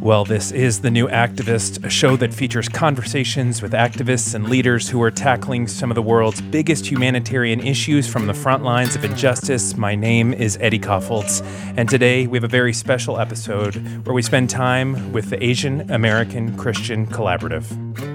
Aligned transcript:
Well, 0.00 0.24
this 0.24 0.50
is 0.50 0.80
The 0.80 0.90
New 0.90 1.08
Activist, 1.08 1.84
a 1.84 1.90
show 1.90 2.16
that 2.16 2.32
features 2.32 2.70
conversations 2.70 3.60
with 3.60 3.72
activists 3.72 4.34
and 4.34 4.48
leaders 4.48 4.88
who 4.88 5.02
are 5.02 5.10
tackling 5.10 5.68
some 5.68 5.90
of 5.90 5.94
the 5.94 6.00
world's 6.00 6.40
biggest 6.40 6.90
humanitarian 6.90 7.60
issues 7.60 8.08
from 8.08 8.26
the 8.26 8.32
front 8.32 8.64
lines 8.64 8.96
of 8.96 9.04
injustice. 9.04 9.76
My 9.76 9.94
name 9.94 10.32
is 10.32 10.56
Eddie 10.58 10.78
Kaufholz, 10.78 11.44
and 11.76 11.86
today 11.86 12.26
we 12.26 12.38
have 12.38 12.44
a 12.44 12.48
very 12.48 12.72
special 12.72 13.20
episode 13.20 13.74
where 14.06 14.14
we 14.14 14.22
spend 14.22 14.48
time 14.48 15.12
with 15.12 15.28
the 15.28 15.44
Asian 15.44 15.90
American 15.90 16.56
Christian 16.56 17.06
Collaborative. 17.06 18.09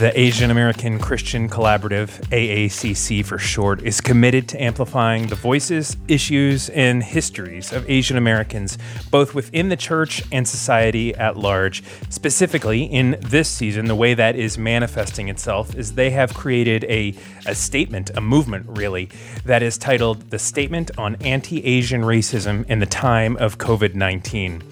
The 0.00 0.18
Asian 0.18 0.50
American 0.50 0.98
Christian 0.98 1.46
Collaborative, 1.46 2.08
AACC 2.30 3.22
for 3.22 3.36
short, 3.36 3.82
is 3.82 4.00
committed 4.00 4.48
to 4.48 4.62
amplifying 4.62 5.26
the 5.26 5.34
voices, 5.34 5.94
issues, 6.08 6.70
and 6.70 7.02
histories 7.02 7.70
of 7.70 7.84
Asian 7.86 8.16
Americans, 8.16 8.78
both 9.10 9.34
within 9.34 9.68
the 9.68 9.76
church 9.76 10.22
and 10.32 10.48
society 10.48 11.14
at 11.16 11.36
large. 11.36 11.82
Specifically, 12.08 12.84
in 12.84 13.18
this 13.20 13.50
season, 13.50 13.84
the 13.84 13.94
way 13.94 14.14
that 14.14 14.36
is 14.36 14.56
manifesting 14.56 15.28
itself 15.28 15.74
is 15.74 15.92
they 15.92 16.08
have 16.08 16.32
created 16.32 16.84
a, 16.84 17.14
a 17.44 17.54
statement, 17.54 18.10
a 18.14 18.22
movement 18.22 18.64
really, 18.70 19.10
that 19.44 19.62
is 19.62 19.76
titled 19.76 20.30
The 20.30 20.38
Statement 20.38 20.92
on 20.96 21.16
Anti 21.16 21.62
Asian 21.62 22.00
Racism 22.00 22.64
in 22.70 22.78
the 22.78 22.86
Time 22.86 23.36
of 23.36 23.58
COVID 23.58 23.94
19. 23.94 24.62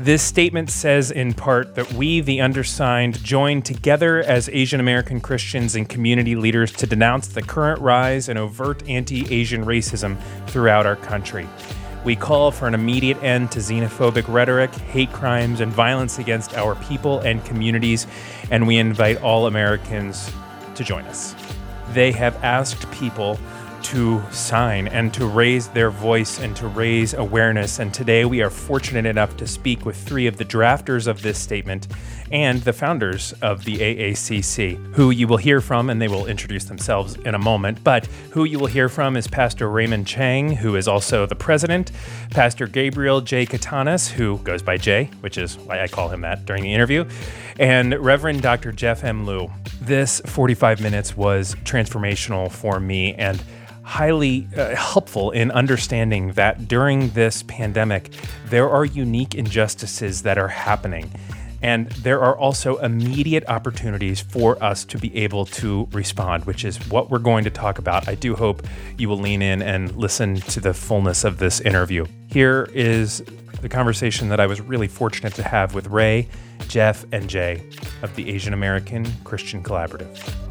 This 0.00 0.22
statement 0.22 0.70
says, 0.70 1.10
in 1.10 1.34
part, 1.34 1.74
that 1.74 1.92
we, 1.94 2.20
the 2.20 2.40
undersigned, 2.40 3.20
join 3.24 3.62
together 3.62 4.20
as 4.20 4.48
Asian 4.50 4.78
American 4.78 5.20
Christians 5.20 5.74
and 5.74 5.88
community 5.88 6.36
leaders 6.36 6.70
to 6.74 6.86
denounce 6.86 7.26
the 7.26 7.42
current 7.42 7.80
rise 7.80 8.28
in 8.28 8.36
overt 8.36 8.88
anti 8.88 9.26
Asian 9.34 9.64
racism 9.64 10.16
throughout 10.46 10.86
our 10.86 10.94
country. 10.94 11.48
We 12.04 12.14
call 12.14 12.52
for 12.52 12.68
an 12.68 12.74
immediate 12.74 13.20
end 13.24 13.50
to 13.52 13.58
xenophobic 13.58 14.32
rhetoric, 14.32 14.72
hate 14.72 15.12
crimes, 15.12 15.58
and 15.58 15.72
violence 15.72 16.20
against 16.20 16.56
our 16.56 16.76
people 16.76 17.18
and 17.20 17.44
communities, 17.44 18.06
and 18.52 18.68
we 18.68 18.76
invite 18.76 19.20
all 19.20 19.48
Americans 19.48 20.30
to 20.76 20.84
join 20.84 21.04
us. 21.06 21.34
They 21.92 22.12
have 22.12 22.36
asked 22.44 22.88
people 22.92 23.36
to 23.88 24.22
sign 24.30 24.86
and 24.88 25.14
to 25.14 25.26
raise 25.26 25.68
their 25.68 25.88
voice 25.88 26.40
and 26.40 26.54
to 26.54 26.68
raise 26.68 27.14
awareness. 27.14 27.78
And 27.78 27.94
today 27.94 28.26
we 28.26 28.42
are 28.42 28.50
fortunate 28.50 29.06
enough 29.06 29.38
to 29.38 29.46
speak 29.46 29.86
with 29.86 29.96
three 29.96 30.26
of 30.26 30.36
the 30.36 30.44
drafters 30.44 31.06
of 31.06 31.22
this 31.22 31.38
statement 31.38 31.88
and 32.30 32.60
the 32.60 32.74
founders 32.74 33.32
of 33.40 33.64
the 33.64 33.78
AACC, 33.78 34.94
who 34.94 35.08
you 35.08 35.26
will 35.26 35.38
hear 35.38 35.62
from, 35.62 35.88
and 35.88 36.02
they 36.02 36.08
will 36.08 36.26
introduce 36.26 36.64
themselves 36.64 37.16
in 37.16 37.34
a 37.34 37.38
moment. 37.38 37.82
But 37.82 38.04
who 38.32 38.44
you 38.44 38.58
will 38.58 38.66
hear 38.66 38.90
from 38.90 39.16
is 39.16 39.26
Pastor 39.26 39.70
Raymond 39.70 40.06
Chang, 40.06 40.52
who 40.52 40.76
is 40.76 40.86
also 40.86 41.24
the 41.24 41.34
president, 41.34 41.90
Pastor 42.30 42.66
Gabriel 42.66 43.22
J. 43.22 43.46
Catanus, 43.46 44.10
who 44.10 44.36
goes 44.40 44.62
by 44.62 44.76
Jay, 44.76 45.08
which 45.20 45.38
is 45.38 45.56
why 45.56 45.80
I 45.82 45.88
call 45.88 46.10
him 46.10 46.20
that 46.20 46.44
during 46.44 46.62
the 46.62 46.74
interview, 46.74 47.06
and 47.58 47.94
Reverend 47.94 48.42
Dr. 48.42 48.70
Jeff 48.70 49.02
M. 49.02 49.24
Liou. 49.24 49.50
This 49.80 50.20
45 50.26 50.82
minutes 50.82 51.16
was 51.16 51.54
transformational 51.64 52.52
for 52.52 52.78
me 52.80 53.14
and 53.14 53.42
highly 53.88 54.46
uh, 54.54 54.76
helpful 54.76 55.30
in 55.30 55.50
understanding 55.50 56.32
that 56.32 56.68
during 56.68 57.08
this 57.10 57.42
pandemic, 57.44 58.10
there 58.44 58.68
are 58.68 58.84
unique 58.84 59.34
injustices 59.34 60.20
that 60.22 60.36
are 60.36 60.48
happening. 60.48 61.10
And 61.62 61.90
there 61.92 62.20
are 62.20 62.36
also 62.36 62.76
immediate 62.76 63.48
opportunities 63.48 64.20
for 64.20 64.62
us 64.62 64.84
to 64.84 64.98
be 64.98 65.16
able 65.16 65.46
to 65.46 65.88
respond, 65.92 66.44
which 66.44 66.66
is 66.66 66.76
what 66.90 67.10
we're 67.10 67.18
going 67.18 67.44
to 67.44 67.50
talk 67.50 67.78
about. 67.78 68.06
I 68.08 68.14
do 68.14 68.36
hope 68.36 68.62
you 68.98 69.08
will 69.08 69.18
lean 69.18 69.40
in 69.40 69.62
and 69.62 69.96
listen 69.96 70.36
to 70.36 70.60
the 70.60 70.74
fullness 70.74 71.24
of 71.24 71.38
this 71.38 71.60
interview. 71.62 72.04
Here 72.26 72.68
is 72.74 73.24
the 73.62 73.70
conversation 73.70 74.28
that 74.28 74.38
I 74.38 74.46
was 74.46 74.60
really 74.60 74.86
fortunate 74.86 75.34
to 75.36 75.42
have 75.42 75.74
with 75.74 75.86
Ray, 75.86 76.28
Jeff, 76.68 77.06
and 77.10 77.26
Jay 77.26 77.64
of 78.02 78.14
the 78.16 78.28
Asian 78.28 78.52
American 78.52 79.06
Christian 79.24 79.62
Collaborative. 79.62 80.47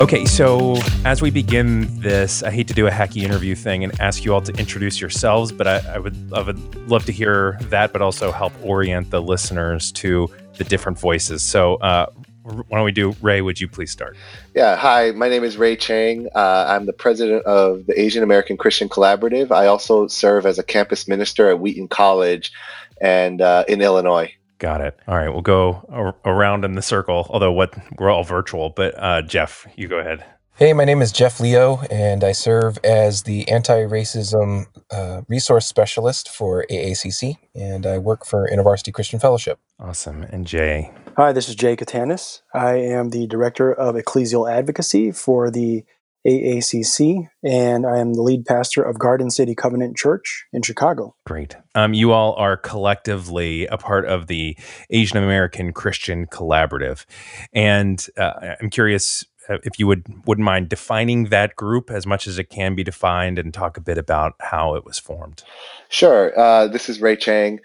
Okay, 0.00 0.26
so 0.26 0.76
as 1.04 1.20
we 1.20 1.32
begin 1.32 1.88
this, 2.00 2.44
I 2.44 2.52
hate 2.52 2.68
to 2.68 2.74
do 2.74 2.86
a 2.86 2.90
hacky 2.90 3.22
interview 3.22 3.56
thing 3.56 3.82
and 3.82 4.00
ask 4.00 4.24
you 4.24 4.32
all 4.32 4.40
to 4.40 4.52
introduce 4.52 5.00
yourselves, 5.00 5.50
but 5.50 5.66
I, 5.66 5.78
I, 5.94 5.98
would 5.98 6.16
I 6.32 6.40
would 6.40 6.88
love 6.88 7.04
to 7.06 7.12
hear 7.12 7.58
that, 7.62 7.92
but 7.92 8.00
also 8.00 8.30
help 8.30 8.52
orient 8.62 9.10
the 9.10 9.20
listeners 9.20 9.90
to 9.92 10.32
the 10.56 10.62
different 10.62 11.00
voices. 11.00 11.42
So, 11.42 11.74
uh, 11.76 12.06
why 12.44 12.78
don't 12.78 12.84
we 12.84 12.92
do 12.92 13.16
Ray? 13.20 13.42
Would 13.42 13.60
you 13.60 13.66
please 13.66 13.90
start? 13.90 14.16
Yeah, 14.54 14.76
hi. 14.76 15.10
My 15.10 15.28
name 15.28 15.42
is 15.42 15.56
Ray 15.56 15.74
Chang. 15.74 16.28
Uh, 16.32 16.66
I'm 16.68 16.86
the 16.86 16.92
president 16.92 17.44
of 17.44 17.86
the 17.86 18.00
Asian 18.00 18.22
American 18.22 18.56
Christian 18.56 18.88
Collaborative. 18.88 19.50
I 19.50 19.66
also 19.66 20.06
serve 20.06 20.46
as 20.46 20.60
a 20.60 20.62
campus 20.62 21.08
minister 21.08 21.50
at 21.50 21.58
Wheaton 21.58 21.88
College, 21.88 22.52
and 23.00 23.40
uh, 23.40 23.64
in 23.66 23.80
Illinois. 23.80 24.32
Got 24.58 24.80
it. 24.80 24.98
All 25.06 25.16
right, 25.16 25.28
we'll 25.28 25.42
go 25.42 26.16
around 26.24 26.64
in 26.64 26.74
the 26.74 26.82
circle. 26.82 27.26
Although 27.30 27.52
what 27.52 27.74
we're 27.98 28.10
all 28.10 28.24
virtual, 28.24 28.70
but 28.70 28.94
uh, 28.96 29.22
Jeff, 29.22 29.66
you 29.76 29.86
go 29.88 29.98
ahead. 29.98 30.24
Hey, 30.56 30.72
my 30.72 30.84
name 30.84 31.00
is 31.00 31.12
Jeff 31.12 31.38
Liou, 31.38 31.86
and 31.88 32.24
I 32.24 32.32
serve 32.32 32.78
as 32.82 33.22
the 33.22 33.48
anti-racism 33.48 34.66
uh, 34.90 35.20
resource 35.28 35.68
specialist 35.68 36.28
for 36.28 36.66
AACC, 36.68 37.36
and 37.54 37.86
I 37.86 37.98
work 37.98 38.26
for 38.26 38.50
InterVarsity 38.50 38.92
Christian 38.92 39.20
Fellowship. 39.20 39.60
Awesome. 39.78 40.24
And 40.24 40.44
Jay. 40.44 40.90
Hi, 41.16 41.30
this 41.30 41.48
is 41.48 41.54
Jay 41.54 41.76
Catanus. 41.76 42.42
I 42.52 42.74
am 42.74 43.10
the 43.10 43.28
director 43.28 43.72
of 43.72 43.94
ecclesial 43.94 44.50
advocacy 44.50 45.12
for 45.12 45.48
the 45.48 45.84
AACC, 46.28 47.28
and 47.42 47.86
I 47.86 47.98
am 47.98 48.14
the 48.14 48.22
lead 48.22 48.44
pastor 48.44 48.82
of 48.82 48.98
Garden 48.98 49.30
City 49.30 49.54
Covenant 49.54 49.96
Church 49.96 50.44
in 50.52 50.62
Chicago. 50.62 51.14
Great. 51.26 51.56
Um, 51.74 51.94
you 51.94 52.12
all 52.12 52.34
are 52.34 52.56
collectively 52.56 53.66
a 53.66 53.78
part 53.78 54.04
of 54.04 54.26
the 54.26 54.56
Asian 54.90 55.16
American 55.16 55.72
Christian 55.72 56.26
Collaborative, 56.26 57.06
and 57.52 58.06
uh, 58.18 58.54
I'm 58.60 58.70
curious 58.70 59.24
uh, 59.48 59.58
if 59.64 59.78
you 59.78 59.86
would 59.86 60.04
wouldn't 60.26 60.44
mind 60.44 60.68
defining 60.68 61.26
that 61.26 61.56
group 61.56 61.90
as 61.90 62.06
much 62.06 62.26
as 62.26 62.38
it 62.38 62.50
can 62.50 62.74
be 62.74 62.84
defined, 62.84 63.38
and 63.38 63.54
talk 63.54 63.76
a 63.76 63.80
bit 63.80 63.96
about 63.96 64.34
how 64.40 64.74
it 64.74 64.84
was 64.84 64.98
formed. 64.98 65.42
Sure. 65.88 66.38
Uh, 66.38 66.68
this 66.68 66.88
is 66.88 67.00
Ray 67.00 67.16
Chang. 67.16 67.60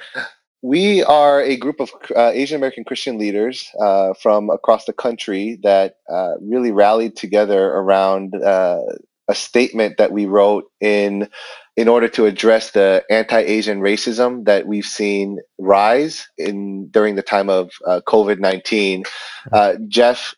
We 0.63 1.03
are 1.03 1.41
a 1.41 1.57
group 1.57 1.81
of 1.81 1.91
uh, 2.16 2.31
Asian 2.34 2.56
American 2.56 2.85
Christian 2.85 3.18
leaders 3.18 3.69
uh, 3.81 4.13
from 4.13 4.50
across 4.50 4.85
the 4.85 4.94
country 4.94 5.59
that 5.62 5.97
uh, 6.09 6.35
really 6.40 6.72
rallied 6.72 7.18
together 7.18 7.72
around 7.72 8.34
uh, 8.41 8.79
a 9.28 9.35
statement 9.35 9.97
that 9.97 10.13
we 10.13 10.25
wrote 10.25 10.72
in 10.79 11.28
in 11.75 11.90
order 11.90 12.07
to 12.07 12.25
address 12.25 12.72
the 12.72 13.03
anti-Asian 13.09 13.81
racism 13.81 14.46
that 14.46 14.66
we've 14.66 14.85
seen 14.85 15.40
rise 15.57 16.29
in 16.38 16.88
during 16.88 17.16
the 17.16 17.22
time 17.22 17.50
of 17.50 17.72
uh, 17.85 18.00
COVID 18.07 18.40
nineteen. 18.40 19.03
Uh, 19.51 19.74
Jeff, 19.90 20.34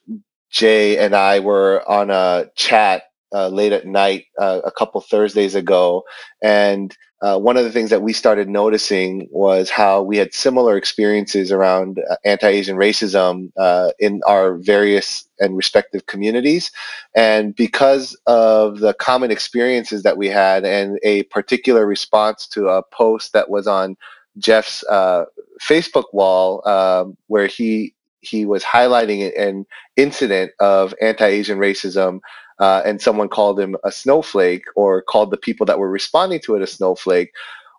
Jay, 0.50 0.98
and 0.98 1.16
I 1.16 1.40
were 1.40 1.88
on 1.88 2.10
a 2.10 2.48
chat 2.56 3.04
late 3.32 3.74
at 3.74 3.86
night 3.86 4.26
a 4.40 4.72
couple 4.76 5.02
Thursdays 5.02 5.54
ago, 5.54 6.04
and 6.42 6.98
uh, 7.26 7.40
one 7.40 7.58
of 7.58 7.64
the 7.64 7.72
things 7.72 7.90
that 7.90 8.04
we 8.04 8.14
started 8.14 8.48
noticing 8.48 9.28
was 9.32 9.72
how 9.72 10.00
we 10.04 10.16
had 10.16 10.32
similar 10.32 10.78
experiences 10.78 11.52
around 11.52 11.98
uh, 12.08 12.16
anti-Asian 12.24 12.78
racism 12.78 13.52
uh, 13.58 13.90
in 13.98 14.22
our 14.28 14.58
various 14.58 15.28
and 15.40 15.58
respective 15.58 16.06
communities, 16.06 16.72
and 17.16 17.56
because 17.56 18.16
of 18.28 18.80
the 18.80 18.94
common 18.94 19.32
experiences 19.32 20.04
that 20.04 20.18
we 20.18 20.30
had, 20.30 20.64
and 20.66 21.00
a 21.02 21.24
particular 21.24 21.88
response 21.88 22.46
to 22.46 22.70
a 22.70 22.84
post 22.84 23.34
that 23.34 23.50
was 23.50 23.66
on 23.66 23.98
Jeff's 24.38 24.84
uh, 24.84 25.26
Facebook 25.60 26.06
wall, 26.14 26.62
um, 26.68 27.18
where 27.26 27.48
he 27.48 27.96
he 28.20 28.46
was 28.46 28.64
highlighting 28.64 29.32
an 29.36 29.66
incident 29.96 30.52
of 30.60 30.94
anti-Asian 31.02 31.58
racism 31.58 32.20
uh, 32.60 32.82
and 32.86 33.02
someone 33.02 33.30
called 33.30 33.60
him 33.60 33.76
a 33.84 33.92
snowflake 33.92 34.66
or 34.76 35.02
called 35.02 35.32
the 35.32 35.38
people 35.38 35.66
that 35.66 35.80
were 35.80 35.90
responding 35.90 36.40
to 36.42 36.56
it 36.56 36.62
a 36.62 36.68
snowflake, 36.68 37.32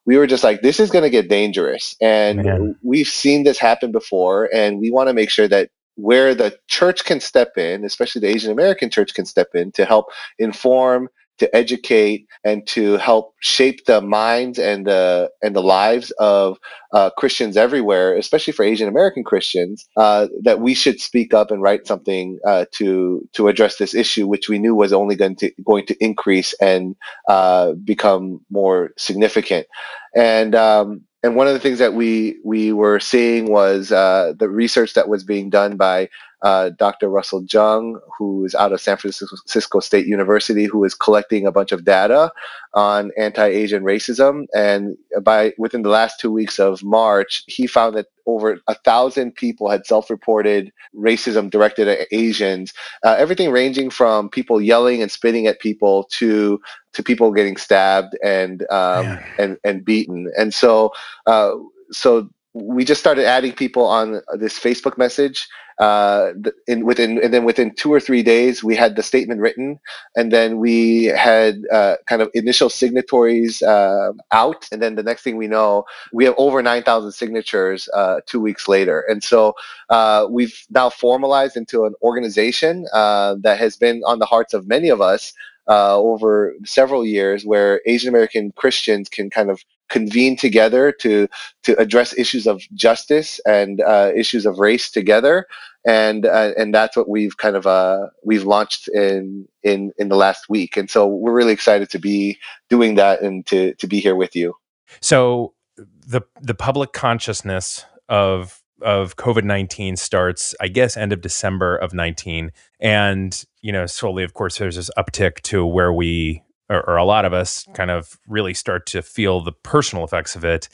we 0.04 0.16
were 0.16 0.26
just 0.26 0.44
like, 0.44 0.62
this 0.62 0.78
is 0.78 0.90
going 0.90 1.02
to 1.02 1.10
get 1.10 1.28
dangerous. 1.28 1.96
And 2.00 2.44
Man. 2.44 2.76
we've 2.82 3.08
seen 3.08 3.44
this 3.44 3.58
happen 3.58 3.90
before, 3.90 4.48
and 4.54 4.78
we 4.78 4.90
want 4.90 5.08
to 5.08 5.14
make 5.14 5.30
sure 5.30 5.48
that 5.48 5.70
where 5.96 6.34
the 6.34 6.56
church 6.68 7.04
can 7.04 7.20
step 7.20 7.56
in, 7.56 7.84
especially 7.84 8.20
the 8.20 8.28
Asian 8.28 8.52
American 8.52 8.90
church 8.90 9.14
can 9.14 9.24
step 9.24 9.48
in 9.54 9.72
to 9.72 9.84
help 9.84 10.06
inform 10.38 11.08
to 11.38 11.54
educate 11.54 12.26
and 12.44 12.66
to 12.68 12.96
help 12.96 13.34
shape 13.40 13.84
the 13.86 14.00
minds 14.00 14.58
and 14.58 14.86
the 14.86 15.30
and 15.42 15.54
the 15.54 15.62
lives 15.62 16.10
of 16.12 16.58
uh, 16.92 17.10
Christians 17.18 17.56
everywhere, 17.56 18.16
especially 18.16 18.52
for 18.52 18.64
Asian 18.64 18.88
American 18.88 19.24
Christians, 19.24 19.88
uh, 19.96 20.28
that 20.42 20.60
we 20.60 20.74
should 20.74 21.00
speak 21.00 21.34
up 21.34 21.50
and 21.50 21.62
write 21.62 21.86
something 21.86 22.38
uh, 22.46 22.66
to 22.72 23.26
to 23.32 23.48
address 23.48 23.76
this 23.76 23.94
issue, 23.94 24.26
which 24.26 24.48
we 24.48 24.58
knew 24.58 24.74
was 24.74 24.92
only 24.92 25.16
going 25.16 25.36
to 25.36 25.50
going 25.64 25.86
to 25.86 25.96
increase 26.04 26.54
and 26.60 26.96
uh, 27.28 27.72
become 27.84 28.40
more 28.50 28.90
significant. 28.96 29.66
And 30.14 30.54
um, 30.54 31.02
and 31.22 31.34
one 31.34 31.46
of 31.48 31.54
the 31.54 31.60
things 31.60 31.78
that 31.78 31.94
we 31.94 32.38
we 32.44 32.72
were 32.72 33.00
seeing 33.00 33.50
was 33.50 33.90
uh, 33.90 34.32
the 34.38 34.48
research 34.48 34.94
that 34.94 35.08
was 35.08 35.24
being 35.24 35.50
done 35.50 35.76
by 35.76 36.08
uh, 36.42 36.70
Dr. 36.70 37.08
Russell 37.08 37.42
Jeung, 37.42 37.98
who 38.16 38.44
is 38.44 38.54
out 38.54 38.72
of 38.72 38.80
San 38.80 38.96
Francisco 38.96 39.80
State 39.80 40.06
University, 40.06 40.66
who 40.66 40.84
is 40.84 40.94
collecting 40.94 41.46
a 41.46 41.52
bunch 41.52 41.72
of 41.72 41.84
data 41.84 42.30
on 42.74 43.10
anti-Asian 43.18 43.82
racism. 43.82 44.44
And 44.54 44.96
by 45.22 45.54
within 45.58 45.82
the 45.82 45.88
last 45.88 46.20
two 46.20 46.30
weeks 46.30 46.58
of 46.58 46.84
March, 46.84 47.42
he 47.46 47.66
found 47.66 47.96
that 47.96 48.06
over 48.26 48.58
a 48.66 48.74
thousand 48.74 49.34
people 49.34 49.70
had 49.70 49.86
self-reported 49.86 50.72
racism 50.94 51.50
directed 51.50 51.88
at 51.88 52.06
Asians. 52.10 52.72
Uh, 53.04 53.16
everything 53.18 53.50
ranging 53.50 53.90
from 53.90 54.28
people 54.28 54.60
yelling 54.60 55.02
and 55.02 55.10
spitting 55.10 55.46
at 55.46 55.60
people 55.60 56.04
to 56.10 56.60
to 56.92 57.02
people 57.02 57.32
getting 57.32 57.56
stabbed 57.56 58.16
and 58.22 58.66
um, 58.70 59.18
and 59.38 59.58
and 59.64 59.84
beaten. 59.84 60.30
And 60.36 60.52
so 60.52 60.92
uh, 61.26 61.52
so 61.90 62.28
we 62.62 62.84
just 62.84 63.00
started 63.00 63.26
adding 63.26 63.52
people 63.52 63.84
on 63.84 64.22
this 64.38 64.58
Facebook 64.58 64.96
message. 64.98 65.48
Uh, 65.78 66.32
in 66.66 66.86
within 66.86 67.22
and 67.22 67.34
then 67.34 67.44
within 67.44 67.70
two 67.74 67.92
or 67.92 68.00
three 68.00 68.22
days, 68.22 68.64
we 68.64 68.74
had 68.74 68.96
the 68.96 69.02
statement 69.02 69.42
written, 69.42 69.78
and 70.16 70.32
then 70.32 70.56
we 70.56 71.04
had 71.04 71.56
uh, 71.70 71.96
kind 72.06 72.22
of 72.22 72.30
initial 72.32 72.70
signatories 72.70 73.60
uh, 73.62 74.10
out, 74.32 74.66
and 74.72 74.80
then 74.80 74.94
the 74.94 75.02
next 75.02 75.20
thing 75.20 75.36
we 75.36 75.46
know, 75.46 75.84
we 76.14 76.24
have 76.24 76.34
over 76.38 76.62
nine 76.62 76.82
thousand 76.82 77.12
signatures 77.12 77.90
uh, 77.92 78.20
two 78.24 78.40
weeks 78.40 78.68
later, 78.68 79.04
and 79.06 79.22
so 79.22 79.52
uh, 79.90 80.26
we've 80.30 80.64
now 80.70 80.88
formalized 80.88 81.58
into 81.58 81.84
an 81.84 81.92
organization 82.02 82.86
uh, 82.94 83.34
that 83.42 83.58
has 83.58 83.76
been 83.76 84.00
on 84.06 84.18
the 84.18 84.26
hearts 84.26 84.54
of 84.54 84.66
many 84.66 84.88
of 84.88 85.02
us. 85.02 85.34
over 85.68 86.54
several 86.64 87.04
years, 87.04 87.44
where 87.44 87.82
Asian 87.84 88.08
American 88.08 88.52
Christians 88.52 89.10
can 89.10 89.28
kind 89.28 89.50
of 89.50 89.62
convene 89.88 90.36
together 90.36 90.92
to 91.00 91.28
to 91.64 91.78
address 91.80 92.16
issues 92.18 92.46
of 92.46 92.62
justice 92.74 93.40
and 93.46 93.80
uh, 93.80 94.12
issues 94.14 94.46
of 94.46 94.58
race 94.58 94.90
together. 94.90 95.46
And 95.86 96.26
uh, 96.26 96.52
and 96.58 96.74
that's 96.74 96.96
what 96.96 97.08
we've 97.08 97.36
kind 97.36 97.56
of 97.56 97.66
uh, 97.66 98.08
we've 98.24 98.44
launched 98.44 98.88
in 98.88 99.46
in 99.62 99.92
in 99.98 100.08
the 100.08 100.16
last 100.16 100.48
week. 100.48 100.76
And 100.76 100.90
so 100.90 101.06
we're 101.06 101.32
really 101.32 101.52
excited 101.52 101.90
to 101.90 101.98
be 101.98 102.38
doing 102.68 102.96
that 102.96 103.22
and 103.22 103.46
to 103.46 103.74
to 103.74 103.86
be 103.86 104.00
here 104.00 104.16
with 104.16 104.34
you. 104.34 104.54
So 105.00 105.54
the 105.76 106.22
the 106.40 106.54
public 106.54 106.92
consciousness 106.92 107.84
of 108.08 108.62
of 108.82 109.16
COVID-19 109.16 109.98
starts, 109.98 110.54
I 110.60 110.68
guess, 110.68 110.96
end 110.96 111.12
of 111.12 111.22
December 111.22 111.76
of 111.76 111.94
19. 111.94 112.52
And, 112.78 113.44
you 113.62 113.72
know, 113.72 113.86
slowly, 113.86 114.22
of 114.22 114.34
course, 114.34 114.58
there's 114.58 114.76
this 114.76 114.90
uptick 114.98 115.40
to 115.42 115.64
where 115.64 115.92
we 115.92 116.42
or, 116.68 116.88
or, 116.88 116.96
a 116.96 117.04
lot 117.04 117.24
of 117.24 117.32
us 117.32 117.66
kind 117.74 117.90
of 117.90 118.18
really 118.26 118.54
start 118.54 118.86
to 118.86 119.02
feel 119.02 119.40
the 119.40 119.52
personal 119.52 120.04
effects 120.04 120.34
of 120.34 120.44
it 120.44 120.68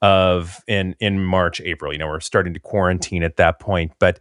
of 0.00 0.62
in 0.66 0.94
in 1.00 1.24
March 1.24 1.60
April 1.60 1.92
you 1.92 1.98
know 1.98 2.08
we're 2.08 2.20
starting 2.20 2.54
to 2.54 2.60
quarantine 2.60 3.22
at 3.22 3.36
that 3.36 3.60
point. 3.60 3.92
But 3.98 4.20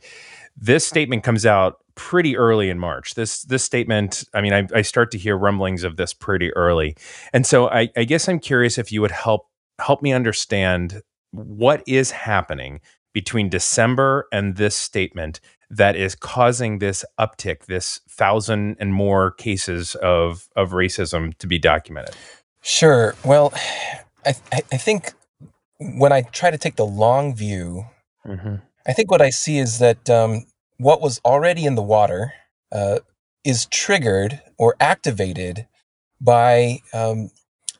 this 0.57 0.85
statement 0.85 1.23
comes 1.23 1.45
out 1.45 1.77
pretty 1.95 2.37
early 2.37 2.69
in 2.69 2.79
March. 2.79 3.15
This 3.15 3.43
this 3.43 3.63
statement 3.63 4.23
I 4.33 4.41
mean 4.41 4.53
I, 4.53 4.67
I 4.73 4.81
start 4.81 5.11
to 5.11 5.17
hear 5.17 5.37
rumblings 5.37 5.83
of 5.83 5.97
this 5.97 6.13
pretty 6.13 6.51
early. 6.53 6.95
And 7.33 7.45
so 7.45 7.69
I, 7.69 7.89
I 7.95 8.03
guess 8.03 8.27
I'm 8.27 8.39
curious 8.39 8.77
if 8.77 8.91
you 8.91 9.01
would 9.01 9.11
help 9.11 9.47
help 9.79 10.01
me 10.01 10.13
understand 10.13 11.01
what 11.31 11.83
is 11.87 12.11
happening 12.11 12.81
between 13.13 13.49
December 13.49 14.27
and 14.31 14.55
this 14.55 14.75
statement 14.75 15.39
that 15.69 15.95
is 15.95 16.15
causing 16.15 16.79
this 16.79 17.05
uptick, 17.19 17.65
this 17.65 18.01
thousand 18.09 18.75
and 18.79 18.93
more 18.93 19.31
cases 19.31 19.95
of 19.95 20.49
of 20.55 20.71
racism 20.71 21.37
to 21.37 21.47
be 21.47 21.57
documented? 21.57 22.15
Sure. 22.61 23.15
Well, 23.23 23.53
I 24.25 24.33
I 24.51 24.77
think 24.77 25.13
when 25.79 26.11
I 26.11 26.21
try 26.21 26.51
to 26.51 26.57
take 26.57 26.75
the 26.75 26.85
long 26.85 27.35
view, 27.35 27.85
mm-hmm. 28.25 28.55
I 28.85 28.93
think 28.93 29.09
what 29.09 29.21
I 29.21 29.29
see 29.29 29.57
is 29.57 29.79
that 29.79 30.09
um, 30.09 30.45
what 30.77 31.01
was 31.01 31.19
already 31.25 31.65
in 31.65 31.75
the 31.75 31.81
water 31.81 32.33
uh, 32.71 32.99
is 33.43 33.65
triggered 33.67 34.41
or 34.57 34.75
activated 34.79 35.67
by 36.19 36.79
um, 36.93 37.31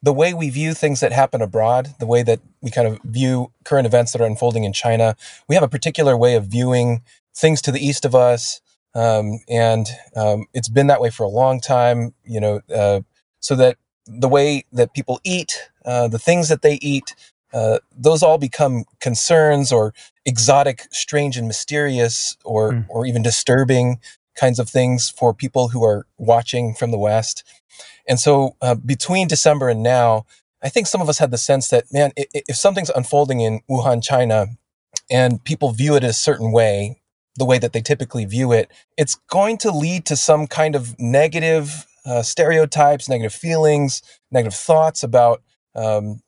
the 0.03 0.13
way 0.13 0.33
we 0.33 0.49
view 0.49 0.73
things 0.73 0.99
that 0.99 1.11
happen 1.11 1.41
abroad, 1.41 1.95
the 1.99 2.07
way 2.07 2.23
that 2.23 2.39
we 2.61 2.71
kind 2.71 2.87
of 2.87 2.99
view 3.03 3.51
current 3.63 3.85
events 3.85 4.11
that 4.11 4.21
are 4.21 4.25
unfolding 4.25 4.63
in 4.63 4.73
China. 4.73 5.15
We 5.47 5.55
have 5.55 5.63
a 5.63 5.67
particular 5.67 6.17
way 6.17 6.35
of 6.35 6.45
viewing 6.45 7.03
things 7.35 7.61
to 7.63 7.71
the 7.71 7.85
east 7.85 8.05
of 8.05 8.15
us. 8.15 8.61
Um, 8.93 9.39
and 9.47 9.87
um, 10.15 10.45
it's 10.53 10.69
been 10.69 10.87
that 10.87 11.01
way 11.01 11.09
for 11.11 11.23
a 11.23 11.29
long 11.29 11.61
time, 11.61 12.13
you 12.25 12.39
know, 12.39 12.61
uh, 12.73 13.01
so 13.39 13.55
that 13.55 13.77
the 14.05 14.27
way 14.27 14.65
that 14.73 14.93
people 14.93 15.19
eat, 15.23 15.69
uh, 15.85 16.07
the 16.07 16.19
things 16.19 16.49
that 16.49 16.61
they 16.61 16.75
eat, 16.81 17.15
uh, 17.53 17.79
those 17.95 18.23
all 18.23 18.37
become 18.37 18.85
concerns 18.99 19.71
or 19.71 19.93
exotic, 20.25 20.87
strange, 20.91 21.37
and 21.37 21.47
mysterious, 21.47 22.37
or 22.45 22.71
mm. 22.71 22.85
or 22.89 23.05
even 23.05 23.21
disturbing 23.21 23.99
kinds 24.35 24.59
of 24.59 24.69
things 24.69 25.09
for 25.09 25.33
people 25.33 25.69
who 25.69 25.83
are 25.83 26.05
watching 26.17 26.73
from 26.73 26.91
the 26.91 26.97
West. 26.97 27.43
And 28.07 28.19
so, 28.19 28.55
uh, 28.61 28.75
between 28.75 29.27
December 29.27 29.69
and 29.69 29.83
now, 29.83 30.25
I 30.63 30.69
think 30.69 30.87
some 30.87 31.01
of 31.01 31.09
us 31.09 31.17
had 31.17 31.31
the 31.31 31.37
sense 31.37 31.69
that, 31.69 31.85
man, 31.91 32.11
if 32.15 32.55
something's 32.55 32.91
unfolding 32.91 33.41
in 33.41 33.61
Wuhan, 33.69 34.03
China, 34.03 34.47
and 35.09 35.43
people 35.43 35.71
view 35.71 35.95
it 35.95 36.03
a 36.03 36.13
certain 36.13 36.51
way, 36.51 37.01
the 37.35 37.45
way 37.45 37.57
that 37.57 37.73
they 37.73 37.81
typically 37.81 38.25
view 38.25 38.51
it, 38.51 38.69
it's 38.97 39.15
going 39.29 39.57
to 39.59 39.71
lead 39.71 40.05
to 40.05 40.15
some 40.15 40.47
kind 40.47 40.75
of 40.75 40.97
negative 40.99 41.87
uh, 42.05 42.21
stereotypes, 42.21 43.09
negative 43.09 43.33
feelings, 43.33 44.01
negative 44.31 44.57
thoughts 44.57 45.03
about 45.03 45.41
um, 45.75 46.21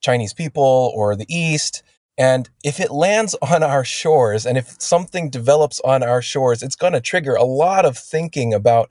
Chinese 0.00 0.32
people 0.32 0.92
or 0.94 1.16
the 1.16 1.26
East. 1.28 1.82
And 2.18 2.50
if 2.64 2.80
it 2.80 2.90
lands 2.90 3.34
on 3.42 3.62
our 3.62 3.84
shores 3.84 4.44
and 4.44 4.58
if 4.58 4.80
something 4.80 5.30
develops 5.30 5.80
on 5.80 6.02
our 6.02 6.20
shores, 6.20 6.62
it's 6.62 6.76
going 6.76 6.92
to 6.92 7.00
trigger 7.00 7.34
a 7.34 7.44
lot 7.44 7.84
of 7.86 7.96
thinking 7.96 8.52
about 8.52 8.90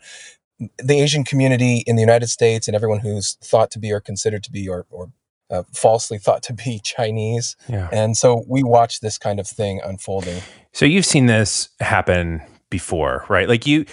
the 0.79 1.00
Asian 1.00 1.24
community 1.24 1.83
in 1.85 1.95
the 1.95 2.01
United 2.01 2.29
States 2.29 2.68
and 2.68 2.74
everyone 2.74 3.00
who's 3.00 3.35
thought 3.44 3.69
to 3.71 3.79
be 3.79 3.91
or 3.91 4.00
considered 4.00 4.44
to 4.44 4.51
be 4.51 4.68
or, 4.68 4.88
or 4.89 5.12
uh, 5.51 5.63
falsely 5.74 6.18
thought 6.19 6.41
to 6.44 6.53
be 6.53 6.79
Chinese. 6.83 7.56
Yeah. 7.68 7.89
And 7.91 8.18
so 8.18 8.44
we 8.47 8.63
watch 8.63 9.01
this 9.01 9.18
kind 9.18 9.39
of 9.39 9.47
thing 9.47 9.81
unfolding. 9.83 10.41
So 10.74 10.85
you've 10.85 11.06
seen 11.06 11.27
this 11.27 11.69
happen 11.79 12.41
before, 12.69 13.25
right? 13.29 13.47
Like 13.47 13.68
you, 13.68 13.85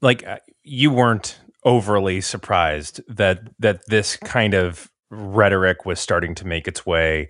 like 0.00 0.26
uh, 0.26 0.38
you 0.62 0.90
weren't 0.90 1.38
overly 1.64 2.20
surprised 2.20 3.00
that 3.08 3.40
that 3.60 3.86
this 3.86 4.16
kind 4.16 4.54
of 4.54 4.90
rhetoric 5.12 5.84
was 5.84 6.00
starting 6.00 6.34
to 6.34 6.46
make 6.46 6.66
its 6.66 6.86
way 6.86 7.28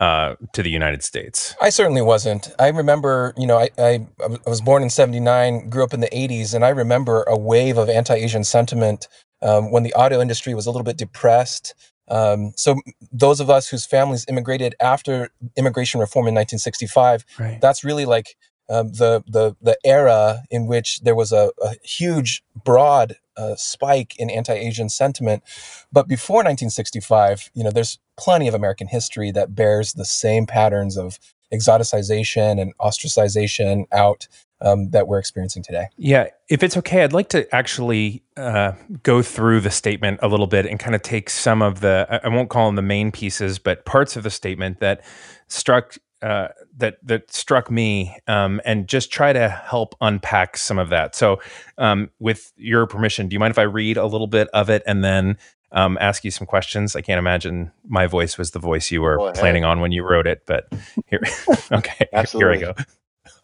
uh, 0.00 0.36
to 0.52 0.62
the 0.62 0.70
United 0.70 1.02
States? 1.02 1.56
I 1.60 1.70
certainly 1.70 2.02
wasn't. 2.02 2.52
I 2.58 2.68
remember, 2.68 3.32
you 3.36 3.46
know, 3.46 3.58
I, 3.58 3.70
I, 3.78 4.06
I 4.20 4.36
was 4.46 4.60
born 4.60 4.82
in 4.82 4.90
79, 4.90 5.70
grew 5.70 5.82
up 5.82 5.94
in 5.94 6.00
the 6.00 6.10
80s, 6.10 6.54
and 6.54 6.64
I 6.64 6.68
remember 6.68 7.22
a 7.24 7.36
wave 7.36 7.78
of 7.78 7.88
anti 7.88 8.14
Asian 8.14 8.44
sentiment 8.44 9.08
um, 9.40 9.72
when 9.72 9.82
the 9.82 9.94
auto 9.94 10.20
industry 10.20 10.54
was 10.54 10.66
a 10.66 10.70
little 10.70 10.84
bit 10.84 10.98
depressed. 10.98 11.74
Um, 12.08 12.52
so 12.56 12.76
those 13.10 13.40
of 13.40 13.48
us 13.48 13.68
whose 13.68 13.86
families 13.86 14.26
immigrated 14.28 14.74
after 14.80 15.30
immigration 15.56 16.00
reform 16.00 16.26
in 16.26 16.34
1965, 16.34 17.24
right. 17.38 17.60
that's 17.60 17.84
really 17.84 18.04
like 18.04 18.36
um, 18.68 18.92
the 18.92 19.22
the 19.26 19.56
the 19.60 19.78
era 19.84 20.42
in 20.50 20.66
which 20.66 21.00
there 21.00 21.14
was 21.14 21.32
a, 21.32 21.50
a 21.62 21.74
huge, 21.82 22.42
broad 22.64 23.16
uh, 23.36 23.54
spike 23.56 24.14
in 24.18 24.30
anti-Asian 24.30 24.88
sentiment. 24.88 25.42
But 25.90 26.08
before 26.08 26.38
1965, 26.38 27.50
you 27.54 27.64
know, 27.64 27.70
there's 27.70 27.98
plenty 28.16 28.48
of 28.48 28.54
American 28.54 28.88
history 28.88 29.30
that 29.32 29.54
bears 29.54 29.94
the 29.94 30.04
same 30.04 30.46
patterns 30.46 30.96
of 30.96 31.18
exoticization 31.52 32.60
and 32.60 32.76
ostracization 32.78 33.84
out 33.92 34.26
um, 34.62 34.90
that 34.90 35.08
we're 35.08 35.18
experiencing 35.18 35.62
today. 35.62 35.88
Yeah, 35.96 36.28
if 36.48 36.62
it's 36.62 36.76
okay, 36.76 37.02
I'd 37.02 37.12
like 37.12 37.28
to 37.30 37.52
actually 37.54 38.22
uh, 38.36 38.72
go 39.02 39.20
through 39.20 39.60
the 39.60 39.70
statement 39.70 40.20
a 40.22 40.28
little 40.28 40.46
bit 40.46 40.66
and 40.66 40.78
kind 40.78 40.94
of 40.94 41.02
take 41.02 41.28
some 41.28 41.62
of 41.62 41.80
the, 41.80 42.20
I 42.22 42.28
won't 42.28 42.48
call 42.48 42.66
them 42.66 42.76
the 42.76 42.82
main 42.82 43.10
pieces, 43.10 43.58
but 43.58 43.84
parts 43.84 44.16
of 44.16 44.22
the 44.22 44.30
statement 44.30 44.80
that 44.80 45.04
struck 45.48 45.96
uh, 46.22 46.48
that 46.76 46.96
that 47.02 47.32
struck 47.32 47.70
me, 47.70 48.16
um, 48.26 48.60
and 48.64 48.88
just 48.88 49.10
try 49.10 49.32
to 49.32 49.48
help 49.48 49.94
unpack 50.00 50.56
some 50.56 50.78
of 50.78 50.88
that. 50.90 51.14
So, 51.14 51.40
um, 51.78 52.10
with 52.18 52.52
your 52.56 52.86
permission, 52.86 53.28
do 53.28 53.34
you 53.34 53.40
mind 53.40 53.50
if 53.50 53.58
I 53.58 53.62
read 53.62 53.96
a 53.96 54.06
little 54.06 54.26
bit 54.26 54.48
of 54.48 54.70
it 54.70 54.82
and 54.86 55.02
then 55.02 55.36
um, 55.72 55.98
ask 56.00 56.24
you 56.24 56.30
some 56.30 56.46
questions? 56.46 56.94
I 56.94 57.00
can't 57.00 57.18
imagine 57.18 57.72
my 57.86 58.06
voice 58.06 58.38
was 58.38 58.52
the 58.52 58.58
voice 58.58 58.90
you 58.90 59.02
were 59.02 59.32
planning 59.32 59.64
on 59.64 59.80
when 59.80 59.92
you 59.92 60.08
wrote 60.08 60.26
it, 60.26 60.42
but 60.46 60.72
here, 61.06 61.20
okay, 61.72 62.08
Absolutely. 62.12 62.58
here 62.58 62.70
I 62.70 62.72
go. 62.72 62.82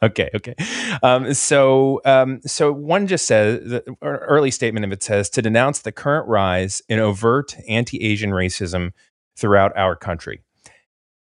Okay, 0.01 0.31
okay. 0.35 0.55
Um, 1.03 1.35
so, 1.35 2.01
um, 2.05 2.41
so 2.47 2.73
one 2.73 3.09
just 3.09 3.27
says 3.27 3.69
the 3.69 3.97
early 4.03 4.53
statement 4.53 4.85
of 4.85 4.93
it 4.93 5.03
says 5.03 5.29
to 5.31 5.43
denounce 5.43 5.81
the 5.81 5.91
current 5.91 6.29
rise 6.29 6.83
in 6.89 7.01
overt 7.01 7.57
anti-Asian 7.69 8.31
racism 8.31 8.93
throughout 9.37 9.77
our 9.77 9.97
country. 9.97 10.41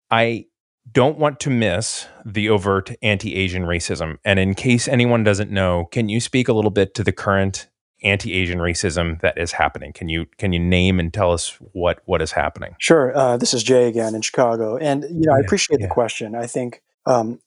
I 0.10 0.46
don't 0.92 1.18
want 1.18 1.40
to 1.42 1.50
miss 1.50 2.08
the 2.25 2.50
overt 2.50 2.92
anti 3.02 3.36
Asian 3.36 3.63
racism. 3.63 4.18
And 4.25 4.40
in 4.40 4.54
case 4.54 4.88
anyone 4.88 5.24
doesn't 5.24 5.52
know, 5.52 5.86
can 5.92 6.10
you 6.10 6.20
speak 6.20 6.48
a 6.48 6.54
little 6.54 6.72
bit 6.72 6.94
to 6.96 7.04
the 7.04 7.12
current 7.12 7.68
anti-Asian 8.04 8.60
racism 8.60 9.20
that 9.22 9.38
is 9.38 9.54
happening? 9.54 9.94
Can 9.94 10.10
you 10.10 10.25
can 10.38 10.54
you 10.54 10.60
name 10.60 11.00
and 11.00 11.13
tell 11.13 11.32
us 11.32 11.58
what 11.72 12.02
what 12.06 12.22
is 12.22 12.32
happening? 12.32 12.75
Sure. 12.80 13.16
Uh, 13.16 13.38
this 13.38 13.54
is 13.54 13.63
Jay 13.63 13.88
again 13.88 14.16
in 14.16 14.22
Chicago, 14.22 14.78
and 14.78 15.04
you 15.04 15.25
know 15.25 15.34
I 15.34 15.40
appreciate 15.40 15.80
yeah. 15.80 15.88
the 15.88 15.94
question. 15.94 16.36
I 16.36 16.48
think 16.48 16.82
um, 17.06 17.40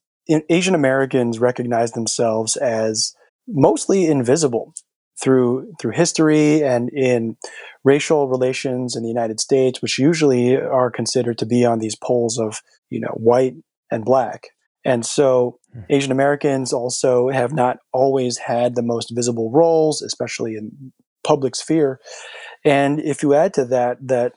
Asian 0.48 0.74
Americans 0.74 1.38
recognize 1.38 1.92
themselves 1.92 2.56
as 2.56 3.14
mostly 3.46 4.06
invisible 4.06 4.74
through 5.20 5.72
through 5.80 5.92
history 5.92 6.62
and 6.62 6.90
in 6.90 7.36
racial 7.84 8.28
relations 8.28 8.96
in 8.96 9.02
the 9.02 9.08
United 9.08 9.40
States, 9.40 9.80
which 9.80 9.98
usually 9.98 10.56
are 10.56 10.90
considered 10.90 11.38
to 11.38 11.46
be 11.46 11.64
on 11.64 11.78
these 11.78 11.96
poles 11.96 12.38
of 12.38 12.60
you 12.90 13.00
know 13.00 13.14
white 13.14 13.54
and 13.90 14.04
black. 14.04 14.48
And 14.84 15.04
so 15.04 15.58
hmm. 15.72 15.80
Asian 15.90 16.12
Americans 16.12 16.72
also 16.72 17.28
have 17.28 17.52
not 17.52 17.78
always 17.92 18.38
had 18.38 18.74
the 18.74 18.82
most 18.82 19.12
visible 19.14 19.50
roles, 19.52 20.00
especially 20.02 20.54
in 20.54 20.92
public 21.26 21.56
sphere. 21.56 22.00
And 22.64 23.00
if 23.00 23.22
you 23.22 23.34
add 23.34 23.52
to 23.54 23.64
that 23.66 23.98
that 24.06 24.32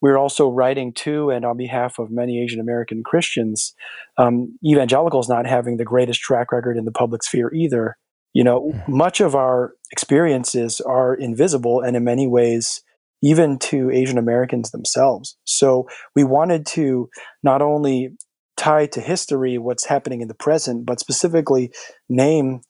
we're 0.00 0.16
also 0.16 0.48
writing 0.48 0.94
to 0.94 1.30
and 1.30 1.44
on 1.44 1.56
behalf 1.58 1.98
of 1.98 2.10
many 2.10 2.42
Asian 2.42 2.60
American 2.60 3.02
Christians, 3.04 3.74
um, 4.16 4.56
evangelicals 4.64 5.28
not 5.28 5.46
having 5.46 5.76
the 5.76 5.84
greatest 5.84 6.20
track 6.20 6.52
record 6.52 6.78
in 6.78 6.84
the 6.84 6.92
public 6.92 7.22
sphere 7.22 7.52
either. 7.52 7.96
You 8.32 8.44
know, 8.44 8.70
hmm. 8.70 8.96
much 8.96 9.20
of 9.20 9.34
our 9.34 9.72
experiences 9.90 10.80
are 10.80 11.14
invisible 11.14 11.80
and 11.80 11.96
in 11.96 12.04
many 12.04 12.28
ways 12.28 12.80
even 13.22 13.58
to 13.58 13.90
Asian 13.90 14.18
Americans 14.18 14.70
themselves. 14.70 15.36
So 15.44 15.88
we 16.14 16.24
wanted 16.24 16.66
to 16.66 17.08
not 17.42 17.62
only 17.62 18.16
tie 18.56 18.86
to 18.86 19.00
history 19.00 19.58
what's 19.58 19.86
happening 19.86 20.20
in 20.20 20.28
the 20.28 20.34
present, 20.34 20.86
but 20.86 21.00
specifically 21.00 21.72
name 22.08 22.60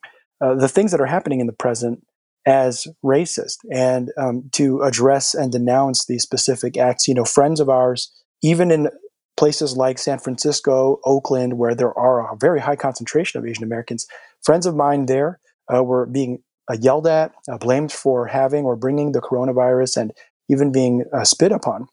uh, 0.40 0.54
the 0.54 0.69
things 0.69 0.92
that 0.92 1.00
are 1.00 1.07
happening 1.07 1.40
in 1.40 1.47
the 1.47 1.52
present 1.52 2.04
as 2.47 2.87
racist 3.04 3.59
and 3.73 4.11
um, 4.16 4.49
to 4.52 4.80
address 4.83 5.35
and 5.35 5.52
denounce 5.52 6.07
these 6.07 6.23
specific 6.23 6.76
acts. 6.76 7.07
You 7.07 7.14
know, 7.14 7.25
friends 7.25 7.61
of 7.61 7.69
ours, 7.69 8.11
even 8.42 8.71
in 8.71 8.88
places 9.37 9.76
like 9.76 9.99
San 9.99 10.19
Francisco, 10.19 11.00
Oakland, 11.04 11.59
where 11.59 11.75
there 11.75 11.97
are 11.99 12.33
a 12.33 12.37
very 12.37 12.61
high 12.61 12.76
concentration 12.76 13.38
of 13.38 13.47
Asian 13.47 13.64
Americans, 13.64 14.07
friends 14.42 14.66
of 14.66 14.75
mine 14.75 15.07
there 15.07 15.40
uh, 15.75 15.83
were 15.83 16.07
being 16.07 16.42
uh, 16.71 16.76
yelled 16.80 17.07
at, 17.07 17.33
uh, 17.50 17.59
blamed 17.59 17.92
for 17.92 18.26
having 18.26 18.64
or 18.64 18.76
bringing 18.76 19.12
the 19.12 19.21
coronavirus, 19.21 19.97
and 19.97 20.12
even 20.50 20.73
being 20.73 21.04
uh, 21.12 21.25
spit 21.25 21.52
upon. 21.52 21.87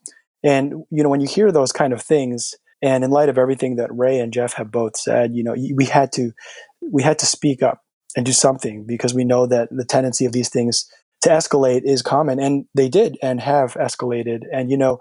And 0.44 0.84
you 0.90 1.02
know, 1.02 1.08
when 1.08 1.20
you 1.20 1.28
hear 1.28 1.50
those 1.50 1.72
kind 1.72 1.92
of 1.92 2.02
things, 2.02 2.54
and 2.82 3.02
in 3.02 3.10
light 3.10 3.28
of 3.28 3.38
everything 3.38 3.76
that 3.76 3.96
Ray 3.96 4.20
and 4.20 4.32
Jeff 4.32 4.54
have 4.54 4.70
both 4.70 4.96
said, 4.96 5.34
you 5.34 5.42
know, 5.42 5.54
we 5.74 5.84
had 5.84 6.12
to 6.12 6.32
we 6.80 7.02
had 7.02 7.18
to 7.18 7.26
speak 7.26 7.62
up 7.62 7.82
and 8.16 8.24
do 8.24 8.32
something 8.32 8.84
because 8.84 9.14
we 9.14 9.24
know 9.24 9.46
that 9.46 9.68
the 9.70 9.84
tendency 9.84 10.24
of 10.24 10.32
these 10.32 10.48
things 10.48 10.90
to 11.22 11.28
escalate 11.28 11.82
is 11.84 12.02
common, 12.02 12.38
and 12.38 12.66
they 12.74 12.88
did 12.88 13.18
and 13.22 13.40
have 13.40 13.74
escalated. 13.74 14.42
And 14.52 14.70
you 14.70 14.76
know, 14.76 14.98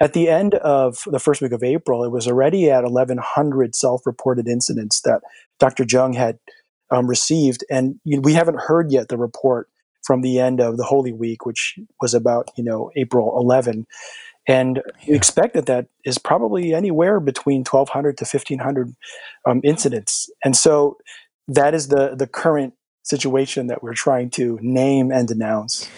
at 0.00 0.12
the 0.12 0.28
end 0.28 0.54
of 0.54 1.02
the 1.06 1.18
first 1.18 1.42
week 1.42 1.52
of 1.52 1.62
April, 1.62 2.04
it 2.04 2.10
was 2.10 2.28
already 2.28 2.70
at 2.70 2.84
1,100 2.84 3.74
self-reported 3.74 4.46
incidents 4.46 5.00
that 5.02 5.22
Dr. 5.58 5.84
Jeung 5.84 6.14
had 6.14 6.38
um, 6.90 7.08
received, 7.08 7.64
and 7.68 7.96
you 8.04 8.16
know, 8.16 8.22
we 8.22 8.34
haven't 8.34 8.60
heard 8.60 8.92
yet 8.92 9.08
the 9.08 9.18
report 9.18 9.68
from 10.06 10.22
the 10.22 10.38
end 10.38 10.60
of 10.60 10.76
the 10.76 10.84
Holy 10.84 11.12
Week, 11.12 11.44
which 11.44 11.78
was 12.00 12.14
about 12.14 12.50
you 12.56 12.64
know 12.64 12.90
April 12.96 13.34
11, 13.38 13.86
and 14.46 14.76
yeah. 14.76 15.08
we 15.08 15.16
expect 15.16 15.54
that 15.54 15.66
that 15.66 15.88
is 16.04 16.18
probably 16.18 16.72
anywhere 16.74 17.20
between 17.20 17.64
1,200 17.64 18.16
to 18.18 18.24
1,500 18.24 18.94
um, 19.46 19.60
incidents, 19.64 20.30
and 20.44 20.56
so 20.56 20.96
that 21.48 21.74
is 21.74 21.88
the 21.88 22.14
the 22.14 22.26
current 22.26 22.74
situation 23.02 23.68
that 23.68 23.82
we're 23.82 23.94
trying 23.94 24.30
to 24.30 24.58
name 24.62 25.10
and 25.10 25.28
denounce. 25.28 25.88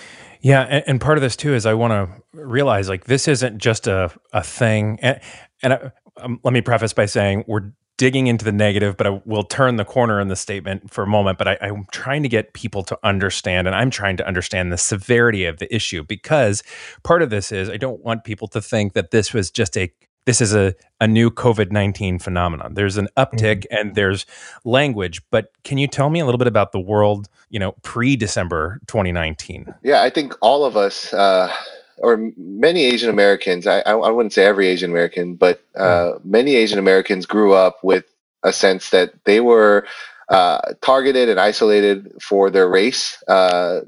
Yeah, 0.40 0.62
and, 0.62 0.84
and 0.86 1.00
part 1.00 1.18
of 1.18 1.22
this 1.22 1.36
too 1.36 1.54
is 1.54 1.66
I 1.66 1.74
want 1.74 1.92
to 1.92 2.22
realize 2.32 2.88
like 2.88 3.04
this 3.04 3.28
isn't 3.28 3.58
just 3.58 3.86
a 3.86 4.10
a 4.32 4.42
thing, 4.42 4.98
and, 5.02 5.20
and 5.62 5.72
I, 5.74 5.92
um, 6.16 6.40
let 6.42 6.52
me 6.52 6.60
preface 6.60 6.92
by 6.92 7.06
saying 7.06 7.44
we're 7.46 7.72
digging 7.98 8.28
into 8.28 8.44
the 8.44 8.52
negative, 8.52 8.96
but 8.96 9.06
I 9.06 9.20
will 9.26 9.44
turn 9.44 9.76
the 9.76 9.84
corner 9.84 10.20
in 10.20 10.28
the 10.28 10.36
statement 10.36 10.90
for 10.90 11.04
a 11.04 11.06
moment. 11.06 11.36
But 11.36 11.48
I, 11.48 11.58
I'm 11.60 11.86
trying 11.92 12.22
to 12.22 12.28
get 12.28 12.54
people 12.54 12.82
to 12.84 12.98
understand, 13.02 13.66
and 13.66 13.76
I'm 13.76 13.90
trying 13.90 14.16
to 14.16 14.26
understand 14.26 14.72
the 14.72 14.78
severity 14.78 15.44
of 15.44 15.58
the 15.58 15.72
issue 15.74 16.04
because 16.04 16.62
part 17.02 17.20
of 17.20 17.28
this 17.28 17.52
is 17.52 17.68
I 17.68 17.76
don't 17.76 18.02
want 18.02 18.24
people 18.24 18.48
to 18.48 18.62
think 18.62 18.94
that 18.94 19.10
this 19.10 19.34
was 19.34 19.50
just 19.50 19.76
a 19.76 19.92
this 20.28 20.42
is 20.42 20.54
a, 20.54 20.74
a 21.00 21.08
new 21.08 21.30
COVID 21.30 21.72
19 21.72 22.18
phenomenon. 22.18 22.74
There's 22.74 22.98
an 22.98 23.08
uptick 23.16 23.60
mm-hmm. 23.60 23.76
and 23.76 23.94
there's 23.94 24.26
language, 24.64 25.22
but 25.30 25.50
can 25.64 25.78
you 25.78 25.86
tell 25.86 26.10
me 26.10 26.20
a 26.20 26.24
little 26.26 26.38
bit 26.38 26.46
about 26.46 26.72
the 26.72 26.80
world, 26.80 27.28
you 27.48 27.58
know, 27.58 27.72
pre 27.82 28.14
December 28.14 28.78
2019? 28.88 29.74
Yeah, 29.82 30.02
I 30.02 30.10
think 30.10 30.34
all 30.42 30.66
of 30.66 30.76
us, 30.76 31.14
uh, 31.14 31.50
or 32.00 32.30
many 32.36 32.84
Asian 32.84 33.10
Americans, 33.10 33.66
I, 33.66 33.80
I 33.80 34.10
wouldn't 34.10 34.32
say 34.32 34.44
every 34.44 34.68
Asian 34.68 34.90
American, 34.90 35.34
but 35.34 35.62
uh, 35.76 36.12
mm. 36.12 36.24
many 36.24 36.56
Asian 36.56 36.78
Americans 36.78 37.26
grew 37.26 37.54
up 37.54 37.78
with 37.82 38.04
a 38.42 38.52
sense 38.52 38.90
that 38.90 39.12
they 39.24 39.40
were 39.40 39.86
uh, 40.28 40.60
targeted 40.82 41.28
and 41.28 41.40
isolated 41.40 42.12
for 42.20 42.50
their 42.50 42.68
race. 42.68 43.22
Uh, 43.28 43.80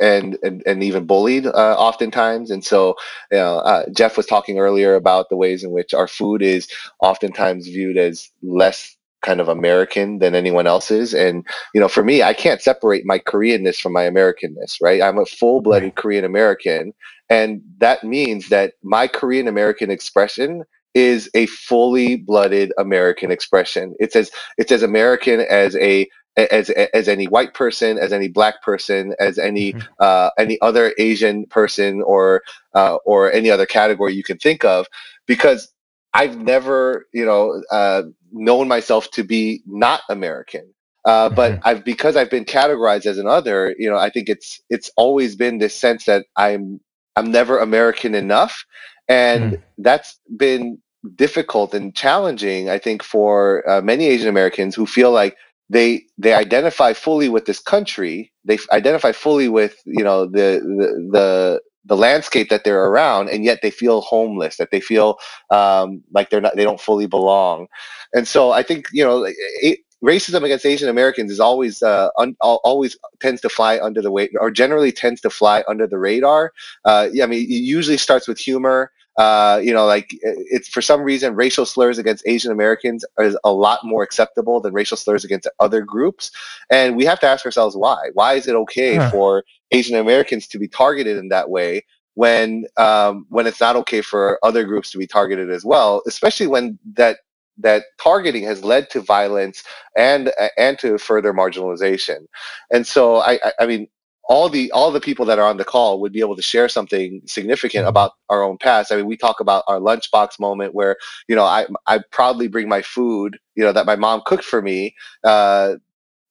and, 0.00 0.36
and 0.42 0.64
and 0.66 0.82
even 0.82 1.06
bullied 1.06 1.46
uh, 1.46 1.76
oftentimes. 1.78 2.50
And 2.50 2.64
so, 2.64 2.96
you 3.30 3.38
know, 3.38 3.58
uh, 3.58 3.84
Jeff 3.90 4.16
was 4.16 4.26
talking 4.26 4.58
earlier 4.58 4.96
about 4.96 5.28
the 5.28 5.36
ways 5.36 5.62
in 5.62 5.70
which 5.70 5.94
our 5.94 6.08
food 6.08 6.42
is 6.42 6.68
oftentimes 7.00 7.68
viewed 7.68 7.96
as 7.96 8.30
less 8.42 8.93
kind 9.24 9.40
of 9.40 9.48
American 9.48 10.18
than 10.20 10.34
anyone 10.34 10.66
else's. 10.66 11.14
And 11.14 11.44
you 11.74 11.80
know, 11.80 11.88
for 11.88 12.04
me, 12.04 12.22
I 12.22 12.34
can't 12.34 12.62
separate 12.62 13.04
my 13.04 13.18
Koreanness 13.18 13.80
from 13.80 13.92
my 13.92 14.04
Americanness. 14.04 14.76
Right? 14.80 15.02
I'm 15.02 15.18
a 15.18 15.26
full-blooded 15.26 15.84
right. 15.84 15.96
Korean 15.96 16.24
American, 16.24 16.92
and 17.28 17.60
that 17.78 18.04
means 18.04 18.48
that 18.50 18.74
my 18.82 19.08
Korean 19.08 19.48
American 19.48 19.90
expression 19.90 20.62
is 20.94 21.28
a 21.34 21.46
fully 21.46 22.16
blooded 22.16 22.72
American 22.78 23.32
expression. 23.32 23.94
It's 23.98 24.14
as 24.14 24.30
it's 24.58 24.70
as 24.70 24.82
American 24.82 25.40
as 25.40 25.74
a 25.76 26.06
as 26.36 26.70
as 26.70 27.08
any 27.08 27.26
white 27.26 27.54
person, 27.54 27.98
as 27.98 28.12
any 28.12 28.28
black 28.28 28.62
person, 28.62 29.14
as 29.18 29.38
any 29.38 29.72
mm-hmm. 29.72 29.86
uh, 29.98 30.30
any 30.38 30.60
other 30.60 30.94
Asian 30.98 31.46
person, 31.46 32.02
or 32.02 32.42
uh, 32.74 32.96
or 33.04 33.32
any 33.32 33.50
other 33.50 33.66
category 33.66 34.14
you 34.14 34.24
can 34.24 34.38
think 34.38 34.64
of, 34.64 34.86
because 35.26 35.73
I've 36.14 36.38
never, 36.38 37.06
you 37.12 37.24
know, 37.24 37.62
uh, 37.70 38.02
known 38.32 38.68
myself 38.68 39.10
to 39.12 39.24
be 39.24 39.62
not 39.66 40.02
American. 40.08 40.72
Uh, 41.04 41.28
but 41.28 41.52
mm-hmm. 41.52 41.68
I've 41.68 41.84
because 41.84 42.16
I've 42.16 42.30
been 42.30 42.46
categorized 42.46 43.04
as 43.04 43.18
an 43.18 43.26
other, 43.26 43.74
you 43.78 43.90
know, 43.90 43.98
I 43.98 44.08
think 44.08 44.30
it's 44.30 44.62
it's 44.70 44.90
always 44.96 45.36
been 45.36 45.58
this 45.58 45.78
sense 45.78 46.06
that 46.06 46.24
I'm 46.36 46.80
I'm 47.14 47.30
never 47.30 47.58
American 47.58 48.14
enough, 48.14 48.64
and 49.06 49.52
mm. 49.52 49.62
that's 49.76 50.18
been 50.34 50.78
difficult 51.14 51.74
and 51.74 51.94
challenging. 51.94 52.70
I 52.70 52.78
think 52.78 53.02
for 53.02 53.68
uh, 53.68 53.82
many 53.82 54.06
Asian 54.06 54.28
Americans 54.28 54.74
who 54.74 54.86
feel 54.86 55.10
like 55.10 55.36
they 55.68 56.04
they 56.16 56.32
identify 56.32 56.94
fully 56.94 57.28
with 57.28 57.44
this 57.44 57.58
country 57.58 58.32
they 58.44 58.58
identify 58.70 59.12
fully 59.12 59.48
with 59.48 59.76
you 59.84 60.04
know 60.04 60.26
the 60.26 60.60
the 60.78 61.08
the, 61.12 61.60
the 61.84 61.96
landscape 61.96 62.48
that 62.48 62.64
they're 62.64 62.86
around 62.86 63.28
and 63.28 63.44
yet 63.44 63.60
they 63.62 63.70
feel 63.70 64.00
homeless 64.00 64.56
that 64.56 64.70
they 64.70 64.80
feel 64.80 65.18
um, 65.50 66.02
like 66.12 66.30
they're 66.30 66.40
not 66.40 66.56
they 66.56 66.64
don't 66.64 66.80
fully 66.80 67.06
belong. 67.06 67.66
And 68.14 68.26
so 68.28 68.52
i 68.52 68.62
think 68.62 68.86
you 68.92 69.04
know 69.04 69.24
it, 69.26 69.80
racism 70.04 70.44
against 70.44 70.66
asian 70.66 70.88
americans 70.88 71.30
is 71.30 71.40
always 71.40 71.82
uh, 71.82 72.08
un, 72.18 72.36
always 72.40 72.96
tends 73.20 73.40
to 73.40 73.48
fly 73.48 73.78
under 73.80 74.02
the 74.02 74.10
weight 74.10 74.30
or 74.38 74.50
generally 74.50 74.92
tends 74.92 75.20
to 75.22 75.30
fly 75.30 75.64
under 75.66 75.86
the 75.86 75.98
radar. 75.98 76.52
Uh, 76.84 77.08
yeah, 77.12 77.24
i 77.24 77.26
mean 77.26 77.42
it 77.42 77.64
usually 77.76 77.96
starts 77.96 78.28
with 78.28 78.38
humor 78.38 78.90
uh, 79.16 79.60
you 79.62 79.72
know, 79.72 79.86
like 79.86 80.08
it's 80.22 80.68
for 80.68 80.82
some 80.82 81.02
reason 81.02 81.34
racial 81.36 81.64
slurs 81.64 81.98
against 81.98 82.26
Asian 82.26 82.50
Americans 82.50 83.04
is 83.20 83.36
a 83.44 83.52
lot 83.52 83.80
more 83.84 84.02
acceptable 84.02 84.60
than 84.60 84.72
racial 84.72 84.96
slurs 84.96 85.24
against 85.24 85.48
other 85.60 85.82
groups, 85.82 86.32
and 86.70 86.96
we 86.96 87.04
have 87.04 87.20
to 87.20 87.26
ask 87.26 87.44
ourselves 87.46 87.76
why. 87.76 88.10
Why 88.14 88.34
is 88.34 88.48
it 88.48 88.54
okay 88.54 88.96
huh. 88.96 89.10
for 89.10 89.44
Asian 89.70 89.96
Americans 89.96 90.48
to 90.48 90.58
be 90.58 90.66
targeted 90.66 91.16
in 91.16 91.28
that 91.28 91.48
way 91.48 91.84
when 92.14 92.64
um, 92.76 93.26
when 93.28 93.46
it's 93.46 93.60
not 93.60 93.76
okay 93.76 94.00
for 94.00 94.38
other 94.42 94.64
groups 94.64 94.90
to 94.90 94.98
be 94.98 95.06
targeted 95.06 95.48
as 95.48 95.64
well? 95.64 96.02
Especially 96.06 96.48
when 96.48 96.78
that 96.94 97.18
that 97.58 97.84
targeting 98.00 98.42
has 98.42 98.64
led 98.64 98.90
to 98.90 99.00
violence 99.00 99.62
and 99.96 100.32
and 100.58 100.78
to 100.80 100.98
further 100.98 101.32
marginalization. 101.32 102.26
And 102.72 102.84
so 102.84 103.18
I 103.20 103.38
I 103.60 103.66
mean 103.66 103.86
all 104.26 104.48
the 104.48 104.70
all 104.72 104.90
the 104.90 105.00
people 105.00 105.24
that 105.26 105.38
are 105.38 105.46
on 105.46 105.56
the 105.56 105.64
call 105.64 106.00
would 106.00 106.12
be 106.12 106.20
able 106.20 106.36
to 106.36 106.42
share 106.42 106.68
something 106.68 107.20
significant 107.26 107.82
mm-hmm. 107.82 107.90
about 107.90 108.12
our 108.28 108.42
own 108.42 108.56
past. 108.58 108.90
I 108.90 108.96
mean, 108.96 109.06
we 109.06 109.16
talk 109.16 109.40
about 109.40 109.64
our 109.66 109.78
lunchbox 109.78 110.40
moment 110.40 110.74
where 110.74 110.96
you 111.28 111.36
know 111.36 111.44
I 111.44 111.66
I 111.86 112.00
proudly 112.10 112.48
bring 112.48 112.68
my 112.68 112.82
food 112.82 113.38
you 113.54 113.64
know 113.64 113.72
that 113.72 113.86
my 113.86 113.96
mom 113.96 114.22
cooked 114.24 114.44
for 114.44 114.62
me. 114.62 114.94
Uh, 115.22 115.76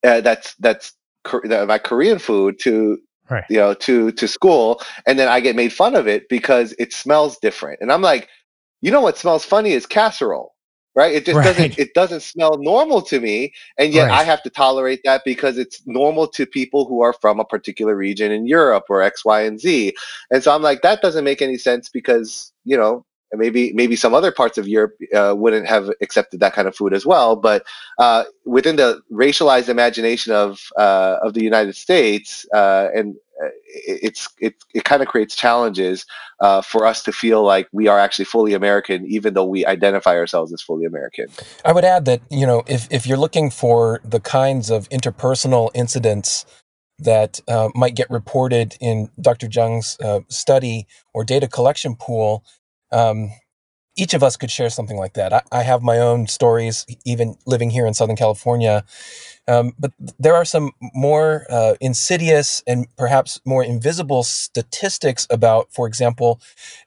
uh 0.04 0.22
that's 0.22 0.56
that's 0.56 0.94
my 1.44 1.78
Korean 1.78 2.20
food 2.20 2.60
to 2.60 2.98
right. 3.30 3.46
you 3.50 3.58
know 3.58 3.74
to 3.76 4.12
to 4.12 4.28
school, 4.28 4.82
and 5.06 5.18
then 5.20 5.28
I 5.28 5.40
get 5.40 5.56
made 5.56 5.74
fun 5.74 5.96
of 5.96 6.08
it 6.08 6.28
because 6.30 6.74
it 6.80 6.94
smells 6.94 7.38
different, 7.42 7.80
and 7.82 7.92
I'm 7.92 8.02
like, 8.02 8.28
you 8.82 8.92
know 8.92 9.02
what 9.02 9.18
smells 9.18 9.46
funny 9.46 9.72
is 9.72 9.86
casserole. 9.86 10.53
Right? 10.96 11.14
It 11.14 11.26
just 11.26 11.38
right. 11.38 11.46
doesn't 11.46 11.80
it 11.80 11.94
doesn't 11.94 12.22
smell 12.22 12.58
normal 12.58 13.02
to 13.04 13.20
me, 13.20 13.54
and 13.78 13.94
yet 13.94 14.10
right. 14.10 14.22
I 14.22 14.24
have 14.24 14.44
to 14.44 14.50
tolerate 14.50 15.02
that 15.04 15.24
because 15.26 15.58
it's 15.58 15.82
normal 15.86 16.28
to 16.30 16.46
people 16.46 16.86
who 16.86 17.02
are 17.02 17.14
from 17.14 17.40
a 17.40 17.46
particular 17.46 17.96
region 17.96 18.32
in 18.32 18.48
Europe 18.48 18.86
or 18.90 19.02
X, 19.02 19.26
Y, 19.26 19.42
and 19.42 19.60
Z. 19.60 19.94
And 20.32 20.44
so 20.44 20.54
I'm 20.54 20.62
like, 20.62 20.82
that 20.82 21.02
doesn't 21.02 21.24
make 21.24 21.42
any 21.42 21.58
sense 21.58 21.90
because 21.90 22.52
you 22.64 22.78
know 22.78 23.06
maybe 23.34 23.74
maybe 23.74 23.96
some 23.96 24.14
other 24.14 24.32
parts 24.32 24.58
of 24.58 24.68
Europe 24.68 24.96
uh, 25.14 25.34
wouldn't 25.36 25.68
have 25.68 25.90
accepted 26.02 26.40
that 26.40 26.54
kind 26.54 26.68
of 26.68 26.76
food 26.76 26.94
as 26.94 27.06
well. 27.06 27.36
But 27.36 27.66
uh, 27.98 28.26
within 28.46 28.76
the 28.76 29.02
racialized 29.12 29.70
imagination 29.70 30.34
of 30.34 30.60
uh, 30.78 31.18
of 31.22 31.34
the 31.34 31.44
United 31.44 31.76
States, 31.76 32.46
uh, 32.54 32.90
and 32.96 33.16
it's 33.74 34.30
it 34.40 34.56
it 34.74 34.84
kind 34.84 35.02
of 35.02 35.08
creates 35.08 35.36
challenges 35.36 36.06
uh, 36.40 36.62
for 36.62 36.86
us 36.86 37.04
to 37.04 37.12
feel 37.12 37.44
like 37.44 37.68
we 37.72 37.88
are 37.88 38.00
actually 38.00 38.26
fully 38.26 38.54
American, 38.54 39.06
even 39.08 39.34
though 39.34 39.46
we 39.46 39.66
identify 39.66 40.16
ourselves 40.16 40.54
as 40.54 40.62
fully 40.62 40.86
American. 40.86 41.28
I 41.66 41.72
would 41.72 41.86
add 41.86 42.06
that 42.06 42.22
you 42.30 42.46
know 42.46 42.64
if 42.68 42.88
if 42.92 43.08
you're 43.08 43.18
looking 43.18 43.50
for 43.50 44.02
the 44.04 44.20
kinds 44.20 44.70
of 44.70 44.88
interpersonal 44.90 45.70
incidents 45.74 46.46
that 47.00 47.40
uh, 47.48 47.70
might 47.76 47.96
get 47.96 48.10
reported 48.10 48.76
in 48.80 49.10
Dr. 49.20 49.48
Jeung's 49.48 49.98
uh, 50.00 50.22
study 50.30 50.88
or 51.14 51.24
data 51.24 51.48
collection 51.48 51.96
pool, 51.96 52.44
um, 52.92 53.32
each 53.98 54.14
of 54.14 54.24
us 54.24 54.38
could 54.38 54.52
share 54.52 54.70
something 54.70 54.98
like 54.98 55.14
that. 55.14 55.34
I, 55.34 55.42
I, 55.52 55.64
have 55.64 55.82
my 55.82 55.98
own 55.98 56.28
stories, 56.28 56.86
even 57.06 57.36
living 57.46 57.72
here 57.72 57.86
in 57.86 57.94
Southern 57.94 58.16
California. 58.16 58.86
Um, 59.48 59.74
but 59.78 59.92
there 60.18 60.36
are 60.36 60.46
some 60.46 60.72
more 60.94 61.46
uh, 61.50 61.76
insidious 61.82 62.64
and 62.66 62.88
perhaps 62.98 63.42
more 63.46 63.64
invisible 63.64 64.24
statistics 64.24 65.28
about, 65.30 65.68
for 65.72 65.88
example, 65.88 66.40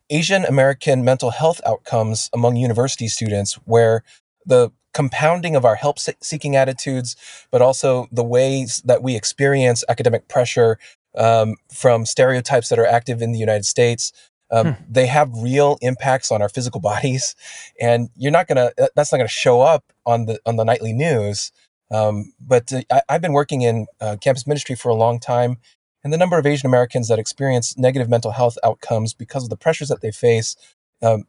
Asian 0.09 0.45
American 0.45 1.05
mental 1.05 1.31
health 1.31 1.61
outcomes 1.67 2.31
among 2.33 2.57
university 2.57 3.09
students, 3.09 3.55
where 3.65 4.03
the 4.47 4.71
compounding 4.95 5.55
of 5.55 5.65
our 5.67 5.75
help 5.75 5.99
seeking 6.23 6.57
attitudes, 6.57 7.17
but 7.51 7.61
also 7.61 8.09
the 8.11 8.25
ways 8.25 8.81
that 8.87 9.03
we 9.03 9.15
experience 9.15 9.85
academic 9.89 10.27
pressure 10.29 10.79
um, 11.19 11.57
from 11.71 12.07
stereotypes 12.07 12.71
that 12.71 12.79
are 12.79 12.87
active 12.87 13.21
in 13.21 13.33
the 13.33 13.39
United 13.39 13.67
States 13.67 14.13
um, 14.51 14.75
hmm. 14.75 14.83
They 14.89 15.07
have 15.07 15.31
real 15.35 15.79
impacts 15.81 16.31
on 16.31 16.43
our 16.43 16.49
physical 16.49 16.81
bodies, 16.91 17.35
and 17.81 18.09
you're 18.17 18.33
not 18.33 18.47
gonna. 18.47 18.73
That's 18.95 19.13
not 19.13 19.19
gonna 19.19 19.29
show 19.29 19.61
up 19.61 19.85
on 20.05 20.27
the 20.27 20.39
on 20.47 20.57
the 20.57 20.65
nightly 20.65 20.93
news. 20.93 21.53
Um, 21.90 22.33
but 22.40 22.73
uh, 22.73 22.83
I, 22.90 23.02
have 23.09 23.23
been 23.23 23.33
working 23.33 23.62
in 23.62 23.87
uh, 24.00 24.16
campus 24.21 24.47
ministry 24.47 24.75
for 24.75 24.88
a 24.88 24.95
long 24.95 25.21
time, 25.21 25.59
and 26.02 26.12
the 26.12 26.19
number 26.19 26.38
of 26.38 26.47
Asian 26.47 26.66
Americans 26.66 27.09
that 27.09 27.19
experience 27.19 27.76
negative 27.78 28.09
mental 28.09 28.33
health 28.33 28.59
outcomes 28.64 29.14
because 29.14 29.45
of 29.45 29.50
the 29.50 29.57
pressures 29.57 29.88
that 29.88 30.00
they 30.00 30.11
face 30.11 30.57
um, 31.02 31.25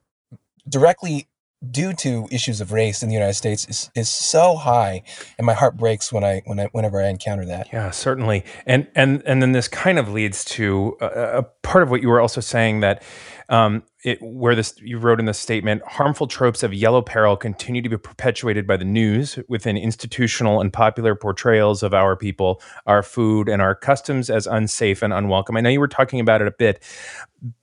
directly 0.67 1.27
due 1.71 1.91
to 1.91 2.27
issues 2.31 2.61
of 2.61 2.71
race 2.71 3.01
in 3.01 3.09
the 3.09 3.15
United 3.15 3.33
States 3.33 3.67
is, 3.67 3.89
is 3.95 4.09
so 4.09 4.55
high, 4.55 5.03
and 5.37 5.45
my 5.45 5.53
heart 5.53 5.75
breaks 5.75 6.13
when 6.13 6.23
I 6.23 6.41
when 6.45 6.59
I 6.59 6.65
whenever 6.71 7.01
I 7.01 7.07
encounter 7.07 7.45
that. 7.45 7.69
Yeah, 7.73 7.89
certainly, 7.91 8.45
and 8.65 8.87
and 8.95 9.23
and 9.25 9.41
then 9.41 9.53
this 9.53 9.67
kind 9.67 9.97
of 9.97 10.09
leads 10.09 10.45
to 10.45 10.97
a, 11.01 11.39
a 11.39 11.43
part 11.63 11.83
of 11.83 11.89
what 11.89 12.01
you 12.01 12.09
were 12.09 12.21
also 12.21 12.41
saying 12.41 12.81
that. 12.81 13.03
Um, 13.49 13.83
it, 14.03 14.21
where 14.21 14.55
this 14.55 14.75
you 14.81 14.97
wrote 14.99 15.21
in 15.21 15.25
the 15.25 15.33
statement, 15.33 15.81
harmful 15.83 16.27
tropes 16.27 16.63
of 16.63 16.73
yellow 16.73 17.01
peril 17.01 17.37
continue 17.37 17.81
to 17.81 17.87
be 17.87 17.97
perpetuated 17.97 18.67
by 18.67 18.75
the 18.75 18.83
news 18.83 19.39
within 19.47 19.77
institutional 19.77 20.59
and 20.59 20.71
popular 20.71 21.15
portrayals 21.15 21.81
of 21.81 21.93
our 21.93 22.17
people, 22.17 22.61
our 22.85 23.01
food, 23.01 23.47
and 23.47 23.61
our 23.61 23.73
customs 23.73 24.29
as 24.29 24.47
unsafe 24.47 25.01
and 25.01 25.13
unwelcome. 25.13 25.55
I 25.55 25.61
know 25.61 25.69
you 25.69 25.79
were 25.79 25.87
talking 25.87 26.19
about 26.19 26.41
it 26.41 26.47
a 26.49 26.51
bit, 26.51 26.83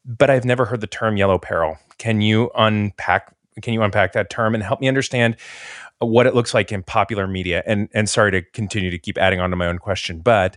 but 0.06 0.30
I've 0.30 0.46
never 0.46 0.64
heard 0.64 0.80
the 0.80 0.86
term 0.86 1.18
yellow 1.18 1.38
peril. 1.38 1.76
Can 1.98 2.22
you 2.22 2.50
unpack 2.56 3.34
can 3.62 3.74
you 3.74 3.82
unpack 3.82 4.12
that 4.12 4.30
term 4.30 4.54
and 4.54 4.62
help 4.62 4.80
me 4.80 4.88
understand 4.88 5.36
what 5.98 6.26
it 6.26 6.34
looks 6.34 6.54
like 6.54 6.72
in 6.72 6.82
popular 6.82 7.26
media? 7.26 7.62
And 7.66 7.88
and 7.94 8.08
sorry 8.08 8.30
to 8.32 8.42
continue 8.42 8.90
to 8.90 8.98
keep 8.98 9.18
adding 9.18 9.40
on 9.40 9.50
to 9.50 9.56
my 9.56 9.66
own 9.66 9.78
question, 9.78 10.20
but 10.20 10.56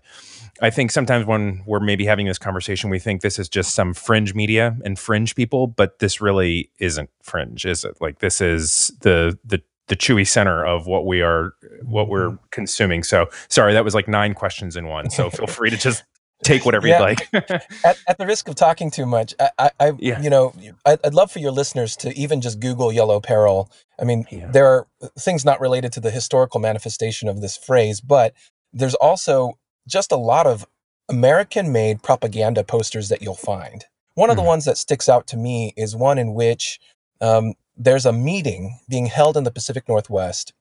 I 0.62 0.70
think 0.70 0.92
sometimes 0.92 1.26
when 1.26 1.64
we're 1.66 1.80
maybe 1.80 2.06
having 2.06 2.26
this 2.26 2.40
conversation, 2.40 2.90
we 2.90 3.00
think 3.00 3.22
this 3.22 3.38
is 3.38 3.48
just 3.48 3.76
some 3.76 3.94
fringe 3.94 4.34
media 4.34 4.76
and 4.84 4.98
fringe 4.98 5.36
people, 5.36 5.68
but 5.68 6.00
this 6.00 6.20
really 6.20 6.72
isn't 6.80 7.10
fringe, 7.22 7.66
is 7.66 7.86
it? 7.86 7.98
Like 8.02 8.20
this 8.20 8.42
is 8.42 8.92
the 9.02 9.38
the 9.46 9.62
the 9.88 9.96
chewy 9.96 10.28
center 10.28 10.66
of 10.66 10.86
what 10.86 11.06
we 11.06 11.22
are 11.22 11.54
what 11.84 12.10
we're 12.10 12.30
mm-hmm. 12.30 12.46
consuming. 12.52 13.04
So 13.04 13.30
sorry, 13.50 13.74
that 13.74 13.86
was 13.86 13.96
like 13.96 14.08
nine 14.08 14.34
questions 14.34 14.76
in 14.76 14.88
one. 14.88 15.10
So 15.10 15.30
feel 15.30 15.48
free 15.48 15.70
to 15.70 15.78
just 15.78 16.04
take 16.44 16.66
whatever 16.66 16.88
yeah. 16.88 17.00
you'd 17.00 17.04
like. 17.04 17.30
at, 17.84 17.98
at, 18.08 18.18
the 18.18 18.26
risk 18.26 18.48
of 18.48 18.56
talking 18.56 18.92
too 18.92 19.06
much, 19.06 19.34
I, 19.40 19.72
I 19.80 19.94
yeah. 20.00 20.22
you 20.22 20.30
know, 20.30 20.54
I'd, 20.86 21.00
I'd, 21.04 21.14
love 21.14 21.32
for 21.32 21.40
your 21.40 21.52
listeners 21.52 21.96
to 21.98 22.18
even 22.18 22.42
just 22.42 22.60
Google 22.60 22.92
yellow 22.92 23.20
peril. 23.20 23.72
I 24.00 24.04
mean, 24.04 24.26
yeah. 24.32 24.50
there 24.52 24.68
are 24.68 24.88
things 25.18 25.44
not 25.44 25.60
related 25.60 25.92
to 25.94 26.00
the 26.00 26.12
historical 26.12 26.60
manifestation 26.60 27.28
of 27.28 27.42
this 27.42 27.58
phrase, 27.58 28.02
but 28.02 28.34
there's 28.74 28.96
also 28.96 29.58
just 29.88 30.12
a 30.12 30.18
lot 30.18 30.46
of 30.46 30.66
American-made 31.10 32.04
propaganda 32.04 32.64
posters 32.64 33.10
that 33.10 33.22
you'll 33.22 33.36
find. 33.36 33.86
One 34.16 34.30
of 34.30 34.36
the 34.36 34.42
hmm. 34.42 34.48
ones 34.50 34.66
that 34.66 34.78
sticks 34.78 35.08
out 35.08 35.28
to 35.28 35.38
me 35.38 35.74
is 35.78 35.96
one 35.96 36.18
in 36.18 36.34
which 36.34 36.80
um, 37.22 37.54
there's 37.76 38.06
a 38.06 38.12
meeting 38.12 38.80
being 38.90 39.06
held 39.06 39.38
in 39.38 39.44
the 39.44 39.52
Pacific 39.52 39.88
Northwest, 39.88 40.54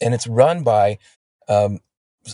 and 0.00 0.12
it's 0.12 0.26
run 0.26 0.62
by 0.62 0.98
um, 1.48 1.78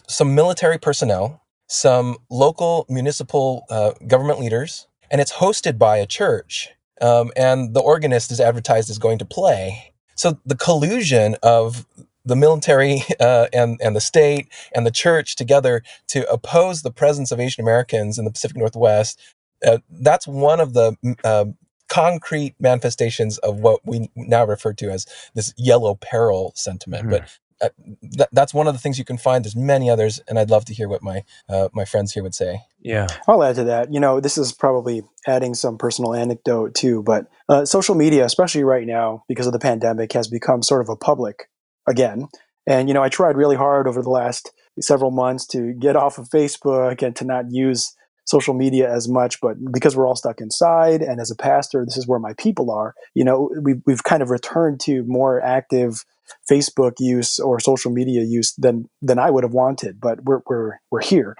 some 0.08 0.34
military 0.34 0.78
personnel 0.78 1.42
some 1.66 2.16
local 2.30 2.86
municipal 2.88 3.64
uh, 3.70 3.92
government 4.06 4.40
leaders, 4.40 4.86
and 5.10 5.20
it's 5.20 5.34
hosted 5.34 5.78
by 5.78 5.98
a 5.98 6.06
church. 6.06 6.68
Um, 7.00 7.30
and 7.36 7.74
the 7.74 7.80
organist 7.80 8.30
is 8.30 8.40
advertised 8.40 8.88
as 8.88 8.98
going 8.98 9.18
to 9.18 9.24
play. 9.24 9.92
So 10.14 10.38
the 10.46 10.56
collusion 10.56 11.36
of 11.42 11.86
the 12.24 12.36
military 12.36 13.02
uh, 13.20 13.46
and 13.52 13.78
and 13.82 13.94
the 13.94 14.00
state 14.00 14.48
and 14.74 14.86
the 14.86 14.90
church 14.90 15.36
together 15.36 15.82
to 16.08 16.30
oppose 16.30 16.82
the 16.82 16.90
presence 16.90 17.30
of 17.30 17.40
Asian 17.40 17.62
Americans 17.62 18.18
in 18.18 18.24
the 18.24 18.30
Pacific 18.30 18.56
Northwest. 18.56 19.20
Uh, 19.66 19.78
that's 19.90 20.26
one 20.26 20.60
of 20.60 20.74
the 20.74 20.96
uh, 21.24 21.46
concrete 21.88 22.54
manifestations 22.58 23.38
of 23.38 23.60
what 23.60 23.80
we 23.84 24.10
now 24.14 24.44
refer 24.44 24.72
to 24.74 24.90
as 24.90 25.06
this 25.34 25.54
yellow 25.56 25.94
peril 25.94 26.52
sentiment. 26.54 27.04
Mm-hmm. 27.04 27.10
But 27.10 27.38
uh, 27.60 27.68
th- 28.02 28.28
that's 28.32 28.52
one 28.52 28.66
of 28.66 28.74
the 28.74 28.78
things 28.78 28.98
you 28.98 29.04
can 29.04 29.18
find. 29.18 29.44
There's 29.44 29.56
many 29.56 29.88
others, 29.88 30.20
and 30.28 30.38
I'd 30.38 30.50
love 30.50 30.64
to 30.66 30.74
hear 30.74 30.88
what 30.88 31.02
my 31.02 31.24
uh, 31.48 31.68
my 31.72 31.84
friends 31.84 32.12
here 32.12 32.22
would 32.22 32.34
say. 32.34 32.60
Yeah, 32.80 33.06
I'll 33.26 33.42
add 33.42 33.56
to 33.56 33.64
that. 33.64 33.92
You 33.92 34.00
know, 34.00 34.20
this 34.20 34.36
is 34.36 34.52
probably 34.52 35.02
adding 35.26 35.54
some 35.54 35.78
personal 35.78 36.14
anecdote 36.14 36.74
too, 36.74 37.02
but 37.02 37.26
uh, 37.48 37.64
social 37.64 37.94
media, 37.94 38.24
especially 38.24 38.64
right 38.64 38.86
now 38.86 39.24
because 39.28 39.46
of 39.46 39.52
the 39.52 39.58
pandemic, 39.58 40.12
has 40.12 40.28
become 40.28 40.62
sort 40.62 40.82
of 40.82 40.88
a 40.88 40.96
public 40.96 41.48
again. 41.88 42.28
And 42.66 42.88
you 42.88 42.94
know, 42.94 43.02
I 43.02 43.08
tried 43.08 43.36
really 43.36 43.56
hard 43.56 43.88
over 43.88 44.02
the 44.02 44.10
last 44.10 44.52
several 44.80 45.10
months 45.10 45.46
to 45.46 45.72
get 45.72 45.96
off 45.96 46.18
of 46.18 46.28
Facebook 46.28 47.02
and 47.02 47.16
to 47.16 47.24
not 47.24 47.46
use 47.50 47.94
social 48.26 48.54
media 48.54 48.92
as 48.92 49.08
much, 49.08 49.40
but 49.40 49.56
because 49.72 49.96
we're 49.96 50.06
all 50.06 50.16
stuck 50.16 50.40
inside, 50.40 51.00
and 51.00 51.20
as 51.20 51.30
a 51.30 51.36
pastor, 51.36 51.84
this 51.84 51.96
is 51.96 52.06
where 52.06 52.18
my 52.18 52.34
people 52.34 52.70
are. 52.70 52.94
You 53.14 53.24
know, 53.24 53.50
we've 53.62 53.80
we've 53.86 54.02
kind 54.02 54.22
of 54.22 54.30
returned 54.30 54.80
to 54.80 55.04
more 55.06 55.40
active 55.40 56.04
Facebook 56.50 56.94
use 56.98 57.38
or 57.38 57.60
social 57.60 57.90
media 57.90 58.22
use 58.22 58.54
than 58.56 58.88
than 59.02 59.18
I 59.18 59.30
would 59.30 59.44
have 59.44 59.52
wanted, 59.52 60.00
but 60.00 60.24
we're 60.24 60.40
we're 60.46 60.78
we're 60.90 61.02
here. 61.02 61.36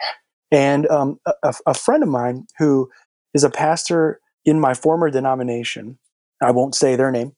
And 0.51 0.87
um, 0.89 1.19
a, 1.43 1.55
a 1.67 1.75
friend 1.75 2.03
of 2.03 2.09
mine 2.09 2.47
who 2.59 2.89
is 3.35 3.45
a 3.45 3.51
pastor 3.51 4.21
in 4.45 4.61
my 4.61 4.75
former 4.75 5.11
denomination, 5.11 5.99
I 6.41 6.53
won't 6.53 6.75
say 6.75 6.95
their 6.95 7.11
name, 7.11 7.33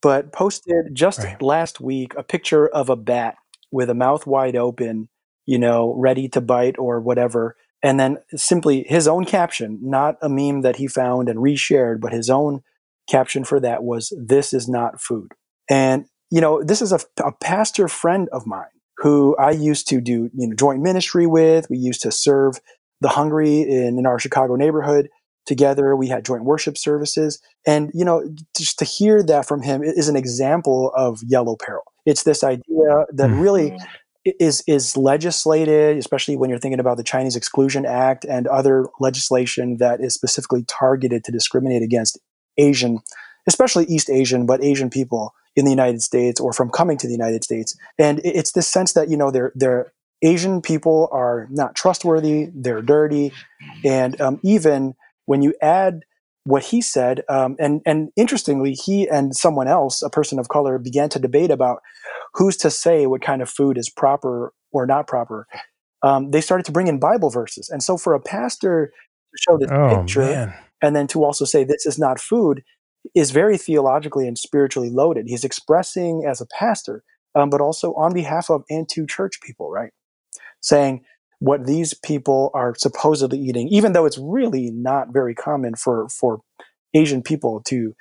but 0.00 0.32
posted 0.32 0.94
just 0.94 1.18
right. 1.20 1.40
last 1.42 1.80
week 1.80 2.14
a 2.16 2.22
picture 2.22 2.68
of 2.68 2.88
a 2.88 2.96
bat 2.96 3.36
with 3.70 3.90
a 3.90 3.94
mouth 3.94 4.26
wide 4.26 4.56
open, 4.56 5.08
you 5.46 5.58
know, 5.58 5.94
ready 5.98 6.28
to 6.28 6.40
bite 6.40 6.78
or 6.78 7.00
whatever. 7.00 7.56
And 7.82 7.98
then 7.98 8.18
simply 8.36 8.84
his 8.86 9.08
own 9.08 9.24
caption, 9.24 9.80
not 9.82 10.16
a 10.22 10.28
meme 10.28 10.62
that 10.62 10.76
he 10.76 10.86
found 10.86 11.28
and 11.28 11.40
reshared, 11.40 12.00
but 12.00 12.12
his 12.12 12.30
own 12.30 12.62
caption 13.10 13.42
for 13.42 13.58
that 13.60 13.82
was, 13.82 14.12
This 14.16 14.52
is 14.52 14.68
not 14.68 15.00
food. 15.00 15.32
And 15.68 16.06
you 16.32 16.40
know, 16.40 16.64
this 16.64 16.80
is 16.80 16.92
a, 16.92 17.00
a 17.22 17.30
pastor 17.30 17.88
friend 17.88 18.28
of 18.32 18.46
mine 18.46 18.64
who 18.96 19.36
I 19.36 19.50
used 19.50 19.86
to 19.88 20.00
do, 20.00 20.30
you 20.34 20.48
know, 20.48 20.56
joint 20.56 20.80
ministry 20.80 21.26
with. 21.26 21.68
We 21.68 21.76
used 21.76 22.00
to 22.02 22.10
serve 22.10 22.58
the 23.02 23.10
hungry 23.10 23.60
in, 23.60 23.98
in 23.98 24.06
our 24.06 24.18
Chicago 24.18 24.56
neighborhood 24.56 25.10
together. 25.44 25.94
We 25.94 26.08
had 26.08 26.24
joint 26.24 26.44
worship 26.44 26.78
services. 26.78 27.38
And, 27.66 27.90
you 27.92 28.02
know, 28.02 28.24
just 28.56 28.78
to 28.78 28.86
hear 28.86 29.22
that 29.24 29.46
from 29.46 29.60
him 29.60 29.82
is 29.82 30.08
an 30.08 30.16
example 30.16 30.90
of 30.96 31.20
yellow 31.22 31.54
peril. 31.54 31.82
It's 32.06 32.22
this 32.22 32.42
idea 32.42 32.62
that 33.12 33.28
mm-hmm. 33.28 33.40
really 33.40 33.78
is 34.24 34.64
is 34.66 34.96
legislated, 34.96 35.98
especially 35.98 36.36
when 36.36 36.48
you're 36.48 36.58
thinking 36.58 36.80
about 36.80 36.96
the 36.96 37.04
Chinese 37.04 37.36
Exclusion 37.36 37.84
Act 37.84 38.24
and 38.24 38.46
other 38.46 38.86
legislation 39.00 39.76
that 39.78 40.00
is 40.00 40.14
specifically 40.14 40.64
targeted 40.66 41.24
to 41.24 41.32
discriminate 41.32 41.82
against 41.82 42.18
Asian, 42.56 43.00
especially 43.46 43.84
East 43.84 44.08
Asian, 44.08 44.46
but 44.46 44.64
Asian 44.64 44.88
people 44.88 45.34
in 45.56 45.64
the 45.64 45.70
United 45.70 46.02
States 46.02 46.40
or 46.40 46.52
from 46.52 46.70
coming 46.70 46.96
to 46.98 47.06
the 47.06 47.12
United 47.12 47.44
States. 47.44 47.76
And 47.98 48.20
it's 48.24 48.52
this 48.52 48.66
sense 48.66 48.94
that, 48.94 49.10
you 49.10 49.16
know, 49.16 49.30
they're, 49.30 49.52
they're 49.54 49.92
Asian 50.22 50.62
people 50.62 51.08
are 51.12 51.48
not 51.50 51.74
trustworthy, 51.74 52.48
they're 52.54 52.82
dirty. 52.82 53.32
And 53.84 54.20
um, 54.20 54.40
even 54.42 54.94
when 55.26 55.42
you 55.42 55.54
add 55.60 56.04
what 56.44 56.64
he 56.64 56.80
said, 56.80 57.22
um, 57.28 57.56
and 57.58 57.82
and 57.86 58.10
interestingly, 58.16 58.72
he 58.72 59.08
and 59.08 59.34
someone 59.34 59.68
else, 59.68 60.02
a 60.02 60.10
person 60.10 60.38
of 60.38 60.48
color, 60.48 60.78
began 60.78 61.08
to 61.10 61.18
debate 61.18 61.50
about 61.50 61.82
who's 62.34 62.56
to 62.58 62.70
say 62.70 63.06
what 63.06 63.22
kind 63.22 63.42
of 63.42 63.50
food 63.50 63.78
is 63.78 63.88
proper 63.88 64.52
or 64.72 64.86
not 64.86 65.06
proper. 65.06 65.46
Um, 66.02 66.30
they 66.30 66.40
started 66.40 66.64
to 66.66 66.72
bring 66.72 66.88
in 66.88 66.98
Bible 66.98 67.30
verses, 67.30 67.68
and 67.68 67.82
so 67.82 67.96
for 67.96 68.14
a 68.14 68.20
pastor 68.20 68.92
to 69.32 69.38
show 69.40 69.58
this 69.58 69.70
oh, 69.72 69.98
picture 69.98 70.20
man. 70.20 70.54
and 70.82 70.96
then 70.96 71.06
to 71.08 71.24
also 71.24 71.44
say 71.44 71.64
this 71.64 71.86
is 71.86 71.98
not 71.98 72.20
food 72.20 72.62
is 73.14 73.30
very 73.30 73.58
theologically 73.58 74.26
and 74.26 74.38
spiritually 74.38 74.90
loaded. 74.90 75.26
He's 75.28 75.44
expressing 75.44 76.24
as 76.28 76.40
a 76.40 76.46
pastor, 76.46 77.02
um, 77.34 77.50
but 77.50 77.60
also 77.60 77.94
on 77.94 78.12
behalf 78.14 78.50
of 78.50 78.64
and 78.70 78.88
to 78.90 79.06
church 79.06 79.40
people, 79.42 79.70
right? 79.70 79.92
Saying 80.60 81.04
what 81.38 81.66
these 81.66 81.92
people 81.92 82.50
are 82.54 82.74
supposedly 82.76 83.38
eating, 83.38 83.68
even 83.68 83.92
though 83.92 84.06
it's 84.06 84.18
really 84.18 84.70
not 84.70 85.12
very 85.12 85.34
common 85.34 85.74
for 85.74 86.08
for 86.08 86.40
Asian 86.94 87.22
people 87.22 87.60
to 87.66 87.94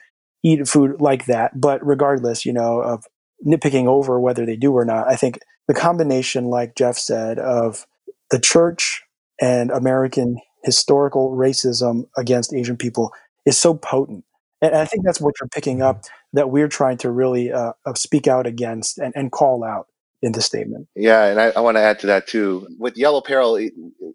eat 0.44 0.68
food 0.68 1.02
like 1.02 1.26
that. 1.26 1.60
But 1.60 1.86
regardless, 1.86 2.46
you 2.46 2.54
know, 2.54 2.82
of 2.82 3.06
nitpicking 3.46 3.88
over 3.88 4.20
whether 4.20 4.46
they 4.46 4.56
do 4.56 4.74
or 4.74 4.86
not, 4.86 5.08
I 5.08 5.16
think 5.16 5.40
the 5.68 5.74
combination, 5.74 6.46
like 6.46 6.76
Jeff 6.76 6.98
said, 6.98 7.40
of 7.40 7.86
the 8.30 8.40
church 8.40 9.04
and 9.42 9.72
American 9.72 10.38
historical 10.64 11.32
racism 11.32 12.04
against 12.18 12.54
Asian 12.54 12.78
people 12.78 13.12
is 13.46 13.58
so 13.58 13.74
potent. 13.74 14.24
And 14.62 14.76
I 14.76 14.86
think 14.86 15.04
that's 15.04 15.19
what 15.19 15.34
you're 15.39 15.50
picking 15.50 15.82
up 15.82 16.04
that 16.34 16.52
we're 16.52 16.67
trying 16.67 16.97
to 16.97 17.12
really 17.12 17.52
uh, 17.52 17.74
speak 17.95 18.28
out 18.28 18.45
against 18.45 19.00
and, 19.00 19.13
and 19.15 19.32
call 19.32 19.63
out 19.63 19.88
in 20.21 20.34
the 20.34 20.41
statement. 20.41 20.88
Yeah, 20.95 21.26
and 21.26 21.41
I, 21.41 21.47
I 21.50 21.60
want 21.62 21.78
to 21.78 21.82
add 21.82 22.00
to 22.00 22.08
that 22.08 22.28
too. 22.28 22.67
With 22.78 22.95
yellow 22.95 23.21
peril, 23.21 23.60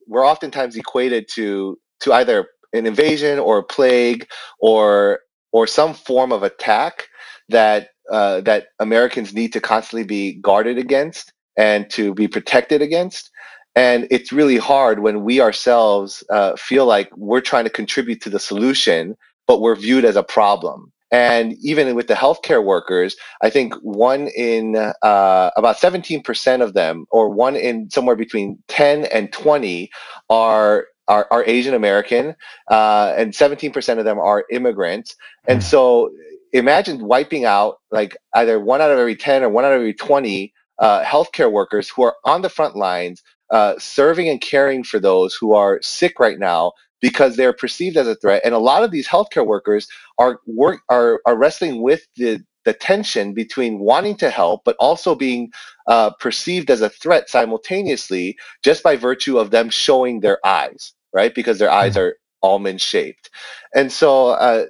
we're 0.07 0.27
oftentimes 0.27 0.77
equated 0.77 1.29
to 1.35 1.79
to 2.01 2.13
either 2.13 2.49
an 2.73 2.87
invasion 2.87 3.39
or 3.39 3.59
a 3.59 3.63
plague 3.65 4.29
or 4.61 5.21
or 5.53 5.67
some 5.67 5.95
form 5.95 6.33
of 6.33 6.43
attack 6.43 7.09
that 7.49 7.89
uh, 8.11 8.41
that 8.43 8.69
Americans 8.79 9.35
need 9.35 9.53
to 9.53 9.61
constantly 9.61 10.05
be 10.05 10.35
guarded 10.35 10.79
against 10.79 11.33
and 11.57 11.91
to 11.91 12.15
be 12.15 12.29
protected 12.29 12.83
against. 12.83 13.31
And 13.75 14.07
it's 14.11 14.33
really 14.33 14.57
hard 14.57 15.01
when 15.01 15.23
we 15.23 15.41
ourselves 15.41 16.25
uh, 16.31 16.57
feel 16.57 16.87
like 16.87 17.15
we're 17.17 17.43
trying 17.43 17.65
to 17.65 17.71
contribute 17.71 18.23
to 18.23 18.31
the 18.31 18.39
solution, 18.39 19.17
but 19.47 19.61
we're 19.61 19.77
viewed 19.77 20.05
as 20.05 20.17
a 20.17 20.23
problem. 20.23 20.93
And 21.13 21.55
even 21.63 21.95
with 21.95 22.09
the 22.09 22.15
healthcare 22.15 22.65
workers, 22.65 23.17
I 23.41 23.49
think 23.49 23.75
one 23.75 24.29
in 24.29 24.77
uh, 24.77 25.51
about 25.57 25.77
17% 25.77 26.63
of 26.63 26.75
them, 26.75 27.07
or 27.11 27.29
one 27.29 27.55
in 27.55 27.89
somewhere 27.91 28.17
between 28.17 28.59
10 28.69 29.05
and 29.07 29.33
20, 29.33 29.91
are 30.31 30.87
are, 31.09 31.29
are 31.31 31.45
Asian 31.47 31.75
American, 31.75 32.35
uh, 32.69 33.15
and 33.17 33.33
17% 33.33 33.99
of 33.99 34.05
them 34.05 34.19
are 34.19 34.45
immigrants. 34.51 35.15
And 35.47 35.59
hmm. 35.59 35.65
so 35.65 36.11
imagine 36.53 37.07
wiping 37.07 37.45
out 37.45 37.77
like 37.91 38.17
either 38.35 38.59
one 38.59 38.81
out 38.81 38.91
of 38.91 38.99
every 38.99 39.15
10 39.15 39.45
or 39.45 39.49
one 39.49 39.65
out 39.65 39.73
of 39.73 39.77
every 39.77 39.95
20 39.95 40.53
uh, 40.79 41.05
healthcare 41.05 41.51
workers 41.51 41.89
who 41.89 42.03
are 42.03 42.17
on 42.25 42.43
the 42.43 42.49
front 42.49 42.77
lines, 42.77 43.23
uh, 43.51 43.75
serving 43.79 44.29
and 44.29 44.41
caring 44.41 44.83
for 44.83 44.99
those 44.99 45.35
who 45.35 45.55
are 45.55 45.81
sick 45.83 46.19
right 46.19 46.39
now 46.39 46.73
because 47.07 47.37
they're 47.37 47.53
perceived 47.53 47.97
as 47.97 48.09
a 48.09 48.17
threat. 48.17 48.43
And 48.45 48.53
a 48.53 48.59
lot 48.59 48.83
of 48.83 48.91
these 48.91 49.07
healthcare 49.07 49.47
workers 49.47 49.87
are 50.19 50.41
work 50.45 50.81
are, 50.89 51.21
are 51.25 51.37
wrestling 51.37 51.81
with 51.81 52.05
the 52.17 52.45
the 52.65 52.73
tension 52.73 53.33
between 53.33 53.79
wanting 53.79 54.17
to 54.17 54.29
help 54.29 54.63
but 54.65 54.75
also 54.81 55.15
being 55.15 55.53
uh, 55.87 56.11
perceived 56.19 56.69
as 56.69 56.81
a 56.81 56.89
threat 56.89 57.31
simultaneously 57.31 58.37
just 58.65 58.83
by 58.83 58.97
virtue 58.97 59.39
of 59.39 59.53
them 59.53 59.71
showing 59.71 60.19
their 60.19 60.45
eyes 60.45 60.93
right 61.13 61.33
because 61.33 61.61
their 61.61 61.71
eyes 61.71 61.93
mm-hmm. 61.93 62.09
are 62.09 62.17
almond 62.43 62.81
shaped 62.81 63.31
and 63.73 63.93
so 63.93 64.31
uh, 64.31 64.65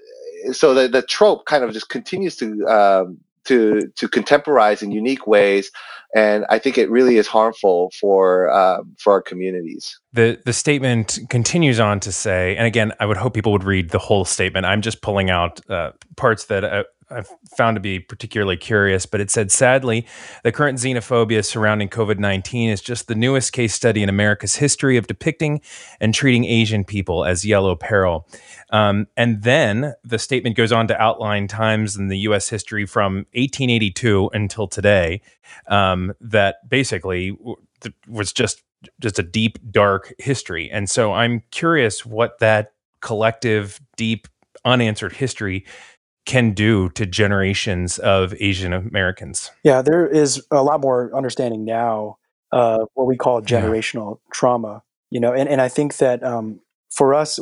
so 0.53 0.75
the, 0.75 0.89
the 0.89 1.01
trope 1.01 1.47
kind 1.47 1.65
of 1.65 1.73
just 1.73 1.89
continues 1.89 2.37
to 2.37 2.67
um, 2.67 3.19
to 3.47 3.89
to 3.97 4.09
contemporize 4.09 4.83
in 4.83 4.91
unique 4.91 5.27
ways 5.27 5.71
and 6.15 6.47
I 6.49 6.59
think 6.59 6.79
it 6.79 6.91
really 6.91 7.19
is 7.19 7.27
harmful 7.27 7.93
for 8.01 8.49
uh, 8.51 8.79
for 8.99 9.13
our 9.13 9.23
communities. 9.23 9.99
The 10.13 10.41
the 10.45 10.53
statement 10.53 11.19
continues 11.29 11.81
on 11.81 12.01
to 12.01 12.13
say, 12.13 12.57
and 12.57 12.67
again, 12.67 12.93
I 13.01 13.07
would 13.07 13.19
hope 13.19 13.35
people 13.35 13.53
would 13.53 13.65
read 13.65 13.91
the 13.91 13.99
whole 13.99 14.25
statement. 14.25 14.67
I'm 14.67 14.81
just 14.81 15.03
pulling 15.03 15.31
out 15.31 15.61
uh, 15.69 15.93
parts 16.17 16.47
that 16.47 16.65
uh, 16.65 16.85
I've 17.09 17.29
found 17.57 17.77
to 17.77 17.81
be 17.81 18.01
particularly 18.01 18.57
curious, 18.57 19.07
but 19.07 19.21
it 19.21 19.31
said, 19.31 19.53
sadly, 19.53 20.07
the 20.43 20.51
current 20.51 20.79
xenophobia 20.79 21.45
surrounding 21.45 21.89
COVID 21.89 22.19
19 22.19 22.71
is 22.71 22.81
just 22.81 23.07
the 23.07 23.15
newest 23.15 23.53
case 23.53 23.75
study 23.75 24.03
in 24.03 24.09
America's 24.09 24.57
history 24.57 24.97
of 24.97 25.07
depicting 25.07 25.61
and 26.01 26.13
treating 26.13 26.45
Asian 26.45 26.85
people 26.85 27.25
as 27.25 27.45
yellow 27.45 27.77
peril. 27.77 28.29
Um, 28.71 29.07
and 29.17 29.43
then 29.43 29.95
the 30.03 30.19
statement 30.19 30.57
goes 30.57 30.73
on 30.73 30.89
to 30.89 31.01
outline 31.01 31.47
times 31.47 31.97
in 31.97 32.09
the 32.09 32.19
US 32.19 32.49
history 32.49 32.87
from 32.87 33.27
1882 33.35 34.31
until 34.33 34.67
today 34.67 35.21
um, 35.69 36.13
that 36.21 36.69
basically 36.69 37.37
was 38.09 38.33
just 38.33 38.63
just 39.01 39.19
a 39.19 39.23
deep, 39.23 39.59
dark 39.71 40.13
history. 40.19 40.71
And 40.71 40.89
so 40.89 41.13
I'm 41.13 41.43
curious 41.51 42.05
what 42.05 42.39
that 42.39 42.73
collective, 43.01 43.81
deep, 43.97 44.29
unanswered 44.65 45.13
history 45.15 45.65
can 46.27 46.53
do 46.53 46.91
to 46.91 47.07
generations 47.07 47.99
of 47.99 48.35
Asian 48.41 48.73
Americans. 48.73 49.51
Yeah, 49.63 49.81
there 49.81 50.07
is 50.07 50.45
a 50.51 50.63
lot 50.63 50.81
more 50.81 51.11
understanding 51.17 51.65
now 51.65 52.19
uh, 52.53 52.85
what 52.95 53.07
we 53.07 53.17
call 53.17 53.41
generational 53.41 54.19
yeah. 54.19 54.31
trauma. 54.33 54.83
You 55.11 55.21
know, 55.21 55.33
and, 55.33 55.49
and 55.49 55.61
I 55.61 55.69
think 55.69 55.99
that 55.99 56.23
um, 56.25 56.61
for 56.91 57.15
us, 57.15 57.39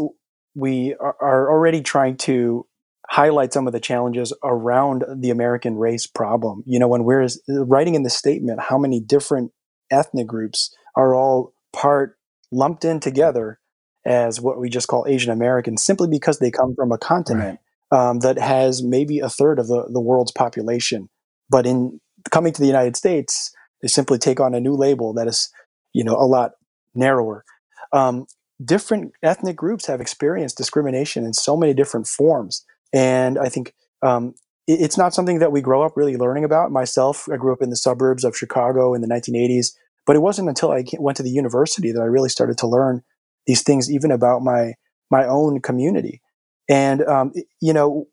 we 0.55 0.95
are, 1.01 1.17
are 1.21 1.51
already 1.51 1.81
trying 1.81 2.17
to 2.19 2.67
highlight 3.09 3.53
some 3.53 3.67
of 3.67 3.73
the 3.73 3.81
challenges 3.81 4.33
around 4.43 5.05
the 5.17 5.31
American 5.31 5.77
race 5.77 6.07
problem. 6.07 6.63
You 6.67 6.79
know, 6.79 6.89
when 6.89 7.05
we're 7.05 7.27
writing 7.49 7.95
in 7.95 8.03
the 8.03 8.11
statement 8.11 8.61
how 8.61 8.79
many 8.79 9.01
different 9.01 9.53
ethnic 9.91 10.27
groups 10.27 10.75
are 10.97 11.15
all 11.15 11.55
part 11.73 12.17
lumped 12.51 12.85
in 12.85 13.01
together 13.01 13.59
as 14.07 14.41
what 14.41 14.59
we 14.59 14.69
just 14.69 14.89
call 14.89 15.07
Asian 15.09 15.33
Americans 15.33 15.83
simply 15.83 16.09
because 16.09 16.39
they 16.39 16.51
come 16.51 16.75
from 16.75 16.93
a 16.93 16.99
continent 16.99 17.59
um, 17.95 18.19
that 18.21 18.39
has 18.39 18.83
maybe 18.83 19.21
a 19.21 19.29
third 19.29 19.59
of 19.59 19.69
the, 19.69 19.87
the 19.91 20.01
world's 20.01 20.33
population. 20.33 21.09
But 21.49 21.65
in 21.65 22.01
coming 22.31 22.53
to 22.53 22.61
the 22.61 22.67
United 22.67 22.97
States, 22.97 23.55
they 23.81 23.89
simply 23.89 24.19
take 24.19 24.41
on 24.41 24.55
a 24.55 24.61
new 24.61 24.75
label 24.75 25.15
that 25.15 25.29
is, 25.29 25.49
you 25.93 26.03
know, 26.03 26.17
a 26.17 26.27
lot 26.27 26.53
narrower. 26.95 27.45
Um, 27.93 28.27
different 28.65 29.13
ethnic 29.23 29.55
groups 29.57 29.87
have 29.87 30.01
experienced 30.01 30.57
discrimination 30.57 31.25
in 31.25 31.35
so 31.35 31.57
many 31.57 31.73
different 31.73 32.09
forms, 32.09 32.65
and 32.93 33.39
I 33.39 33.49
think 33.49 33.75
um, 34.03 34.35
it, 34.67 34.81
it's 34.81 34.99
not 34.99 35.15
something 35.15 35.39
that 35.39 35.53
we 35.53 35.61
grow 35.61 35.83
up 35.83 35.97
really 35.97 36.17
learning 36.17 36.45
about. 36.45 36.73
Myself, 36.73 37.29
I 37.33 37.37
grew 37.37 37.53
up 37.53 37.63
in 37.63 37.71
the 37.71 37.77
suburbs 37.77 38.25
of 38.25 38.37
Chicago 38.37 38.95
in 38.95 39.03
the 39.03 39.09
1980s, 39.09 39.69
but 40.05 40.17
it 40.17 40.23
wasn't 40.23 40.49
until 40.49 40.73
I 40.73 40.83
went 40.99 41.17
to 41.19 41.23
the 41.23 41.31
university 41.31 41.93
that 41.93 42.01
I 42.01 42.07
really 42.07 42.29
started 42.29 42.59
to 42.59 42.67
learn 42.67 43.03
these 43.47 43.63
things, 43.63 43.93
even 43.93 44.11
about 44.11 44.43
my 44.43 44.75
my 45.11 45.27
own 45.27 45.61
community. 45.61 46.23
And, 46.69 47.03
um, 47.03 47.33
you 47.61 47.73
know, 47.73 48.07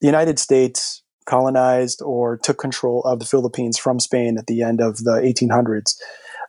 the 0.00 0.06
United 0.06 0.38
States 0.38 1.02
colonized 1.26 2.02
or 2.02 2.36
took 2.36 2.58
control 2.58 3.02
of 3.02 3.18
the 3.18 3.24
Philippines 3.24 3.78
from 3.78 3.98
Spain 3.98 4.36
at 4.38 4.46
the 4.46 4.62
end 4.62 4.80
of 4.80 4.98
the 4.98 5.12
1800s. 5.12 5.96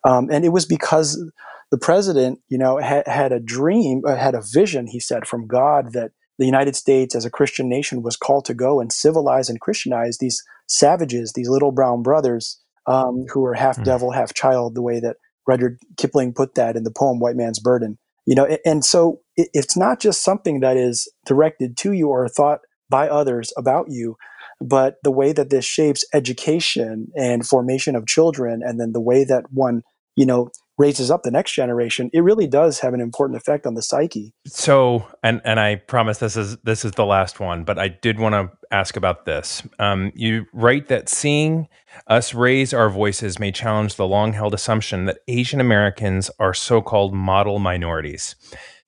Um, 0.04 0.30
and 0.30 0.44
it 0.44 0.50
was 0.50 0.66
because 0.66 1.32
the 1.72 1.78
president, 1.78 2.40
you 2.50 2.58
know, 2.58 2.78
had, 2.78 3.08
had 3.08 3.32
a 3.32 3.40
dream, 3.40 4.02
uh, 4.06 4.16
had 4.16 4.36
a 4.36 4.44
vision, 4.54 4.88
he 4.88 5.00
said, 5.00 5.26
from 5.28 5.48
God 5.48 5.94
that 5.94 6.12
the 6.38 6.46
United 6.46 6.76
States 6.76 7.16
as 7.16 7.26
a 7.26 7.30
Christian 7.30 7.70
nation 7.70 8.04
was 8.04 8.18
called 8.18 8.46
to 8.46 8.54
go 8.54 8.82
and 8.82 8.92
civilize 8.92 9.50
and 9.50 9.62
Christianize 9.62 10.18
these 10.18 10.44
savages, 10.68 11.34
these 11.34 11.50
little 11.50 11.72
brown 11.72 12.04
brothers 12.04 12.62
um, 12.88 13.26
who 13.34 13.40
were 13.40 13.54
half 13.54 13.78
hmm. 13.78 13.84
devil, 13.84 14.12
half 14.12 14.34
child, 14.34 14.76
the 14.76 14.82
way 14.82 15.00
that 15.00 15.16
Rudyard 15.48 15.80
Kipling 15.98 16.34
put 16.34 16.56
that 16.56 16.76
in 16.76 16.84
the 16.84 16.92
poem 16.92 17.20
White 17.20 17.36
Man's 17.36 17.60
Burden 17.60 17.98
you 18.26 18.36
know 18.36 18.48
and 18.66 18.84
so 18.84 19.20
it's 19.36 19.78
not 19.78 20.00
just 20.00 20.24
something 20.24 20.60
that 20.60 20.78
is 20.78 21.12
directed 21.26 21.78
to 21.78 21.92
you 21.92 22.10
or 22.10 22.28
thought 22.28 22.60
by 22.90 23.08
others 23.08 23.52
about 23.58 23.88
you 23.90 24.16
but 24.62 24.96
the 25.04 25.12
way 25.12 25.34
that 25.34 25.50
this 25.50 25.66
shapes 25.66 26.06
education 26.14 27.08
and 27.16 27.46
formation 27.46 27.96
of 27.96 28.08
children 28.08 28.62
and 28.64 28.80
then 28.80 28.92
the 28.92 29.02
way 29.02 29.24
that 29.24 29.44
one 29.52 29.82
you 30.16 30.26
know 30.26 30.50
raises 30.78 31.10
up 31.10 31.24
the 31.24 31.32
next 31.32 31.54
generation 31.54 32.10
it 32.14 32.22
really 32.22 32.48
does 32.48 32.80
have 32.80 32.94
an 32.94 33.02
important 33.02 33.38
effect 33.38 33.66
on 33.66 33.74
the 33.76 33.82
psyche. 33.82 34.34
So 34.48 35.08
and 35.24 35.42
and 35.46 35.60
i 35.60 35.76
promise 35.76 36.18
this 36.20 36.36
is 36.36 36.58
this 36.58 36.86
is 36.86 36.94
the 36.94 37.06
last 37.06 37.40
one 37.40 37.64
but 37.64 37.80
i 37.80 37.88
did 37.88 38.20
want 38.20 38.34
to 38.34 38.52
ask 38.72 38.98
about 38.98 39.26
this. 39.26 39.64
Um, 39.80 40.12
you 40.16 40.46
write 40.52 40.88
that 40.88 41.08
seeing 41.08 41.68
us 42.08 42.34
raise 42.34 42.74
our 42.74 42.90
voices 42.90 43.40
may 43.40 43.52
challenge 43.52 43.96
the 43.96 44.08
long 44.08 44.34
held 44.34 44.54
assumption 44.54 45.06
that 45.06 45.20
asian 45.28 45.62
americans 45.62 46.30
are 46.40 46.54
so-called 46.54 47.14
model 47.14 47.60
minorities. 47.60 48.36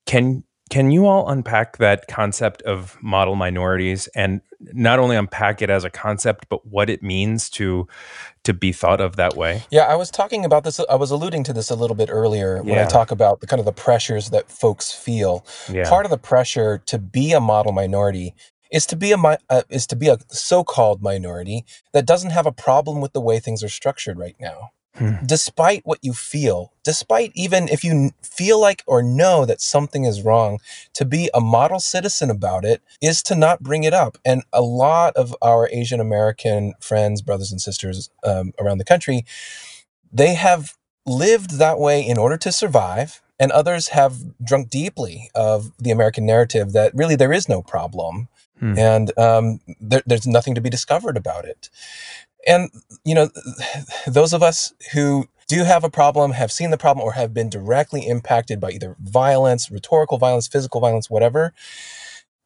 Can 0.05 0.43
Can 0.69 0.91
you 0.91 1.05
all 1.05 1.29
unpack 1.29 1.77
that 1.77 2.07
concept 2.07 2.61
of 2.63 2.97
model 3.01 3.35
minorities 3.35 4.07
and 4.07 4.41
not 4.59 4.99
only 4.99 5.15
unpack 5.15 5.61
it 5.61 5.69
as 5.69 5.83
a 5.83 5.89
concept, 5.89 6.47
but 6.49 6.65
what 6.65 6.89
it 6.89 7.01
means 7.01 7.49
to 7.51 7.87
to 8.43 8.53
be 8.53 8.71
thought 8.71 8.99
of 8.99 9.15
that 9.15 9.35
way? 9.35 9.63
Yeah, 9.71 9.83
I 9.83 9.95
was 9.95 10.11
talking 10.11 10.43
about 10.43 10.63
this. 10.63 10.79
I 10.89 10.95
was 10.95 11.11
alluding 11.11 11.43
to 11.45 11.53
this 11.53 11.69
a 11.69 11.75
little 11.75 11.95
bit 11.95 12.09
earlier 12.11 12.61
when 12.63 12.77
I 12.79 12.85
talk 12.85 13.11
about 13.11 13.39
the 13.39 13.47
kind 13.47 13.59
of 13.59 13.65
the 13.65 13.71
pressures 13.71 14.29
that 14.31 14.49
folks 14.49 14.91
feel. 14.91 15.45
Yeah. 15.71 15.87
Part 15.87 16.05
of 16.05 16.11
the 16.11 16.17
pressure 16.17 16.79
to 16.87 16.97
be 16.97 17.33
a 17.33 17.39
model 17.39 17.71
minority 17.71 18.33
is 18.71 18.85
to 18.87 18.95
be 18.95 19.11
a 19.11 19.17
uh, 19.49 19.61
is 19.69 19.87
to 19.87 19.95
be 19.95 20.09
a 20.09 20.17
so-called 20.29 21.01
minority 21.01 21.65
that 21.93 22.05
doesn't 22.05 22.31
have 22.31 22.45
a 22.45 22.51
problem 22.51 22.99
with 22.99 23.13
the 23.13 23.21
way 23.21 23.39
things 23.39 23.63
are 23.63 23.69
structured 23.69 24.17
right 24.17 24.35
now. 24.39 24.71
Hmm. 24.97 25.25
Despite 25.25 25.85
what 25.85 25.99
you 26.01 26.13
feel, 26.13 26.73
despite 26.83 27.31
even 27.35 27.67
if 27.67 27.83
you 27.83 28.11
feel 28.23 28.59
like 28.59 28.83
or 28.87 29.03
know 29.03 29.45
that 29.45 29.61
something 29.61 30.05
is 30.05 30.23
wrong, 30.23 30.59
to 30.93 31.05
be 31.05 31.29
a 31.33 31.39
model 31.39 31.79
citizen 31.79 32.31
about 32.31 32.65
it 32.65 32.81
is 32.99 33.21
to 33.23 33.35
not 33.35 33.61
bring 33.61 33.83
it 33.83 33.93
up. 33.93 34.17
And 34.25 34.43
a 34.51 34.61
lot 34.61 35.15
of 35.15 35.35
our 35.41 35.69
Asian 35.71 35.99
American 35.99 36.73
friends, 36.79 37.21
brothers, 37.21 37.51
and 37.51 37.61
sisters 37.61 38.09
um, 38.23 38.53
around 38.59 38.79
the 38.79 38.85
country, 38.85 39.23
they 40.11 40.33
have 40.33 40.73
lived 41.05 41.59
that 41.59 41.77
way 41.79 42.01
in 42.01 42.17
order 42.17 42.37
to 42.37 42.51
survive. 42.51 43.21
And 43.39 43.51
others 43.51 43.89
have 43.89 44.15
drunk 44.43 44.71
deeply 44.71 45.29
of 45.35 45.71
the 45.77 45.91
American 45.91 46.25
narrative 46.25 46.73
that 46.73 46.95
really 46.95 47.15
there 47.15 47.31
is 47.31 47.47
no 47.47 47.61
problem. 47.61 48.29
Hmm. 48.59 48.79
And 48.79 49.19
um, 49.19 49.59
there, 49.79 50.01
there's 50.07 50.25
nothing 50.25 50.55
to 50.55 50.61
be 50.61 50.71
discovered 50.71 51.15
about 51.15 51.45
it. 51.45 51.69
And, 52.45 52.69
you 53.03 53.15
know, 53.15 53.29
those 54.07 54.33
of 54.33 54.43
us 54.43 54.73
who 54.93 55.27
do 55.47 55.63
have 55.63 55.83
a 55.83 55.89
problem, 55.89 56.31
have 56.31 56.51
seen 56.51 56.71
the 56.71 56.77
problem, 56.77 57.05
or 57.05 57.13
have 57.13 57.33
been 57.33 57.49
directly 57.49 58.07
impacted 58.07 58.59
by 58.59 58.71
either 58.71 58.95
violence, 58.99 59.71
rhetorical 59.71 60.17
violence, 60.17 60.47
physical 60.47 60.81
violence, 60.81 61.09
whatever, 61.09 61.53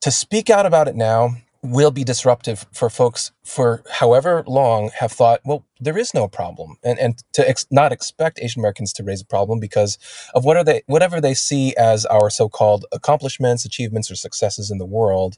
to 0.01 0.12
speak 0.12 0.49
out 0.49 0.65
about 0.65 0.88
it 0.88 0.95
now 0.95 1.36
will 1.63 1.91
be 1.91 2.04
disruptive 2.04 2.65
for 2.73 2.89
folks 2.89 3.32
for 3.43 3.84
however 3.91 4.43
long 4.47 4.89
have 4.99 5.12
thought, 5.12 5.41
well, 5.45 5.63
there 5.80 5.97
is 5.97 6.13
no 6.13 6.27
problem, 6.27 6.77
and 6.84 6.97
and 6.99 7.23
to 7.34 7.47
ex- 7.47 7.67
not 7.71 7.91
expect 7.91 8.39
Asian 8.41 8.62
Americans 8.62 8.93
to 8.93 9.04
raise 9.04 9.21
a 9.21 9.25
problem 9.25 9.60
because 9.60 9.97
of 10.34 10.43
what 10.45 10.58
are 10.58 10.63
they 10.63 10.82
whatever 10.88 11.21
they 11.21 11.36
see 11.36 11.75
as 11.75 12.06
our 12.08 12.30
so-called 12.32 12.86
accomplishments, 12.91 13.65
achievements, 13.65 14.10
or 14.10 14.15
successes 14.15 14.71
in 14.71 14.80
the 14.80 14.86
world. 14.86 15.38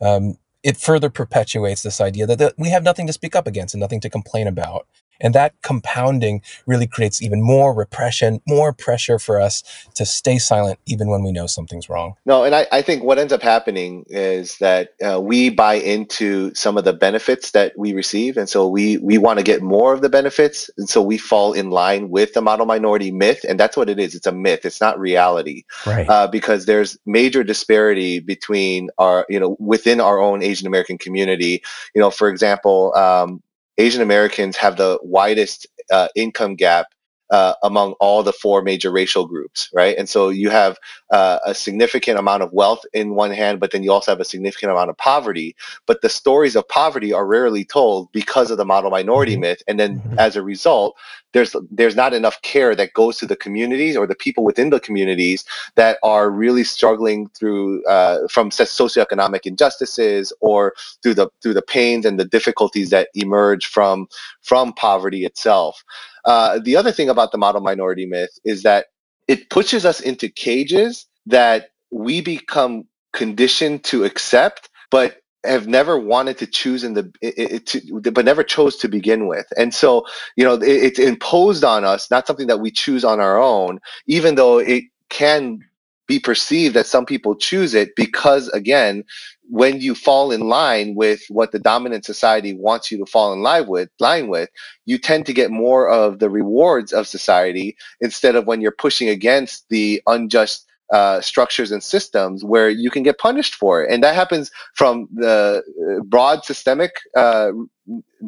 Um, 0.00 0.36
it 0.62 0.76
further 0.76 1.10
perpetuates 1.10 1.82
this 1.82 2.00
idea 2.00 2.26
that, 2.26 2.38
that 2.38 2.54
we 2.58 2.70
have 2.70 2.82
nothing 2.82 3.06
to 3.06 3.12
speak 3.12 3.34
up 3.34 3.46
against 3.46 3.74
and 3.74 3.80
nothing 3.80 4.00
to 4.00 4.10
complain 4.10 4.46
about. 4.46 4.86
And 5.20 5.34
that 5.34 5.54
compounding 5.62 6.42
really 6.66 6.86
creates 6.86 7.22
even 7.22 7.42
more 7.42 7.74
repression, 7.74 8.40
more 8.46 8.72
pressure 8.72 9.18
for 9.18 9.40
us 9.40 9.62
to 9.94 10.06
stay 10.06 10.38
silent 10.38 10.78
even 10.86 11.08
when 11.08 11.22
we 11.22 11.32
know 11.32 11.46
something's 11.46 11.88
wrong. 11.88 12.14
No, 12.24 12.44
and 12.44 12.54
I, 12.54 12.66
I 12.72 12.82
think 12.82 13.02
what 13.02 13.18
ends 13.18 13.32
up 13.32 13.42
happening 13.42 14.04
is 14.08 14.58
that 14.58 14.90
uh, 15.04 15.20
we 15.20 15.50
buy 15.50 15.74
into 15.74 16.54
some 16.54 16.76
of 16.76 16.84
the 16.84 16.92
benefits 16.92 17.50
that 17.52 17.72
we 17.76 17.92
receive. 17.92 18.36
And 18.36 18.48
so 18.48 18.68
we, 18.68 18.96
we 18.98 19.18
want 19.18 19.38
to 19.38 19.44
get 19.44 19.62
more 19.62 19.92
of 19.92 20.00
the 20.00 20.08
benefits. 20.08 20.70
And 20.78 20.88
so 20.88 21.02
we 21.02 21.18
fall 21.18 21.52
in 21.52 21.70
line 21.70 22.10
with 22.10 22.32
the 22.32 22.40
model 22.40 22.66
minority 22.66 23.10
myth. 23.10 23.44
And 23.48 23.58
that's 23.58 23.76
what 23.76 23.88
it 23.88 23.98
is 23.98 24.14
it's 24.14 24.26
a 24.26 24.32
myth, 24.32 24.64
it's 24.64 24.80
not 24.80 24.98
reality. 24.98 25.64
Right. 25.86 26.08
Uh, 26.08 26.26
because 26.26 26.66
there's 26.66 26.98
major 27.06 27.44
disparity 27.44 28.20
between 28.20 28.90
our, 28.98 29.26
you 29.28 29.38
know, 29.38 29.56
within 29.58 30.00
our 30.00 30.20
own 30.20 30.42
Asian 30.42 30.66
American 30.66 30.98
community. 30.98 31.62
You 31.94 32.00
know, 32.00 32.10
for 32.10 32.28
example, 32.28 32.94
um, 32.94 33.42
Asian 33.80 34.02
Americans 34.02 34.58
have 34.58 34.76
the 34.76 34.98
widest 35.02 35.66
uh, 35.90 36.08
income 36.14 36.54
gap 36.54 36.88
uh, 37.30 37.54
among 37.62 37.92
all 38.00 38.22
the 38.22 38.32
four 38.32 38.62
major 38.62 38.90
racial 38.90 39.26
groups, 39.26 39.70
right? 39.72 39.96
And 39.96 40.08
so 40.08 40.28
you 40.28 40.50
have 40.50 40.78
uh, 41.10 41.38
a 41.44 41.54
significant 41.54 42.18
amount 42.18 42.42
of 42.42 42.52
wealth 42.52 42.84
in 42.92 43.14
one 43.14 43.30
hand, 43.30 43.60
but 43.60 43.70
then 43.70 43.82
you 43.82 43.92
also 43.92 44.10
have 44.10 44.20
a 44.20 44.24
significant 44.24 44.72
amount 44.72 44.90
of 44.90 44.96
poverty. 44.96 45.54
But 45.86 46.02
the 46.02 46.08
stories 46.08 46.56
of 46.56 46.68
poverty 46.68 47.12
are 47.12 47.26
rarely 47.26 47.64
told 47.64 48.10
because 48.12 48.50
of 48.50 48.58
the 48.58 48.64
model 48.64 48.90
minority 48.90 49.32
mm-hmm. 49.32 49.42
myth, 49.42 49.62
and 49.68 49.78
then 49.78 50.00
mm-hmm. 50.00 50.18
as 50.18 50.36
a 50.36 50.42
result, 50.42 50.96
there's 51.32 51.54
there's 51.70 51.96
not 51.96 52.12
enough 52.12 52.40
care 52.42 52.74
that 52.74 52.92
goes 52.94 53.18
to 53.18 53.26
the 53.26 53.36
communities 53.36 53.96
or 53.96 54.06
the 54.06 54.14
people 54.14 54.44
within 54.44 54.70
the 54.70 54.80
communities 54.80 55.44
that 55.76 55.98
are 56.02 56.30
really 56.30 56.64
struggling 56.64 57.28
through 57.28 57.84
uh, 57.84 58.26
from 58.28 58.50
socioeconomic 58.50 59.46
injustices 59.46 60.32
or 60.40 60.74
through 61.02 61.14
the 61.14 61.28
through 61.42 61.54
the 61.54 61.62
pains 61.62 62.04
and 62.04 62.18
the 62.18 62.24
difficulties 62.24 62.90
that 62.90 63.08
emerge 63.14 63.66
from 63.66 64.08
from 64.42 64.72
poverty 64.72 65.24
itself. 65.24 65.84
Uh, 66.24 66.58
the 66.62 66.76
other 66.76 66.92
thing 66.92 67.08
about 67.08 67.32
the 67.32 67.38
model 67.38 67.60
minority 67.60 68.06
myth 68.06 68.38
is 68.44 68.62
that 68.62 68.86
it 69.28 69.50
pushes 69.50 69.84
us 69.84 70.00
into 70.00 70.28
cages 70.28 71.06
that 71.26 71.70
we 71.90 72.20
become 72.20 72.84
conditioned 73.12 73.84
to 73.84 74.04
accept, 74.04 74.68
but 74.90 75.20
have 75.44 75.66
never 75.66 75.98
wanted 75.98 76.36
to 76.38 76.46
choose 76.46 76.84
in 76.84 76.94
the 76.94 77.10
it, 77.22 77.34
it, 77.38 77.66
to, 77.66 78.00
but 78.12 78.24
never 78.24 78.42
chose 78.42 78.76
to 78.76 78.88
begin 78.88 79.26
with. 79.26 79.46
And 79.56 79.72
so 79.74 80.04
you 80.36 80.44
know 80.44 80.54
it, 80.54 80.62
it's 80.68 80.98
imposed 80.98 81.64
on 81.64 81.84
us 81.84 82.10
not 82.10 82.26
something 82.26 82.46
that 82.48 82.60
we 82.60 82.70
choose 82.70 83.04
on 83.04 83.20
our 83.20 83.40
own 83.40 83.80
even 84.06 84.34
though 84.34 84.58
it 84.58 84.84
can 85.08 85.60
be 86.06 86.18
perceived 86.18 86.74
that 86.74 86.86
some 86.86 87.06
people 87.06 87.34
choose 87.36 87.72
it 87.74 87.94
because 87.96 88.48
again 88.48 89.04
when 89.50 89.80
you 89.80 89.94
fall 89.94 90.30
in 90.30 90.42
line 90.42 90.94
with 90.94 91.22
what 91.28 91.50
the 91.50 91.58
dominant 91.58 92.04
society 92.04 92.54
wants 92.54 92.90
you 92.90 92.98
to 92.98 93.06
fall 93.06 93.32
in 93.32 93.42
line 93.42 93.66
with 93.66 93.88
line 93.98 94.28
with 94.28 94.48
you 94.86 94.96
tend 94.96 95.26
to 95.26 95.32
get 95.32 95.50
more 95.50 95.88
of 95.90 96.20
the 96.20 96.30
rewards 96.30 96.92
of 96.92 97.06
society 97.06 97.76
instead 98.00 98.36
of 98.36 98.46
when 98.46 98.60
you're 98.60 98.70
pushing 98.70 99.08
against 99.08 99.68
the 99.68 100.00
unjust 100.06 100.66
uh, 100.92 101.20
structures 101.20 101.70
and 101.70 101.82
systems 101.82 102.44
where 102.44 102.68
you 102.68 102.90
can 102.90 103.02
get 103.02 103.18
punished 103.18 103.54
for 103.54 103.82
it. 103.82 103.92
And 103.92 104.02
that 104.02 104.14
happens 104.14 104.50
from 104.74 105.08
the 105.12 105.62
uh, 105.98 106.02
broad 106.04 106.44
systemic 106.44 106.92
uh, 107.16 107.52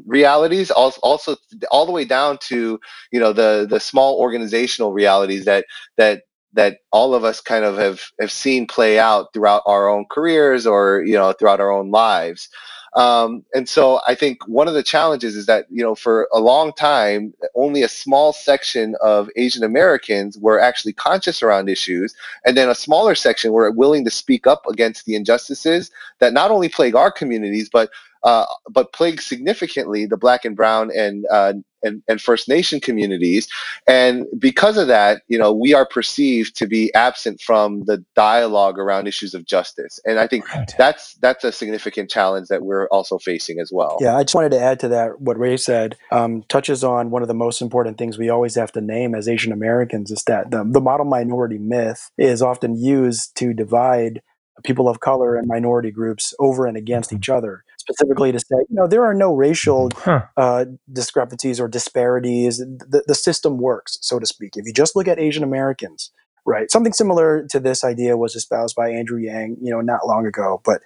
realities, 0.07 0.71
also 0.71 1.37
all 1.71 1.87
the 1.87 1.93
way 1.93 2.05
down 2.05 2.39
to 2.43 2.81
you 3.11 3.21
know 3.21 3.33
the 3.33 3.67
the 3.69 3.81
small 3.81 4.17
organizational 4.19 4.93
realities 4.93 5.45
that 5.45 5.67
that 5.97 6.23
that 6.55 6.79
all 6.91 7.15
of 7.15 7.25
us 7.25 7.41
kind 7.41 7.65
of 7.65 7.77
have 7.79 8.03
have 8.21 8.33
seen 8.33 8.67
play 8.67 8.99
out 8.99 9.33
throughout 9.33 9.63
our 9.67 9.89
own 9.89 10.07
careers 10.11 10.67
or 10.67 11.03
you 11.05 11.15
know 11.15 11.33
throughout 11.33 11.61
our 11.61 11.71
own 11.71 11.91
lives. 11.91 12.49
Um, 12.95 13.45
and 13.55 13.69
so 13.69 14.01
I 14.07 14.15
think 14.15 14.47
one 14.47 14.69
of 14.69 14.75
the 14.75 14.83
challenges 14.83 15.35
is 15.35 15.47
that, 15.47 15.67
you 15.71 15.83
know, 15.83 15.95
for 15.95 16.29
a 16.33 16.41
long 16.41 16.73
time, 16.75 17.33
only 17.55 17.83
a 17.83 17.89
small 17.89 18.35
section 18.35 18.97
of 19.01 19.31
Asian 19.37 19.65
Americans 19.65 20.37
were 20.39 20.61
actually 20.61 20.93
conscious 20.93 21.43
around 21.43 21.71
issues. 21.71 22.15
And 22.45 22.57
then 22.57 22.69
a 22.69 22.75
smaller 22.75 23.15
section 23.15 23.53
were 23.53 23.71
willing 23.71 24.05
to 24.05 24.11
speak 24.11 24.47
up 24.47 24.67
against 24.69 25.07
the 25.07 25.15
injustices 25.15 25.91
that 26.19 26.35
not 26.35 26.51
only 26.51 26.69
plague 26.69 26.95
our 26.95 27.11
communities, 27.11 27.71
but 27.71 27.91
uh, 28.25 28.47
but 28.71 28.93
plague 28.93 29.21
significantly 29.21 30.07
the 30.07 30.17
black 30.17 30.45
and 30.45 30.57
brown 30.57 30.91
and, 30.95 31.25
uh, 31.31 31.55
and 31.83 32.03
and 32.09 32.21
First 32.21 32.49
Nation 32.49 32.81
communities, 32.81 33.49
and 33.87 34.27
because 34.39 34.77
of 34.77 34.87
that, 34.89 35.23
you 35.29 35.39
know, 35.39 35.53
we 35.53 35.75
are 35.75 35.87
perceived 35.87 36.57
to 36.57 36.67
be 36.67 36.93
absent 36.95 37.41
from 37.41 37.85
the 37.87 38.05
dialogue 38.15 38.79
around 38.79 39.07
issues 39.07 39.35
of 39.35 39.45
justice, 39.45 39.99
and 40.05 40.19
I 40.19 40.27
think 40.27 40.49
right. 40.55 40.73
that's 40.79 41.15
that's 41.15 41.45
a 41.45 41.53
significant 41.53 42.11
challenge 42.11 42.49
that 42.49 42.63
we're 42.63 42.87
also 42.89 43.19
facing 43.19 43.59
as 43.59 43.71
well. 43.73 43.99
Yeah, 44.01 44.17
I 44.17 44.23
just 44.23 44.35
wanted 44.35 44.53
to 44.53 44.61
add 44.61 44.81
to 44.81 44.89
that 44.89 45.21
what 45.21 45.39
Ray 45.39 45.57
said 45.57 45.97
um, 46.11 46.45
touches 46.49 46.85
on 46.85 47.11
one 47.11 47.23
of 47.23 47.29
the 47.29 47.35
most 47.35 47.61
important 47.61 47.99
things 47.99 48.19
we 48.19 48.31
always 48.31 48.55
have 48.55 48.73
to 48.73 48.81
name 48.81 49.15
as 49.15 49.29
Asian 49.29 49.53
Americans 49.53 50.11
is 50.11 50.23
that 50.25 50.51
the, 50.51 50.65
the 50.65 50.81
model 50.81 51.07
minority 51.07 51.59
myth 51.59 52.11
is 52.17 52.43
often 52.43 52.77
used 52.77 53.37
to 53.37 53.53
divide 53.53 54.23
people 54.65 54.89
of 54.89 55.01
color 55.01 55.37
and 55.37 55.49
minority 55.49 55.91
groups 55.91 56.35
over 56.39 56.67
and 56.67 56.77
against 56.77 57.11
mm-hmm. 57.11 57.19
each 57.19 57.29
other 57.29 57.65
specifically 57.83 58.33
to 58.33 58.39
say, 58.39 58.57
you 58.69 58.77
know, 58.77 58.87
there 58.87 59.05
are 59.05 59.15
no 59.15 59.35
racial 59.35 59.91
huh. 59.97 60.23
uh, 60.37 60.65
discrepancies 60.93 61.61
or 61.61 61.69
disparities. 61.69 62.59
The, 62.59 63.03
the 63.07 63.15
system 63.15 63.59
works, 63.59 63.99
so 64.01 64.19
to 64.19 64.27
speak. 64.27 64.57
If 64.57 64.67
you 64.67 64.73
just 64.73 64.97
look 64.97 65.09
at 65.09 65.19
Asian 65.19 65.43
Americans, 65.43 66.11
right? 66.47 66.71
Something 66.71 66.93
similar 66.93 67.47
to 67.51 67.61
this 67.61 67.85
idea 67.85 68.17
was 68.17 68.35
espoused 68.35 68.75
by 68.77 68.91
Andrew 68.91 69.19
Yang, 69.19 69.57
you 69.61 69.73
know, 69.73 69.81
not 69.81 70.07
long 70.07 70.27
ago. 70.27 70.61
But, 70.65 70.81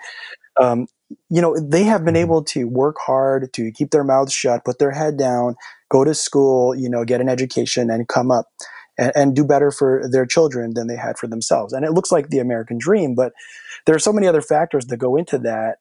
um, 0.61 0.87
you 1.31 1.41
know, 1.41 1.59
they 1.59 1.85
have 1.85 2.05
been 2.05 2.17
able 2.17 2.43
to 2.45 2.65
work 2.65 2.97
hard 2.99 3.53
to 3.55 3.71
keep 3.73 3.91
their 3.91 4.05
mouths 4.05 4.33
shut, 4.33 4.65
put 4.65 4.79
their 4.79 4.93
head 4.93 5.17
down, 5.17 5.55
go 5.91 6.05
to 6.05 6.15
school, 6.15 6.75
you 6.75 6.91
know, 6.91 7.05
get 7.05 7.21
an 7.21 7.29
education 7.29 7.91
and 7.91 8.09
come 8.09 8.31
up 8.31 8.47
and, 8.99 9.13
and 9.15 9.37
do 9.37 9.45
better 9.45 9.71
for 9.71 10.09
their 10.11 10.27
children 10.27 10.75
than 10.75 10.89
they 10.89 10.97
had 10.97 11.19
for 11.19 11.27
themselves. 11.27 11.73
And 11.73 11.85
it 11.85 11.93
looks 11.93 12.11
like 12.11 12.29
the 12.29 12.39
American 12.39 12.79
dream, 12.79 13.15
but 13.15 13.33
there 13.85 13.95
are 13.95 14.01
so 14.01 14.13
many 14.13 14.27
other 14.27 14.43
factors 14.43 14.87
that 14.87 14.97
go 14.97 15.17
into 15.17 15.39
that 15.39 15.77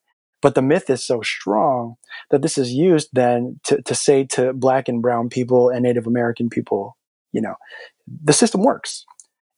but 0.46 0.54
the 0.54 0.62
myth 0.62 0.92
is 0.92 1.04
so 1.04 1.22
strong 1.24 1.96
that 2.30 2.44
this 2.44 2.56
is 2.56 2.72
used 2.72 3.10
then 3.14 3.60
to, 3.64 3.82
to 3.82 3.96
say 3.96 4.24
to 4.26 4.54
black 4.54 4.88
and 4.88 5.02
brown 5.02 5.28
people 5.28 5.70
and 5.70 5.82
Native 5.82 6.06
American 6.06 6.52
people, 6.52 6.96
you 7.32 7.42
know, 7.42 7.56
the 8.24 8.32
system 8.32 8.62
works. 8.62 9.06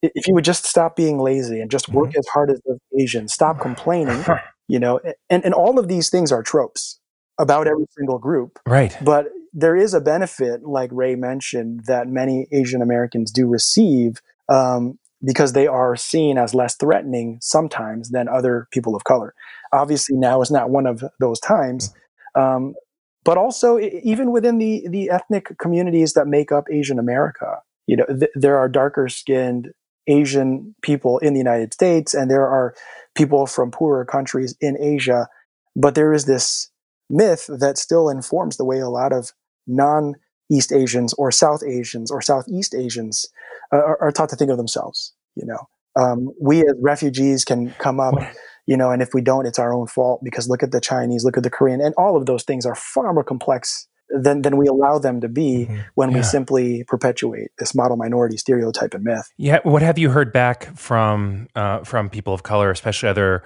If 0.00 0.26
you 0.26 0.32
would 0.32 0.46
just 0.46 0.64
stop 0.64 0.96
being 0.96 1.18
lazy 1.18 1.60
and 1.60 1.70
just 1.70 1.90
work 1.90 2.08
mm-hmm. 2.08 2.20
as 2.20 2.26
hard 2.28 2.50
as 2.50 2.62
the 2.64 2.78
Asians, 2.98 3.34
stop 3.34 3.60
complaining, 3.60 4.24
you 4.68 4.78
know, 4.78 4.98
and, 5.28 5.44
and 5.44 5.52
all 5.52 5.78
of 5.78 5.88
these 5.88 6.08
things 6.08 6.32
are 6.32 6.42
tropes 6.42 6.98
about 7.38 7.66
every 7.66 7.84
single 7.90 8.18
group. 8.18 8.58
Right. 8.64 8.96
But 9.04 9.26
there 9.52 9.76
is 9.76 9.92
a 9.92 10.00
benefit, 10.00 10.64
like 10.64 10.88
Ray 10.90 11.16
mentioned, 11.16 11.82
that 11.84 12.08
many 12.08 12.46
Asian 12.50 12.80
Americans 12.80 13.30
do 13.30 13.46
receive 13.46 14.22
um, 14.48 14.98
because 15.24 15.52
they 15.52 15.66
are 15.66 15.96
seen 15.96 16.38
as 16.38 16.54
less 16.54 16.76
threatening 16.76 17.38
sometimes 17.40 18.10
than 18.10 18.28
other 18.28 18.68
people 18.72 18.94
of 18.94 19.04
color. 19.04 19.34
Obviously, 19.72 20.16
now 20.16 20.40
is 20.40 20.50
not 20.50 20.70
one 20.70 20.86
of 20.86 21.02
those 21.20 21.40
times. 21.40 21.92
Um, 22.34 22.74
but 23.24 23.36
also, 23.36 23.78
even 23.78 24.30
within 24.30 24.58
the, 24.58 24.86
the 24.88 25.10
ethnic 25.10 25.58
communities 25.58 26.14
that 26.14 26.26
make 26.26 26.52
up 26.52 26.64
Asian 26.70 26.98
America, 26.98 27.58
you 27.86 27.96
know, 27.96 28.06
th- 28.06 28.30
there 28.34 28.56
are 28.56 28.68
darker 28.68 29.08
skinned 29.08 29.68
Asian 30.06 30.74
people 30.82 31.18
in 31.18 31.34
the 31.34 31.38
United 31.38 31.74
States, 31.74 32.14
and 32.14 32.30
there 32.30 32.46
are 32.46 32.74
people 33.14 33.46
from 33.46 33.70
poorer 33.70 34.04
countries 34.04 34.56
in 34.60 34.78
Asia. 34.80 35.28
But 35.76 35.94
there 35.94 36.12
is 36.12 36.24
this 36.24 36.70
myth 37.10 37.48
that 37.48 37.76
still 37.76 38.08
informs 38.08 38.56
the 38.56 38.64
way 38.64 38.78
a 38.78 38.88
lot 38.88 39.12
of 39.12 39.32
non 39.66 40.14
East 40.50 40.72
Asians 40.72 41.12
or 41.14 41.30
South 41.30 41.62
Asians 41.62 42.10
or 42.10 42.22
Southeast 42.22 42.74
Asians 42.74 43.26
are, 43.72 44.00
are, 44.00 44.12
taught 44.12 44.28
to 44.30 44.36
think 44.36 44.50
of 44.50 44.56
themselves. 44.56 45.14
You 45.34 45.46
know, 45.46 45.68
um, 45.96 46.32
we 46.40 46.60
as 46.60 46.74
refugees 46.80 47.44
can 47.44 47.70
come 47.78 48.00
up, 48.00 48.14
you 48.66 48.76
know, 48.76 48.90
and 48.90 49.02
if 49.02 49.10
we 49.14 49.20
don't, 49.20 49.46
it's 49.46 49.58
our 49.58 49.72
own 49.72 49.86
fault 49.86 50.20
because 50.22 50.48
look 50.48 50.62
at 50.62 50.72
the 50.72 50.80
Chinese, 50.80 51.24
look 51.24 51.36
at 51.36 51.42
the 51.42 51.50
Korean, 51.50 51.80
and 51.80 51.94
all 51.96 52.16
of 52.16 52.26
those 52.26 52.44
things 52.44 52.66
are 52.66 52.74
far 52.74 53.12
more 53.12 53.24
complex 53.24 53.86
than, 54.10 54.42
than 54.42 54.56
we 54.56 54.66
allow 54.66 54.98
them 54.98 55.20
to 55.20 55.28
be 55.28 55.66
mm-hmm. 55.68 55.78
when 55.94 56.10
yeah. 56.10 56.18
we 56.18 56.22
simply 56.22 56.84
perpetuate 56.84 57.50
this 57.58 57.74
model 57.74 57.96
minority 57.96 58.36
stereotype 58.36 58.94
and 58.94 59.04
myth. 59.04 59.30
Yeah, 59.36 59.60
what 59.62 59.82
have 59.82 59.98
you 59.98 60.10
heard 60.10 60.32
back 60.32 60.76
from 60.76 61.48
uh, 61.54 61.84
from 61.84 62.08
people 62.10 62.34
of 62.34 62.42
color, 62.42 62.70
especially 62.70 63.08
other 63.08 63.42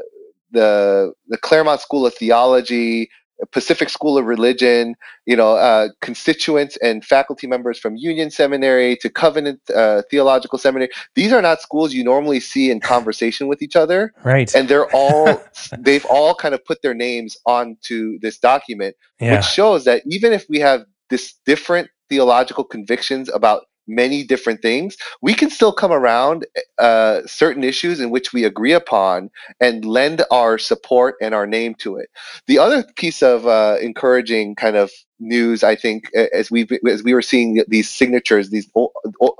the 0.51 1.13
the 1.27 1.37
Claremont 1.37 1.81
School 1.81 2.05
of 2.05 2.13
Theology, 2.13 3.09
Pacific 3.51 3.89
School 3.89 4.17
of 4.17 4.25
Religion, 4.25 4.95
you 5.25 5.35
know, 5.35 5.55
uh, 5.55 5.89
constituents 6.01 6.77
and 6.77 7.03
faculty 7.03 7.47
members 7.47 7.79
from 7.79 7.95
Union 7.95 8.29
Seminary 8.29 8.97
to 8.97 9.09
Covenant 9.09 9.59
uh, 9.73 10.03
Theological 10.09 10.59
Seminary. 10.59 10.91
These 11.15 11.33
are 11.33 11.41
not 11.41 11.61
schools 11.61 11.93
you 11.93 12.03
normally 12.03 12.39
see 12.39 12.69
in 12.69 12.79
conversation 12.79 13.47
with 13.47 13.61
each 13.61 13.75
other, 13.75 14.13
right? 14.23 14.53
And 14.53 14.67
they're 14.67 14.89
all 14.93 15.41
they've 15.77 16.05
all 16.05 16.35
kind 16.35 16.53
of 16.53 16.63
put 16.65 16.81
their 16.81 16.93
names 16.93 17.37
onto 17.45 18.19
this 18.19 18.37
document, 18.37 18.95
yeah. 19.19 19.37
which 19.37 19.45
shows 19.45 19.85
that 19.85 20.03
even 20.05 20.33
if 20.33 20.45
we 20.47 20.59
have 20.59 20.85
this 21.11 21.35
different 21.45 21.89
theological 22.09 22.63
convictions 22.63 23.29
about 23.29 23.65
many 23.87 24.23
different 24.23 24.61
things, 24.61 24.97
we 25.21 25.33
can 25.33 25.49
still 25.49 25.73
come 25.73 25.91
around 25.91 26.45
uh, 26.79 27.21
certain 27.25 27.63
issues 27.63 27.99
in 27.99 28.09
which 28.09 28.33
we 28.33 28.43
agree 28.43 28.73
upon 28.73 29.29
and 29.59 29.85
lend 29.85 30.23
our 30.31 30.57
support 30.57 31.15
and 31.21 31.35
our 31.35 31.45
name 31.45 31.75
to 31.75 31.97
it. 31.97 32.09
The 32.47 32.57
other 32.57 32.83
piece 32.95 33.21
of 33.21 33.45
uh, 33.47 33.77
encouraging 33.81 34.55
kind 34.55 34.75
of 34.75 34.91
news, 35.19 35.63
I 35.63 35.75
think, 35.75 36.09
as 36.33 36.49
we 36.49 36.67
as 36.89 37.03
we 37.03 37.13
were 37.13 37.21
seeing 37.21 37.63
these 37.67 37.89
signatures, 37.89 38.49
these 38.49 38.69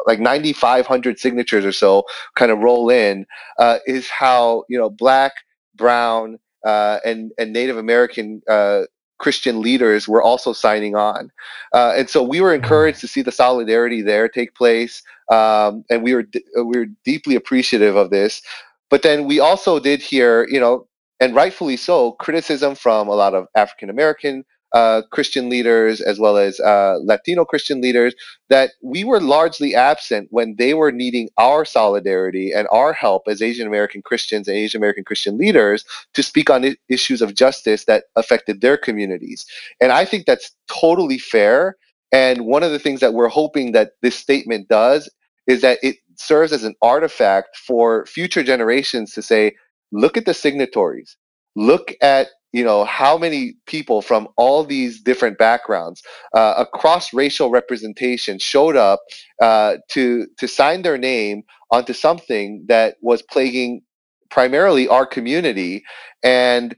like 0.06 0.20
9,500 0.20 1.20
signatures 1.20 1.66
or 1.66 1.72
so, 1.72 2.04
kind 2.36 2.52
of 2.52 2.60
roll 2.60 2.90
in, 2.90 3.26
uh, 3.58 3.80
is 3.86 4.10
how 4.10 4.64
you 4.70 4.78
know 4.78 4.90
black, 4.90 5.34
brown, 5.76 6.40
uh, 6.66 7.00
and 7.06 7.32
and 7.38 7.54
Native 7.54 7.78
American 7.78 8.42
uh, 8.50 8.84
Christian 9.22 9.62
leaders 9.62 10.08
were 10.08 10.22
also 10.22 10.52
signing 10.52 10.96
on. 10.96 11.32
Uh, 11.74 11.94
and 11.96 12.10
so 12.10 12.24
we 12.24 12.42
were 12.42 12.54
encouraged 12.54 13.00
to 13.02 13.08
see 13.08 13.22
the 13.22 13.32
solidarity 13.32 14.02
there 14.02 14.28
take 14.28 14.56
place. 14.56 15.04
Um, 15.30 15.86
and 15.92 16.02
we 16.02 16.16
were, 16.16 16.26
uh, 16.58 16.66
we 16.66 16.80
were 16.80 16.88
deeply 17.06 17.36
appreciative 17.36 17.96
of 17.96 18.10
this. 18.10 18.42
But 18.90 19.04
then 19.04 19.28
we 19.28 19.40
also 19.40 19.80
did 19.80 20.02
hear, 20.02 20.48
you 20.50 20.60
know, 20.60 20.88
and 21.20 21.36
rightfully 21.36 21.78
so, 21.78 22.14
criticism 22.14 22.74
from 22.74 23.08
a 23.08 23.14
lot 23.14 23.36
of 23.36 23.46
African 23.56 23.92
American 23.92 24.44
uh, 24.74 25.02
Christian 25.12 25.50
leaders 25.50 26.02
as 26.02 26.20
well 26.20 26.38
as 26.38 26.60
uh, 26.60 26.98
Latino 27.04 27.44
Christian 27.46 27.82
leaders 27.82 28.14
that 28.50 28.72
we 28.82 29.04
were 29.04 29.20
largely 29.20 29.76
absent 29.76 30.28
when 30.32 30.56
they 30.58 30.74
were 30.74 30.92
needing 30.92 31.30
our 31.38 31.66
solidarity 31.66 32.52
and 32.54 32.68
our 32.72 32.94
help 32.94 33.24
as 33.28 33.42
Asian 33.42 33.68
American 33.68 34.02
Christians 34.02 34.48
and 34.48 34.58
Asian 34.58 34.80
American 34.80 35.04
Christian 35.04 35.38
leaders 35.38 35.86
to 36.14 36.24
speak 36.24 36.50
on 36.50 36.66
I- 36.66 36.78
issues 36.90 37.22
of 37.22 37.36
justice 37.36 37.86
that 37.86 38.06
affected 38.16 38.62
their 38.62 38.78
communities. 38.78 39.46
And 39.82 39.92
I 39.92 40.06
think 40.06 40.26
that's 40.26 40.52
totally 40.68 41.18
fair. 41.18 41.76
And 42.12 42.46
one 42.46 42.64
of 42.64 42.72
the 42.72 42.80
things 42.80 43.00
that 43.00 43.14
we're 43.14 43.30
hoping 43.30 43.72
that 43.72 43.92
this 44.02 44.18
statement 44.18 44.68
does 44.68 45.10
is 45.48 45.62
that 45.62 45.80
it 45.82 45.98
serves 46.16 46.54
as 46.54 46.64
an 46.64 46.76
artifact 46.82 47.58
for 47.58 48.06
future 48.06 48.44
generations 48.44 49.14
to 49.14 49.22
say, 49.22 49.56
look 49.92 50.18
at 50.18 50.26
the 50.26 50.34
signatories, 50.34 51.18
look 51.56 51.94
at 52.02 52.28
you 52.54 52.64
know 52.64 52.84
how 52.86 53.18
many 53.18 53.54
people 53.66 54.02
from 54.02 54.28
all 54.38 54.64
these 54.64 55.02
different 55.02 55.38
backgrounds 55.38 56.02
uh, 56.36 56.56
across 56.58 57.14
racial 57.14 57.50
representation 57.50 58.40
showed 58.40 58.76
up 58.76 59.00
uh, 59.42 59.78
to 59.90 60.28
to 60.38 60.48
sign 60.48 60.82
their 60.82 60.98
name 60.98 61.44
onto 61.72 61.94
something 61.94 62.66
that 62.68 62.98
was 63.02 63.22
plaguing 63.22 63.82
primarily 64.30 64.88
our 64.88 65.06
community. 65.06 65.84
And 66.24 66.76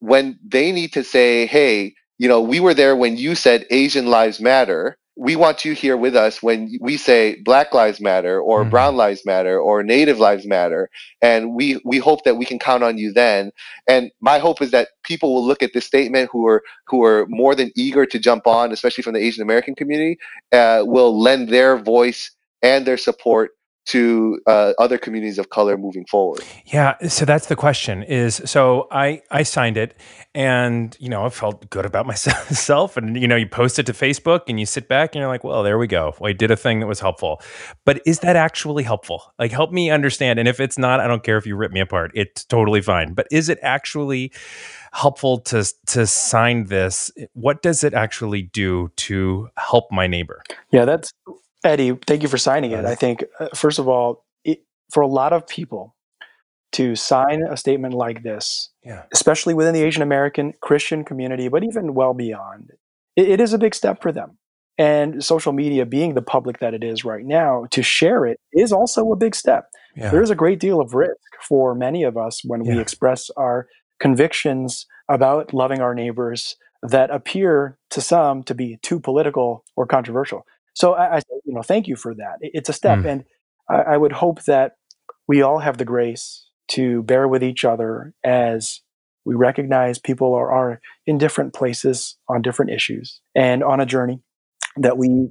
when 0.00 0.38
they 0.46 0.70
need 0.72 0.92
to 0.92 1.02
say 1.02 1.46
hey 1.46 1.94
you 2.18 2.28
know 2.28 2.40
we 2.40 2.60
were 2.60 2.74
there 2.74 2.94
when 2.94 3.16
you 3.16 3.34
said 3.34 3.66
asian 3.70 4.06
lives 4.06 4.40
matter 4.40 4.98
we 5.16 5.36
want 5.36 5.64
you 5.64 5.74
here 5.74 5.96
with 5.96 6.16
us 6.16 6.42
when 6.42 6.76
we 6.80 6.96
say 6.96 7.40
black 7.44 7.72
lives 7.72 8.00
matter 8.00 8.40
or 8.40 8.60
mm-hmm. 8.60 8.70
brown 8.70 8.96
lives 8.96 9.24
matter 9.24 9.58
or 9.58 9.82
native 9.82 10.18
lives 10.18 10.44
matter 10.44 10.90
and 11.22 11.54
we 11.54 11.80
we 11.84 11.98
hope 11.98 12.24
that 12.24 12.36
we 12.36 12.44
can 12.44 12.58
count 12.58 12.82
on 12.82 12.98
you 12.98 13.12
then 13.12 13.52
and 13.88 14.10
my 14.20 14.38
hope 14.38 14.60
is 14.60 14.72
that 14.72 14.88
people 15.04 15.32
will 15.32 15.46
look 15.46 15.62
at 15.62 15.72
this 15.72 15.84
statement 15.84 16.28
who 16.32 16.46
are 16.46 16.62
who 16.88 17.04
are 17.04 17.26
more 17.28 17.54
than 17.54 17.70
eager 17.76 18.04
to 18.04 18.18
jump 18.18 18.46
on 18.46 18.72
especially 18.72 19.02
from 19.02 19.14
the 19.14 19.20
asian 19.20 19.42
american 19.42 19.74
community 19.74 20.18
uh, 20.52 20.82
will 20.84 21.18
lend 21.18 21.48
their 21.48 21.76
voice 21.76 22.30
and 22.62 22.84
their 22.84 22.98
support 22.98 23.50
to 23.86 24.40
uh, 24.46 24.72
other 24.78 24.98
communities 24.98 25.38
of 25.38 25.50
color 25.50 25.76
moving 25.76 26.04
forward? 26.06 26.42
Yeah, 26.66 26.96
so 27.08 27.24
that's 27.24 27.46
the 27.46 27.56
question. 27.56 28.02
Is 28.02 28.40
so 28.44 28.88
I 28.90 29.22
I 29.30 29.42
signed 29.42 29.76
it, 29.76 29.96
and 30.34 30.96
you 30.98 31.08
know 31.08 31.24
I 31.26 31.28
felt 31.28 31.68
good 31.70 31.84
about 31.84 32.06
myself, 32.14 32.96
and 32.96 33.20
you 33.20 33.28
know 33.28 33.36
you 33.36 33.48
post 33.48 33.78
it 33.78 33.86
to 33.86 33.92
Facebook, 33.92 34.42
and 34.48 34.58
you 34.58 34.66
sit 34.66 34.88
back, 34.88 35.14
and 35.14 35.20
you're 35.20 35.28
like, 35.28 35.44
well, 35.44 35.62
there 35.62 35.78
we 35.78 35.86
go. 35.86 36.14
I 36.22 36.32
did 36.32 36.50
a 36.50 36.56
thing 36.56 36.80
that 36.80 36.86
was 36.86 37.00
helpful, 37.00 37.40
but 37.84 38.00
is 38.06 38.20
that 38.20 38.36
actually 38.36 38.84
helpful? 38.84 39.32
Like, 39.38 39.52
help 39.52 39.72
me 39.72 39.90
understand. 39.90 40.38
And 40.38 40.48
if 40.48 40.60
it's 40.60 40.78
not, 40.78 41.00
I 41.00 41.06
don't 41.06 41.22
care 41.22 41.36
if 41.36 41.46
you 41.46 41.56
rip 41.56 41.72
me 41.72 41.80
apart. 41.80 42.12
It's 42.14 42.44
totally 42.44 42.80
fine. 42.80 43.14
But 43.14 43.26
is 43.30 43.48
it 43.48 43.58
actually 43.62 44.32
helpful 44.92 45.38
to 45.40 45.64
to 45.86 46.06
sign 46.06 46.64
this? 46.64 47.10
What 47.34 47.62
does 47.62 47.84
it 47.84 47.94
actually 47.94 48.42
do 48.42 48.90
to 48.96 49.48
help 49.56 49.90
my 49.90 50.06
neighbor? 50.06 50.42
Yeah, 50.70 50.84
that's 50.84 51.12
Eddie, 51.64 51.98
thank 52.06 52.22
you 52.22 52.28
for 52.28 52.38
signing 52.38 52.72
it. 52.72 52.84
I 52.84 52.94
think, 52.94 53.24
uh, 53.40 53.48
first 53.54 53.78
of 53.78 53.88
all, 53.88 54.24
it, 54.44 54.60
for 54.92 55.00
a 55.00 55.06
lot 55.06 55.32
of 55.32 55.46
people 55.48 55.96
to 56.72 56.94
sign 56.94 57.42
a 57.42 57.56
statement 57.56 57.94
like 57.94 58.22
this, 58.22 58.70
yeah. 58.84 59.04
especially 59.12 59.54
within 59.54 59.74
the 59.74 59.82
Asian 59.82 60.02
American 60.02 60.52
Christian 60.60 61.04
community, 61.04 61.48
but 61.48 61.64
even 61.64 61.94
well 61.94 62.14
beyond, 62.14 62.70
it, 63.16 63.28
it 63.28 63.40
is 63.40 63.52
a 63.52 63.58
big 63.58 63.74
step 63.74 64.02
for 64.02 64.12
them. 64.12 64.38
And 64.76 65.24
social 65.24 65.52
media, 65.52 65.86
being 65.86 66.14
the 66.14 66.22
public 66.22 66.58
that 66.58 66.74
it 66.74 66.82
is 66.82 67.04
right 67.04 67.24
now, 67.24 67.66
to 67.70 67.82
share 67.82 68.26
it 68.26 68.40
is 68.52 68.72
also 68.72 69.12
a 69.12 69.16
big 69.16 69.34
step. 69.36 69.68
Yeah. 69.96 70.10
There 70.10 70.22
is 70.22 70.30
a 70.30 70.34
great 70.34 70.58
deal 70.58 70.80
of 70.80 70.94
risk 70.94 71.16
for 71.48 71.74
many 71.76 72.02
of 72.02 72.16
us 72.16 72.42
when 72.44 72.64
yeah. 72.64 72.74
we 72.74 72.80
express 72.80 73.30
our 73.36 73.68
convictions 74.00 74.86
about 75.08 75.54
loving 75.54 75.80
our 75.80 75.94
neighbors 75.94 76.56
that 76.82 77.10
appear 77.10 77.78
to 77.90 78.00
some 78.00 78.42
to 78.42 78.54
be 78.54 78.78
too 78.82 78.98
political 78.98 79.64
or 79.76 79.86
controversial 79.86 80.44
So 80.74 80.94
I, 80.94 81.16
I 81.16 81.20
you 81.44 81.54
know, 81.54 81.62
thank 81.62 81.86
you 81.86 81.96
for 81.96 82.14
that. 82.14 82.38
It's 82.40 82.68
a 82.68 82.72
step, 82.72 83.00
mm. 83.00 83.06
and 83.06 83.24
I, 83.68 83.94
I 83.94 83.96
would 83.96 84.12
hope 84.12 84.44
that 84.44 84.72
we 85.26 85.42
all 85.42 85.58
have 85.58 85.78
the 85.78 85.84
grace 85.84 86.46
to 86.72 87.02
bear 87.02 87.28
with 87.28 87.42
each 87.42 87.64
other 87.64 88.14
as 88.24 88.80
we 89.24 89.34
recognize 89.34 89.98
people 89.98 90.34
are, 90.34 90.50
are 90.52 90.80
in 91.06 91.18
different 91.18 91.54
places 91.54 92.16
on 92.28 92.42
different 92.42 92.70
issues 92.70 93.20
and 93.34 93.62
on 93.62 93.80
a 93.80 93.86
journey 93.86 94.20
that 94.76 94.98
we 94.98 95.28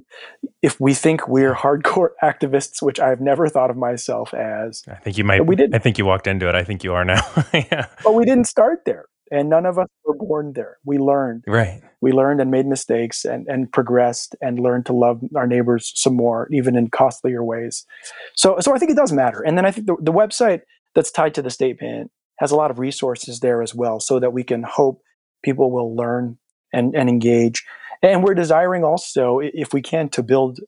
if 0.62 0.80
we 0.80 0.94
think 0.94 1.28
we're 1.28 1.54
hardcore 1.54 2.10
activists 2.22 2.80
which 2.80 2.98
i've 2.98 3.20
never 3.20 3.48
thought 3.48 3.70
of 3.70 3.76
myself 3.76 4.32
as 4.32 4.82
i 4.88 4.94
think 4.94 5.18
you 5.18 5.24
might 5.24 5.44
we 5.46 5.54
did 5.54 5.74
i 5.74 5.78
think 5.78 5.98
you 5.98 6.06
walked 6.06 6.26
into 6.26 6.48
it 6.48 6.54
i 6.54 6.64
think 6.64 6.82
you 6.82 6.94
are 6.94 7.04
now 7.04 7.20
yeah. 7.52 7.86
but 8.02 8.14
we 8.14 8.24
didn't 8.24 8.46
start 8.46 8.80
there 8.86 9.04
and 9.30 9.48
none 9.48 9.66
of 9.66 9.78
us 9.78 9.88
were 10.04 10.16
born 10.16 10.52
there. 10.54 10.78
We 10.84 10.98
learned. 10.98 11.44
Right. 11.46 11.82
We 12.00 12.12
learned 12.12 12.40
and 12.40 12.50
made 12.50 12.66
mistakes 12.66 13.24
and, 13.24 13.46
and 13.48 13.72
progressed 13.72 14.36
and 14.40 14.60
learned 14.60 14.86
to 14.86 14.92
love 14.92 15.22
our 15.34 15.46
neighbors 15.46 15.92
some 15.94 16.14
more 16.14 16.48
even 16.50 16.76
in 16.76 16.88
costlier 16.90 17.42
ways. 17.42 17.86
So 18.34 18.58
so 18.60 18.74
i 18.74 18.78
think 18.78 18.90
it 18.90 18.96
does 18.96 19.12
matter. 19.12 19.40
And 19.40 19.56
then 19.56 19.66
i 19.66 19.70
think 19.70 19.86
the, 19.86 19.96
the 20.00 20.12
website 20.12 20.62
that's 20.94 21.10
tied 21.10 21.34
to 21.34 21.42
the 21.42 21.50
statement 21.50 22.10
has 22.38 22.50
a 22.50 22.56
lot 22.56 22.70
of 22.70 22.78
resources 22.78 23.40
there 23.40 23.62
as 23.62 23.74
well 23.74 24.00
so 24.00 24.18
that 24.18 24.32
we 24.32 24.42
can 24.42 24.62
hope 24.62 25.00
people 25.44 25.70
will 25.70 25.94
learn 25.94 26.38
and, 26.72 26.94
and 26.94 27.08
engage. 27.08 27.64
And 28.02 28.24
we're 28.24 28.34
desiring 28.34 28.84
also, 28.84 29.40
if 29.42 29.72
we 29.72 29.80
can, 29.80 30.08
to 30.10 30.22
build 30.22 30.60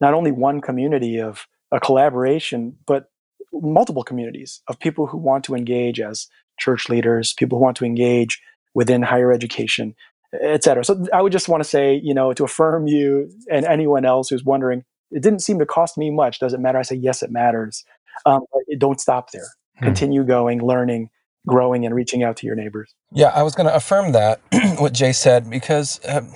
not 0.00 0.14
only 0.14 0.32
one 0.32 0.60
community 0.60 1.20
of 1.20 1.46
a 1.70 1.78
collaboration, 1.78 2.76
but 2.86 3.04
multiple 3.52 4.02
communities 4.02 4.62
of 4.68 4.78
people 4.78 5.06
who 5.06 5.18
want 5.18 5.44
to 5.44 5.54
engage 5.54 6.00
as 6.00 6.28
church 6.58 6.88
leaders, 6.88 7.32
people 7.32 7.58
who 7.58 7.64
want 7.64 7.76
to 7.76 7.84
engage 7.84 8.40
within 8.74 9.02
higher 9.02 9.32
education, 9.32 9.94
et 10.40 10.64
cetera. 10.64 10.84
So 10.84 11.04
I 11.12 11.20
would 11.20 11.32
just 11.32 11.48
want 11.48 11.62
to 11.62 11.68
say, 11.68 12.00
you 12.02 12.14
know, 12.14 12.32
to 12.32 12.44
affirm 12.44 12.86
you 12.86 13.30
and 13.50 13.66
anyone 13.66 14.04
else 14.04 14.30
who's 14.30 14.44
wondering, 14.44 14.84
it 15.10 15.22
didn't 15.22 15.40
seem 15.40 15.58
to 15.58 15.66
cost 15.66 15.98
me 15.98 16.10
much. 16.10 16.38
Does 16.38 16.54
it 16.54 16.60
matter? 16.60 16.78
I 16.78 16.82
say, 16.82 16.96
yes, 16.96 17.22
it 17.22 17.30
matters. 17.30 17.84
Um, 18.24 18.40
don't 18.78 19.00
stop 19.00 19.30
there. 19.32 19.46
Hmm. 19.78 19.86
Continue 19.86 20.24
going, 20.24 20.62
learning, 20.62 21.10
growing, 21.46 21.84
and 21.84 21.94
reaching 21.94 22.22
out 22.22 22.36
to 22.38 22.46
your 22.46 22.56
neighbors. 22.56 22.94
Yeah, 23.10 23.28
I 23.28 23.42
was 23.42 23.54
going 23.54 23.66
to 23.66 23.74
affirm 23.74 24.12
that, 24.12 24.40
what 24.78 24.92
Jay 24.92 25.12
said, 25.12 25.50
because 25.50 26.00
um, 26.08 26.32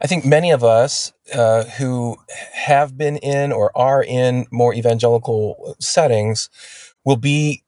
I 0.00 0.06
think 0.06 0.24
many 0.24 0.50
of 0.50 0.64
us 0.64 1.12
uh, 1.32 1.64
who 1.64 2.16
have 2.54 2.98
been 2.98 3.16
in 3.18 3.52
or 3.52 3.70
are 3.76 4.02
in 4.02 4.46
more 4.50 4.74
evangelical 4.74 5.76
settings 5.78 6.50
will 7.04 7.16
be 7.16 7.62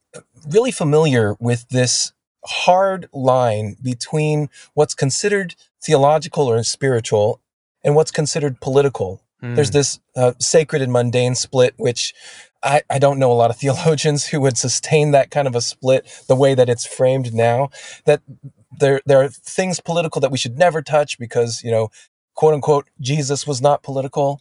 really 0.49 0.72
familiar 0.72 1.37
with 1.39 1.68
this 1.68 2.12
hard 2.45 3.09
line 3.12 3.77
between 3.83 4.49
what's 4.75 4.95
considered 4.95 5.55
theological 5.83 6.47
or 6.47 6.62
spiritual 6.62 7.41
and 7.83 7.95
what's 7.95 8.11
considered 8.11 8.61
political. 8.61 9.22
Mm. 9.43 9.55
There's 9.55 9.70
this 9.70 10.01
uh, 10.16 10.33
sacred 10.39 10.83
and 10.83 10.93
mundane 10.93 11.35
split, 11.35 11.75
which 11.77 12.14
I, 12.65 12.83
I 12.91 12.99
don't 12.99 13.19
know 13.19 13.31
a 13.31 13.35
lot 13.35 13.51
of 13.51 13.57
theologians 13.59 14.27
who 14.27 14.41
would 14.41 14.59
sustain 14.59 15.12
that 15.12 15.31
kind 15.31 15.47
of 15.47 15.55
a 15.55 15.61
split 15.61 16.07
the 16.29 16.37
way 16.37 16.55
that 16.55 16.69
it's 16.69 16.87
framed 16.87 17.35
now. 17.35 17.71
That 18.07 18.23
there 18.79 19.01
there 19.07 19.23
are 19.23 19.29
things 19.29 19.81
political 19.81 20.21
that 20.21 20.33
we 20.33 20.39
should 20.39 20.59
never 20.59 20.83
touch 20.83 21.19
because 21.19 21.62
you 21.62 21.71
know 21.71 21.91
quote 22.35 22.55
unquote 22.55 22.89
Jesus 23.01 23.47
was 23.47 23.61
not 23.62 23.83
political. 23.83 24.41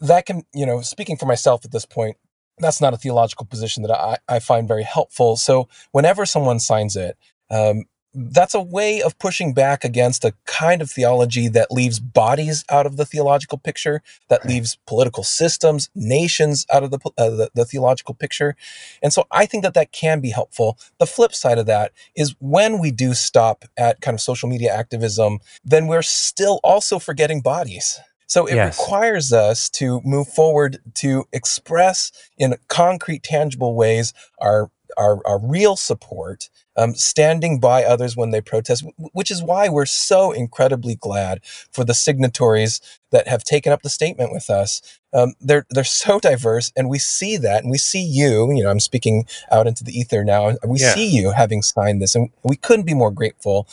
That 0.00 0.26
can, 0.26 0.44
you 0.54 0.64
know, 0.64 0.80
speaking 0.80 1.16
for 1.16 1.26
myself 1.26 1.64
at 1.64 1.72
this 1.72 1.84
point, 1.84 2.16
that's 2.58 2.80
not 2.80 2.94
a 2.94 2.96
theological 2.96 3.46
position 3.46 3.82
that 3.82 3.92
I, 3.92 4.16
I 4.28 4.38
find 4.38 4.66
very 4.66 4.84
helpful. 4.84 5.36
So 5.36 5.68
whenever 5.92 6.24
someone 6.24 6.58
signs 6.58 6.96
it, 6.96 7.18
um, 7.50 7.84
that's 8.14 8.54
a 8.54 8.62
way 8.62 9.02
of 9.02 9.18
pushing 9.18 9.52
back 9.52 9.84
against 9.84 10.24
a 10.24 10.34
kind 10.46 10.80
of 10.80 10.90
theology 10.90 11.48
that 11.48 11.70
leaves 11.70 11.98
bodies 11.98 12.64
out 12.70 12.86
of 12.86 12.96
the 12.96 13.04
theological 13.04 13.58
picture, 13.58 14.02
that 14.28 14.46
leaves 14.46 14.78
political 14.86 15.24
systems, 15.24 15.90
nations 15.94 16.66
out 16.72 16.84
of 16.84 16.90
the, 16.90 16.98
uh, 17.18 17.30
the, 17.30 17.50
the 17.54 17.64
theological 17.64 18.14
picture. 18.14 18.56
And 19.02 19.12
so 19.12 19.24
I 19.30 19.46
think 19.46 19.64
that 19.64 19.74
that 19.74 19.92
can 19.92 20.20
be 20.20 20.30
helpful. 20.30 20.78
The 20.98 21.06
flip 21.06 21.34
side 21.34 21.58
of 21.58 21.66
that 21.66 21.92
is 22.16 22.34
when 22.38 22.78
we 22.78 22.90
do 22.90 23.14
stop 23.14 23.64
at 23.76 24.00
kind 24.00 24.14
of 24.14 24.20
social 24.20 24.48
media 24.48 24.72
activism, 24.72 25.40
then 25.64 25.86
we're 25.86 26.02
still 26.02 26.60
also 26.62 26.98
forgetting 26.98 27.40
bodies. 27.40 28.00
So 28.26 28.46
it 28.46 28.54
yes. 28.54 28.78
requires 28.78 29.32
us 29.32 29.68
to 29.70 30.00
move 30.04 30.28
forward 30.28 30.78
to 30.94 31.24
express 31.32 32.10
in 32.38 32.54
concrete, 32.68 33.22
tangible 33.22 33.74
ways 33.74 34.14
our 34.38 34.70
our, 34.96 35.26
our 35.26 35.38
real 35.38 35.76
support, 35.76 36.48
um, 36.76 36.94
standing 36.94 37.60
by 37.60 37.84
others 37.84 38.16
when 38.16 38.30
they 38.30 38.40
protest, 38.40 38.84
which 39.12 39.30
is 39.30 39.42
why 39.42 39.68
we're 39.68 39.86
so 39.86 40.32
incredibly 40.32 40.94
glad 40.94 41.40
for 41.70 41.84
the 41.84 41.94
signatories 41.94 42.80
that 43.10 43.28
have 43.28 43.44
taken 43.44 43.72
up 43.72 43.82
the 43.82 43.90
statement 43.90 44.32
with 44.32 44.50
us. 44.50 44.82
Um, 45.12 45.34
they're 45.40 45.66
they're 45.70 45.84
so 45.84 46.18
diverse, 46.30 46.72
and 46.76 46.88
we 46.88 46.98
see 46.98 47.36
that, 47.36 47.62
and 47.62 47.70
we 47.70 47.78
see 47.78 48.02
you. 48.02 48.52
You 48.52 48.64
know, 48.64 48.70
I'm 48.70 48.80
speaking 48.80 49.26
out 49.50 49.66
into 49.66 49.84
the 49.84 49.96
ether 49.96 50.24
now. 50.24 50.56
We 50.66 50.80
yeah. 50.80 50.94
see 50.94 51.06
you 51.06 51.30
having 51.30 51.62
signed 51.62 52.02
this, 52.02 52.14
and 52.14 52.30
we 52.42 52.56
couldn't 52.56 52.86
be 52.86 52.94
more 52.94 53.10
grateful. 53.10 53.68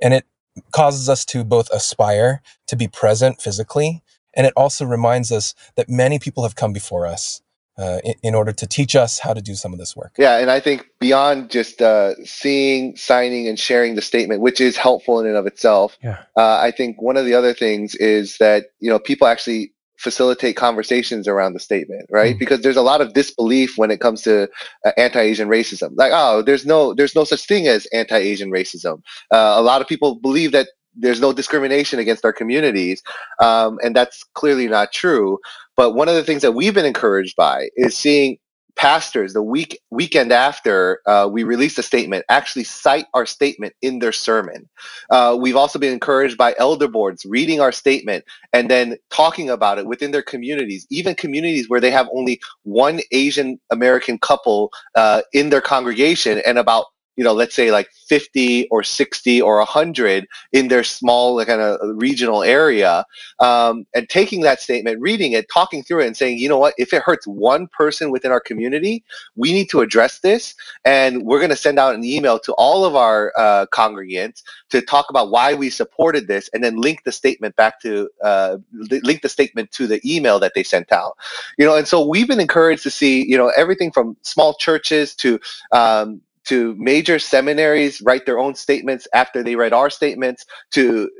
And 0.00 0.14
it 0.14 0.24
causes 0.72 1.08
us 1.08 1.24
to 1.26 1.44
both 1.44 1.70
aspire 1.70 2.40
to 2.66 2.76
be 2.76 2.88
present 2.88 3.40
physically, 3.40 4.02
and 4.34 4.46
it 4.46 4.54
also 4.56 4.84
reminds 4.86 5.30
us 5.30 5.54
that 5.76 5.88
many 5.88 6.18
people 6.18 6.42
have 6.44 6.56
come 6.56 6.72
before 6.72 7.06
us 7.06 7.42
uh, 7.78 8.00
in, 8.04 8.14
in, 8.22 8.34
order 8.34 8.52
to 8.52 8.66
teach 8.66 8.96
us 8.96 9.18
how 9.18 9.34
to 9.34 9.42
do 9.42 9.54
some 9.54 9.72
of 9.72 9.78
this 9.78 9.94
work. 9.94 10.14
Yeah, 10.18 10.38
and 10.38 10.50
I 10.50 10.60
think 10.60 10.86
beyond 10.98 11.50
just 11.50 11.82
uh, 11.82 12.14
seeing, 12.24 12.96
signing, 12.96 13.48
and 13.48 13.58
sharing 13.58 13.94
the 13.94 14.02
statement, 14.02 14.40
which 14.40 14.60
is 14.60 14.76
helpful 14.76 15.20
in 15.20 15.26
and 15.26 15.36
of 15.36 15.46
itself, 15.46 15.98
yeah. 16.02 16.22
uh, 16.36 16.58
I 16.58 16.70
think 16.70 17.00
one 17.02 17.16
of 17.16 17.24
the 17.24 17.34
other 17.34 17.52
things 17.52 17.94
is 17.96 18.38
that 18.38 18.66
you 18.80 18.90
know 18.90 18.98
people 18.98 19.26
actually 19.26 19.72
facilitate 19.98 20.56
conversations 20.56 21.26
around 21.26 21.54
the 21.54 21.60
statement, 21.60 22.06
right? 22.10 22.36
Mm. 22.36 22.38
Because 22.38 22.60
there's 22.60 22.76
a 22.76 22.82
lot 22.82 23.00
of 23.00 23.14
disbelief 23.14 23.78
when 23.78 23.90
it 23.90 24.00
comes 24.00 24.22
to 24.22 24.48
uh, 24.84 24.92
anti-Asian 24.96 25.48
racism. 25.48 25.92
Like, 25.96 26.12
oh, 26.14 26.42
there's 26.42 26.66
no 26.66 26.94
there's 26.94 27.14
no 27.14 27.24
such 27.24 27.46
thing 27.46 27.66
as 27.66 27.86
anti-Asian 27.86 28.50
racism. 28.50 29.02
Uh, 29.30 29.54
a 29.56 29.62
lot 29.62 29.80
of 29.80 29.88
people 29.88 30.16
believe 30.16 30.52
that 30.52 30.68
there's 30.96 31.20
no 31.20 31.32
discrimination 31.32 31.98
against 31.98 32.24
our 32.24 32.32
communities, 32.32 33.02
um, 33.42 33.78
and 33.82 33.94
that's 33.94 34.24
clearly 34.34 34.68
not 34.68 34.92
true. 34.92 35.38
But 35.76 35.92
one 35.92 36.08
of 36.08 36.14
the 36.14 36.24
things 36.24 36.42
that 36.42 36.52
we've 36.52 36.74
been 36.74 36.86
encouraged 36.86 37.36
by 37.36 37.68
is 37.76 37.96
seeing 37.96 38.38
pastors 38.76 39.32
the 39.32 39.42
week 39.42 39.80
weekend 39.90 40.30
after 40.30 41.00
uh, 41.06 41.28
we 41.30 41.42
released 41.42 41.78
a 41.78 41.82
statement 41.82 42.24
actually 42.28 42.62
cite 42.62 43.06
our 43.14 43.26
statement 43.26 43.72
in 43.82 43.98
their 43.98 44.12
sermon. 44.12 44.68
Uh, 45.10 45.36
we've 45.38 45.56
also 45.56 45.78
been 45.78 45.92
encouraged 45.92 46.36
by 46.36 46.54
elder 46.58 46.86
boards 46.86 47.24
reading 47.24 47.60
our 47.60 47.72
statement 47.72 48.24
and 48.52 48.70
then 48.70 48.96
talking 49.10 49.48
about 49.48 49.78
it 49.78 49.86
within 49.86 50.10
their 50.10 50.22
communities, 50.22 50.86
even 50.90 51.14
communities 51.14 51.68
where 51.68 51.80
they 51.80 51.90
have 51.90 52.08
only 52.14 52.38
one 52.64 53.00
Asian 53.12 53.58
American 53.70 54.18
couple 54.18 54.70
uh, 54.94 55.22
in 55.32 55.48
their 55.48 55.62
congregation 55.62 56.42
and 56.46 56.58
about 56.58 56.86
you 57.16 57.24
know, 57.24 57.32
let's 57.32 57.54
say 57.54 57.70
like 57.70 57.90
50 57.92 58.68
or 58.68 58.82
60 58.82 59.40
or 59.40 59.56
100 59.58 60.26
in 60.52 60.68
their 60.68 60.84
small 60.84 61.44
kind 61.44 61.60
of 61.60 61.78
regional 61.96 62.42
area, 62.42 63.04
um, 63.40 63.86
and 63.94 64.08
taking 64.08 64.42
that 64.42 64.60
statement, 64.60 65.00
reading 65.00 65.32
it, 65.32 65.46
talking 65.52 65.82
through 65.82 66.00
it, 66.00 66.06
and 66.06 66.16
saying, 66.16 66.38
you 66.38 66.48
know 66.48 66.58
what, 66.58 66.74
if 66.78 66.92
it 66.92 67.02
hurts 67.02 67.26
one 67.26 67.68
person 67.68 68.10
within 68.10 68.30
our 68.30 68.40
community, 68.40 69.02
we 69.34 69.52
need 69.52 69.68
to 69.70 69.80
address 69.80 70.20
this, 70.20 70.54
and 70.84 71.22
we're 71.22 71.38
going 71.38 71.50
to 71.50 71.56
send 71.56 71.78
out 71.78 71.94
an 71.94 72.04
email 72.04 72.38
to 72.38 72.52
all 72.54 72.84
of 72.84 72.94
our 72.94 73.32
uh, 73.36 73.66
congregants 73.72 74.42
to 74.70 74.80
talk 74.80 75.06
about 75.10 75.30
why 75.30 75.54
we 75.54 75.70
supported 75.70 76.28
this, 76.28 76.50
and 76.52 76.62
then 76.62 76.76
link 76.76 77.04
the 77.04 77.12
statement 77.12 77.56
back 77.56 77.80
to 77.80 78.08
uh, 78.22 78.58
link 79.02 79.22
the 79.22 79.28
statement 79.28 79.70
to 79.72 79.86
the 79.86 80.00
email 80.04 80.38
that 80.38 80.52
they 80.54 80.62
sent 80.62 80.92
out. 80.92 81.16
You 81.58 81.66
know, 81.66 81.76
and 81.76 81.88
so 81.88 82.06
we've 82.06 82.28
been 82.28 82.40
encouraged 82.40 82.82
to 82.82 82.90
see, 82.90 83.26
you 83.26 83.36
know, 83.36 83.52
everything 83.56 83.90
from 83.90 84.16
small 84.22 84.54
churches 84.54 85.14
to 85.16 85.40
um, 85.72 86.20
to 86.46 86.74
major 86.78 87.18
seminaries 87.18 88.00
write 88.02 88.26
their 88.26 88.38
own 88.38 88.54
statements 88.54 89.06
after 89.14 89.42
they 89.42 89.56
read 89.56 89.72
our 89.72 89.90
statements 89.90 90.44
to 90.72 91.10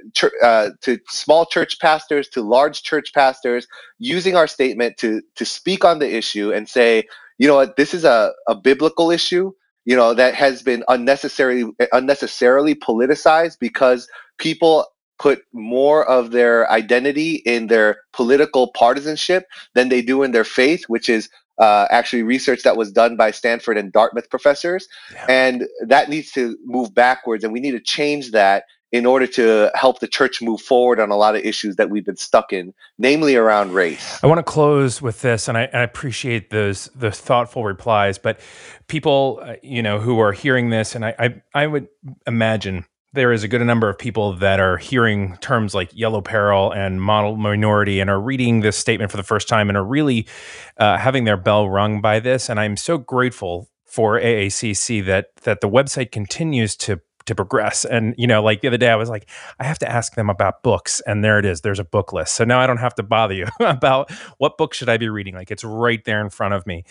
uh, 0.43 0.71
to 0.83 0.99
small 1.09 1.47
church 1.47 1.79
pastors 1.81 2.29
to 2.29 2.43
large 2.43 2.83
church 2.83 3.13
pastors 3.15 3.67
using 3.99 4.37
our 4.37 4.47
statement 4.47 4.97
to 4.97 5.23
to 5.37 5.45
speak 5.45 5.85
on 5.85 5.99
the 5.99 6.17
issue 6.17 6.53
and 6.53 6.69
say 6.69 7.05
you 7.39 7.47
know 7.47 7.57
what? 7.57 7.77
This 7.77 7.93
is 7.93 8.05
a, 8.05 8.33
a 8.49 8.55
biblical 8.55 9.11
issue 9.11 9.53
you 9.87 9.97
know 9.97 10.13
that 10.13 10.35
has 10.35 10.63
been 10.63 10.85
unnecessarily 10.89 11.73
unnecessarily 11.93 12.75
politicized 12.75 13.59
because 13.59 14.09
people 14.39 14.87
put 15.19 15.43
more 15.55 16.05
of 16.07 16.33
their 16.33 16.71
identity 16.71 17.37
in 17.47 17.69
their 17.69 17.99
political 18.13 18.71
partisanship 18.73 19.47
than 19.75 19.89
they 19.89 20.03
do 20.03 20.23
in 20.23 20.33
their 20.33 20.45
faith 20.45 20.85
which 20.89 21.09
is 21.09 21.31
uh, 21.59 21.87
actually 21.91 22.23
research 22.23 22.63
that 22.63 22.77
was 22.77 22.93
done 22.93 23.17
by 23.17 23.31
Stanford 23.31 23.79
and 23.79 23.93
Dartmouth 23.93 24.29
professors. 24.31 24.89
Yeah. 25.13 25.27
And 25.29 25.69
that 25.87 26.09
needs 26.09 26.33
to 26.33 26.57
move 26.65 26.95
backwards, 26.95 27.45
and 27.45 27.53
we 27.53 27.61
need 27.61 27.73
to 27.73 27.81
change 27.81 28.33
that 28.33 28.65
in 28.93 29.05
order 29.05 29.27
to 29.27 29.71
help 29.75 29.99
the 29.99 30.07
church 30.07 30.41
move 30.41 30.61
forward 30.61 31.01
on 31.01 31.11
a 31.11 31.17
lot 31.17 31.35
of 31.35 31.45
issues 31.45 31.77
that 31.77 31.91
we've 31.91 32.05
been 32.05 32.17
stuck 32.17 32.53
in, 32.53 32.73
namely 32.99 33.35
around 33.35 33.75
race. 33.75 34.23
I 34.23 34.29
want 34.29 34.39
to 34.39 34.45
close 34.45 35.03
with 35.03 35.23
this, 35.23 35.49
and 35.49 35.59
I, 35.59 35.69
I 35.73 35.83
appreciate 35.83 36.51
those 36.51 36.87
the 36.95 37.11
thoughtful 37.11 37.65
replies. 37.65 38.17
But 38.17 38.41
people, 38.87 39.41
uh, 39.43 39.57
you 39.63 39.83
know, 39.83 39.99
who 39.99 40.21
are 40.21 40.33
hearing 40.33 40.71
this, 40.71 40.95
and 40.95 41.05
I, 41.05 41.15
I, 41.19 41.43
I 41.55 41.67
would 41.67 41.89
imagine 42.27 42.87
there 43.17 43.33
is 43.33 43.43
a 43.43 43.49
good 43.49 43.63
number 43.63 43.89
of 43.89 43.99
people 43.99 44.35
that 44.35 44.61
are 44.61 44.77
hearing 44.77 45.37
terms 45.39 45.75
like 45.75 45.91
yellow 45.93 46.21
peril 46.21 46.71
and 46.71 47.03
model 47.03 47.37
minority 47.37 47.99
and 47.99 48.09
are 48.09 48.21
reading 48.21 48.61
this 48.61 48.77
statement 48.77 49.11
for 49.11 49.17
the 49.17 49.25
first 49.25 49.49
time 49.49 49.69
and 49.69 49.77
are 49.77 49.85
really 49.85 50.29
uh, 50.77 50.97
having 50.99 51.25
their 51.25 51.37
bell 51.37 51.69
rung 51.69 52.01
by 52.01 52.21
this. 52.21 52.49
And 52.49 52.61
I'm 52.61 52.77
so 52.77 52.99
grateful 52.99 53.69
for 53.85 54.21
AACC 54.21 55.05
that 55.07 55.35
that 55.43 55.61
the 55.61 55.69
website 55.69 56.13
continues 56.13 56.77
to 56.77 57.01
to 57.27 57.35
progress. 57.35 57.85
And, 57.85 58.15
you 58.17 58.27
know, 58.27 58.43
like 58.43 58.61
the 58.61 58.69
other 58.69 58.77
day, 58.77 58.89
I 58.89 58.97
was 58.97 59.09
like, 59.09 59.29
I 59.59 59.65
have 59.65 59.79
to 59.81 59.91
ask 59.91 60.15
them 60.15 60.31
about 60.31 60.63
books. 60.63 61.01
And 61.07 61.23
there 61.23 61.39
it 61.39 61.45
is. 61.45 61.61
There's 61.61 61.79
a 61.79 61.85
book 61.85 62.13
list. 62.13 62.35
So 62.35 62.45
now 62.45 62.61
I 62.61 62.67
don't 62.67 62.79
have 62.79 62.95
to 62.97 63.03
bother 63.03 63.35
you 63.35 63.47
about 63.61 64.11
what 64.39 64.57
book 64.57 64.75
should 64.75 64.89
I 64.89 64.97
be 64.97 65.09
reading. 65.09 65.35
Like 65.35 65.51
it's 65.51 65.65
right 65.65 66.05
there 66.05 66.21
in 66.21 66.31
front 66.31 66.55
of 66.55 66.67
me. 66.67 66.85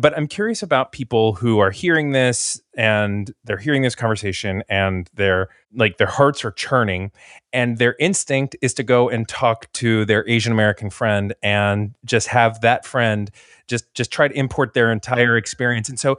But 0.00 0.16
I'm 0.16 0.26
curious 0.26 0.62
about 0.62 0.92
people 0.92 1.34
who 1.34 1.58
are 1.58 1.70
hearing 1.70 2.12
this 2.12 2.60
and 2.74 3.32
they're 3.44 3.58
hearing 3.58 3.82
this 3.82 3.94
conversation 3.94 4.62
and 4.68 5.10
they're 5.14 5.48
like 5.74 5.98
their 5.98 6.06
hearts 6.06 6.44
are 6.44 6.50
churning 6.50 7.10
and 7.52 7.78
their 7.78 7.96
instinct 7.98 8.56
is 8.62 8.72
to 8.74 8.82
go 8.82 9.08
and 9.08 9.28
talk 9.28 9.70
to 9.72 10.04
their 10.06 10.26
Asian 10.28 10.52
American 10.52 10.90
friend 10.90 11.34
and 11.42 11.94
just 12.04 12.28
have 12.28 12.60
that 12.62 12.86
friend 12.86 13.30
just 13.68 13.92
just 13.94 14.10
try 14.10 14.28
to 14.28 14.34
import 14.34 14.74
their 14.74 14.92
entire 14.92 15.36
experience. 15.36 15.88
And 15.88 15.98
so 15.98 16.18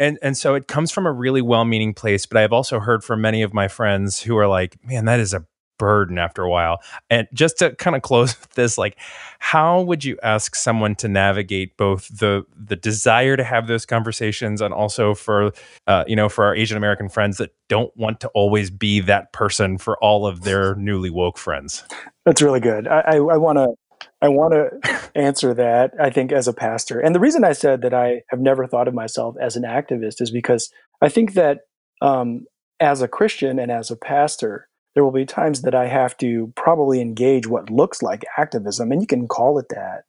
and 0.00 0.18
and 0.22 0.36
so 0.36 0.56
it 0.56 0.66
comes 0.66 0.90
from 0.90 1.06
a 1.06 1.12
really 1.12 1.42
well-meaning 1.42 1.94
place 1.94 2.26
but 2.26 2.38
i've 2.38 2.52
also 2.52 2.80
heard 2.80 3.04
from 3.04 3.20
many 3.20 3.42
of 3.42 3.54
my 3.54 3.68
friends 3.68 4.20
who 4.20 4.36
are 4.36 4.48
like 4.48 4.76
man 4.84 5.04
that 5.04 5.20
is 5.20 5.32
a 5.32 5.44
burden 5.80 6.18
after 6.18 6.42
a 6.42 6.50
while. 6.50 6.82
And 7.08 7.26
just 7.32 7.58
to 7.60 7.74
kind 7.76 7.96
of 7.96 8.02
close 8.02 8.38
with 8.40 8.50
this 8.50 8.78
like 8.78 8.96
how 9.38 9.80
would 9.80 10.04
you 10.04 10.18
ask 10.22 10.54
someone 10.54 10.94
to 10.96 11.08
navigate 11.08 11.76
both 11.78 12.06
the 12.08 12.44
the 12.54 12.76
desire 12.76 13.36
to 13.36 13.42
have 13.42 13.66
those 13.66 13.86
conversations 13.86 14.60
and 14.60 14.74
also 14.74 15.14
for 15.14 15.52
uh, 15.86 16.04
you 16.06 16.14
know 16.14 16.28
for 16.28 16.44
our 16.44 16.54
asian 16.54 16.76
american 16.76 17.08
friends 17.08 17.38
that 17.38 17.54
don't 17.68 17.96
want 17.96 18.20
to 18.20 18.28
always 18.28 18.70
be 18.70 19.00
that 19.00 19.32
person 19.32 19.78
for 19.78 19.96
all 20.04 20.26
of 20.26 20.42
their 20.42 20.74
newly 20.74 21.10
woke 21.10 21.38
friends? 21.38 21.82
That's 22.26 22.42
really 22.42 22.60
good. 22.60 22.86
I 22.86 23.00
i, 23.00 23.16
I 23.16 23.36
want 23.38 23.56
to 23.56 23.74
I 24.22 24.28
want 24.28 24.52
to 24.52 25.10
answer 25.14 25.54
that, 25.54 25.92
I 26.00 26.10
think, 26.10 26.32
as 26.32 26.46
a 26.46 26.52
pastor. 26.52 27.00
And 27.00 27.14
the 27.14 27.20
reason 27.20 27.44
I 27.44 27.52
said 27.52 27.82
that 27.82 27.94
I 27.94 28.22
have 28.28 28.40
never 28.40 28.66
thought 28.66 28.88
of 28.88 28.94
myself 28.94 29.36
as 29.40 29.56
an 29.56 29.62
activist 29.62 30.20
is 30.20 30.30
because 30.30 30.70
I 31.00 31.08
think 31.08 31.34
that 31.34 31.60
um, 32.02 32.44
as 32.80 33.02
a 33.02 33.08
Christian 33.08 33.58
and 33.58 33.70
as 33.70 33.90
a 33.90 33.96
pastor, 33.96 34.68
there 34.94 35.04
will 35.04 35.12
be 35.12 35.24
times 35.24 35.62
that 35.62 35.74
I 35.74 35.86
have 35.86 36.16
to 36.18 36.52
probably 36.56 37.00
engage 37.00 37.46
what 37.46 37.70
looks 37.70 38.02
like 38.02 38.24
activism, 38.36 38.92
and 38.92 39.00
you 39.00 39.06
can 39.06 39.28
call 39.28 39.58
it 39.58 39.66
that. 39.70 40.02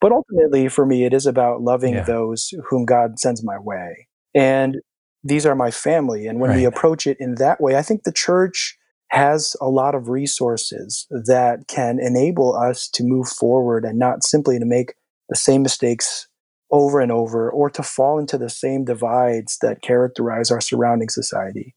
But 0.00 0.12
ultimately, 0.12 0.68
for 0.68 0.86
me, 0.86 1.04
it 1.04 1.12
is 1.12 1.26
about 1.26 1.62
loving 1.62 1.94
yeah. 1.94 2.04
those 2.04 2.54
whom 2.68 2.84
God 2.84 3.18
sends 3.18 3.42
my 3.42 3.58
way. 3.58 4.06
And 4.34 4.76
these 5.24 5.44
are 5.44 5.56
my 5.56 5.72
family. 5.72 6.28
And 6.28 6.38
when 6.38 6.50
right. 6.50 6.56
we 6.56 6.64
approach 6.64 7.06
it 7.06 7.16
in 7.18 7.36
that 7.36 7.60
way, 7.60 7.74
I 7.74 7.82
think 7.82 8.04
the 8.04 8.12
church 8.12 8.77
has 9.08 9.56
a 9.60 9.68
lot 9.68 9.94
of 9.94 10.08
resources 10.08 11.06
that 11.10 11.66
can 11.66 11.98
enable 12.00 12.54
us 12.54 12.88
to 12.88 13.04
move 13.04 13.28
forward 13.28 13.84
and 13.84 13.98
not 13.98 14.22
simply 14.22 14.58
to 14.58 14.64
make 14.64 14.94
the 15.28 15.36
same 15.36 15.62
mistakes 15.62 16.28
over 16.70 17.00
and 17.00 17.10
over 17.10 17.50
or 17.50 17.70
to 17.70 17.82
fall 17.82 18.18
into 18.18 18.36
the 18.36 18.50
same 18.50 18.84
divides 18.84 19.58
that 19.62 19.80
characterize 19.80 20.50
our 20.50 20.60
surrounding 20.60 21.08
society. 21.08 21.74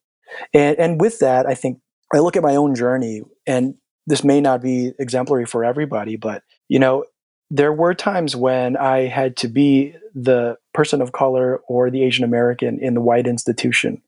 And, 0.54 0.78
and 0.78 1.02
with 1.02 1.20
that, 1.20 1.46
I 1.46 1.54
think 1.54 1.80
I 2.14 2.20
look 2.20 2.36
at 2.36 2.44
my 2.44 2.56
own 2.56 2.76
journey, 2.76 3.22
and 3.48 3.76
this 4.06 4.24
may 4.24 4.42
not 4.42 4.62
be 4.62 4.92
exemplary 5.00 5.46
for 5.46 5.64
everybody, 5.64 6.18
but 6.18 6.44
you 6.68 6.80
know, 6.80 7.06
there 7.50 7.74
were 7.74 7.94
times 7.94 8.36
when 8.36 8.76
I 8.78 9.08
had 9.08 9.38
to 9.38 9.48
be 9.48 9.96
the 10.14 10.58
person 10.74 11.02
of 11.02 11.12
color 11.12 11.62
or 11.68 11.90
the 11.90 12.04
Asian 12.04 12.24
American 12.24 12.80
in 12.80 12.94
the 12.94 13.02
white 13.02 13.28
institution 13.28 14.02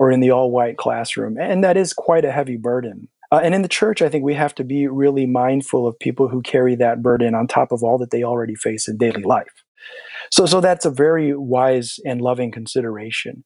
or 0.00 0.10
in 0.10 0.20
the 0.20 0.30
all 0.30 0.50
white 0.50 0.78
classroom. 0.78 1.36
And 1.38 1.62
that 1.62 1.76
is 1.76 1.92
quite 1.92 2.24
a 2.24 2.32
heavy 2.32 2.56
burden. 2.56 3.06
Uh, 3.30 3.40
and 3.44 3.54
in 3.54 3.62
the 3.62 3.68
church, 3.68 4.02
I 4.02 4.08
think 4.08 4.24
we 4.24 4.34
have 4.34 4.54
to 4.56 4.64
be 4.64 4.88
really 4.88 5.26
mindful 5.26 5.86
of 5.86 5.96
people 6.00 6.26
who 6.28 6.40
carry 6.40 6.74
that 6.76 7.02
burden 7.02 7.34
on 7.34 7.46
top 7.46 7.70
of 7.70 7.84
all 7.84 7.98
that 7.98 8.10
they 8.10 8.24
already 8.24 8.54
face 8.54 8.88
in 8.88 8.96
daily 8.96 9.22
life. 9.22 9.52
So, 10.32 10.46
so 10.46 10.60
that's 10.60 10.86
a 10.86 10.90
very 10.90 11.36
wise 11.36 12.00
and 12.04 12.20
loving 12.20 12.50
consideration. 12.50 13.44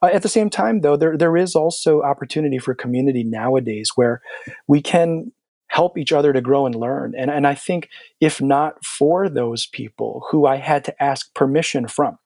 Uh, 0.00 0.10
at 0.12 0.22
the 0.22 0.28
same 0.28 0.48
time, 0.48 0.80
though, 0.80 0.96
there, 0.96 1.18
there 1.18 1.36
is 1.36 1.56
also 1.56 2.02
opportunity 2.02 2.58
for 2.58 2.74
community 2.74 3.24
nowadays 3.24 3.90
where 3.96 4.22
we 4.68 4.80
can 4.80 5.32
help 5.68 5.98
each 5.98 6.12
other 6.12 6.32
to 6.32 6.40
grow 6.40 6.66
and 6.66 6.74
learn. 6.76 7.14
And, 7.18 7.30
and 7.30 7.46
I 7.46 7.54
think 7.56 7.88
if 8.20 8.40
not 8.40 8.84
for 8.84 9.28
those 9.28 9.66
people 9.66 10.24
who 10.30 10.46
I 10.46 10.56
had 10.56 10.84
to 10.84 11.02
ask 11.02 11.34
permission 11.34 11.88
from 11.88 12.16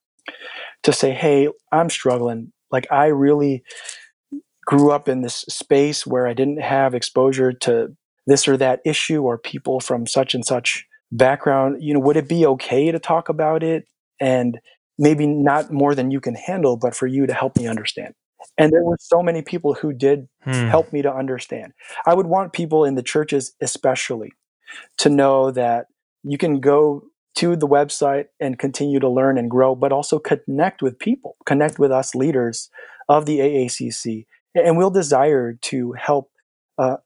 to 0.83 0.93
say, 0.93 1.13
hey, 1.13 1.49
I'm 1.73 1.89
struggling, 1.89 2.53
like 2.71 2.87
I 2.91 3.07
really 3.07 3.63
grew 4.65 4.93
up 4.93 5.09
in 5.09 5.23
this 5.23 5.37
space 5.49 6.07
where 6.07 6.27
I 6.27 6.35
didn't 6.35 6.61
have 6.61 6.95
exposure 6.95 7.53
to 7.53 7.97
this 8.27 8.47
or 8.47 8.57
that 8.57 8.81
issue 8.85 9.23
or 9.23 9.39
people 9.39 9.81
from 9.81 10.07
such 10.07 10.35
and 10.35 10.45
such 10.45 10.87
background. 11.11 11.83
You 11.83 11.95
know, 11.95 12.01
would 12.01 12.17
it 12.17 12.29
be 12.29 12.47
okay 12.47 12.91
to 12.91 12.99
talk 12.99 13.29
about 13.29 13.63
it? 13.63 13.87
And 14.21 14.61
maybe 14.99 15.27
not 15.27 15.73
more 15.73 15.95
than 15.95 16.11
you 16.11 16.21
can 16.21 16.35
handle, 16.35 16.77
but 16.77 16.95
for 16.95 17.07
you 17.07 17.27
to 17.27 17.33
help 17.33 17.57
me 17.57 17.67
understand. 17.67 18.15
And 18.59 18.73
there 18.73 18.85
were 18.85 18.99
so 19.01 19.23
many 19.23 19.43
people 19.43 19.75
who 19.75 19.93
did 19.93 20.29
hmm. 20.43 20.53
help 20.53 20.93
me 20.93 21.03
to 21.03 21.13
understand. 21.13 21.73
I 22.07 22.15
would 22.15 22.27
want 22.27 22.53
people 22.53 22.85
in 22.85 22.95
the 22.95 23.03
churches, 23.03 23.55
especially, 23.61 24.33
to 24.99 25.09
know 25.09 25.51
that 25.51 25.87
you 26.23 26.39
can 26.39 26.61
go 26.61 27.05
to 27.37 27.57
the 27.57 27.69
website 27.69 28.27
and 28.41 28.59
continue 28.59 29.01
to 29.01 29.09
learn 29.09 29.39
and 29.39 29.51
grow, 29.51 29.75
but 29.75 29.93
also 29.93 30.19
connect 30.19 30.83
with 30.83 30.99
people, 30.99 31.37
connect 31.47 31.79
with 31.79 31.93
us 31.93 32.15
leaders 32.15 32.69
of 33.09 33.27
the 33.27 33.39
AACC. 33.39 34.27
And 34.55 34.77
we'll 34.77 34.91
desire 34.91 35.55
to 35.63 35.93
help 35.93 36.31
uh, 36.79 36.97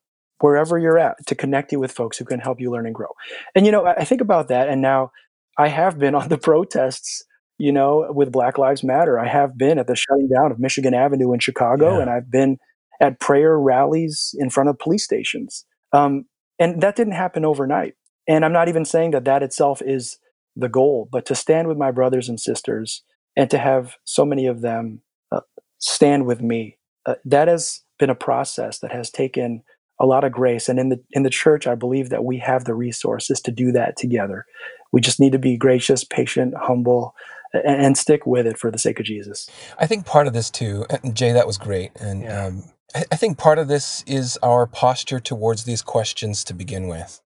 wherever 0.41 0.79
you're 0.79 0.99
at 0.99 1.27
to 1.27 1.35
connect 1.35 1.73
you 1.73 1.81
with 1.81 1.93
folks 1.93 2.19
who 2.19 2.25
can 2.25 2.41
help 2.41 2.61
you 2.61 2.71
learn 2.71 2.87
and 2.87 2.95
grow. 2.95 3.09
And, 3.55 3.67
you 3.67 3.73
know, 3.73 3.87
I 3.87 4.05
think 4.05 4.21
about 4.21 4.49
that. 4.49 4.69
And 4.69 4.81
now 4.81 5.13
I 5.59 5.69
have 5.69 5.99
been 5.99 6.15
on 6.15 6.29
the 6.29 6.39
protests, 6.39 7.25
you 7.59 7.73
know, 7.73 8.11
with 8.11 8.33
Black 8.33 8.59
Lives 8.59 8.83
Matter. 8.83 9.19
I 9.19 9.29
have 9.29 9.57
been 9.57 9.79
at 9.79 9.87
the 9.87 9.97
shutting 9.97 10.29
down 10.29 10.53
of 10.53 10.59
Michigan 10.59 10.95
Avenue 10.95 11.33
in 11.33 11.41
Chicago, 11.41 11.97
yeah. 11.97 12.03
and 12.03 12.11
I've 12.11 12.31
been 12.31 12.59
at 13.01 13.21
prayer 13.21 13.59
rallies 13.59 14.35
in 14.39 14.51
front 14.51 14.69
of 14.69 14.79
police 14.79 15.05
stations. 15.05 15.65
Um, 15.93 16.27
and 16.59 16.81
that 16.81 16.97
didn't 16.97 17.15
happen 17.15 17.45
overnight. 17.45 17.95
And 18.27 18.45
I'm 18.45 18.53
not 18.53 18.69
even 18.69 18.85
saying 18.85 19.13
that 19.13 19.25
that 19.25 19.43
itself 19.43 19.83
is 19.85 20.19
the 20.57 20.69
goal, 20.69 21.09
but 21.11 21.27
to 21.27 21.35
stand 21.35 21.69
with 21.69 21.77
my 21.77 21.91
brothers 21.91 22.29
and 22.29 22.41
sisters 22.41 23.03
and 23.37 23.51
to 23.51 23.59
have 23.59 23.97
so 24.05 24.25
many 24.25 24.47
of 24.47 24.61
them 24.61 25.01
uh, 25.33 25.41
stand 25.79 26.27
with 26.27 26.41
me. 26.41 26.79
Uh, 27.07 27.15
that 27.25 27.49
has 27.49 27.83
been 27.99 28.11
a 28.11 28.15
process 28.15 28.79
that 28.79 28.93
has 28.93 29.11
taken 29.11 29.63
a 30.01 30.07
lot 30.07 30.25
of 30.25 30.33
grace 30.33 30.69
and 30.69 30.81
in 30.81 30.89
the 30.89 31.01
in 31.13 31.23
the 31.23 31.31
church 31.31 31.69
I 31.69 31.77
believe 31.77 32.09
that 32.09 32.25
we 32.25 32.39
have 32.39 32.65
the 32.65 32.75
resources 32.75 33.41
to 33.43 33.53
do 33.53 33.71
that 33.73 33.97
together. 33.97 34.45
We 34.93 35.01
just 35.01 35.21
need 35.21 35.33
to 35.33 35.39
be 35.39 35.57
gracious, 35.57 36.03
patient, 36.03 36.55
humble 36.57 37.15
and, 37.53 37.81
and 37.81 37.99
stick 37.99 38.27
with 38.27 38.47
it 38.47 38.59
for 38.59 38.71
the 38.71 38.79
sake 38.79 38.99
of 38.99 39.07
Jesus. 39.07 39.49
I 39.79 39.87
think 39.87 40.05
part 40.07 40.27
of 40.27 40.33
this 40.33 40.51
too, 40.51 40.87
Jay, 41.13 41.33
that 41.33 41.47
was 41.47 41.59
great. 41.59 41.93
And 42.01 42.23
yeah. 42.23 42.47
um, 42.47 42.65
I, 42.95 43.05
I 43.13 43.17
think 43.17 43.39
part 43.39 43.59
of 43.59 43.69
this 43.69 44.03
is 44.07 44.37
our 44.43 44.67
posture 44.67 45.21
towards 45.21 45.65
these 45.65 45.83
questions 45.83 46.43
to 46.45 46.55
begin 46.55 46.89
with 46.89 47.21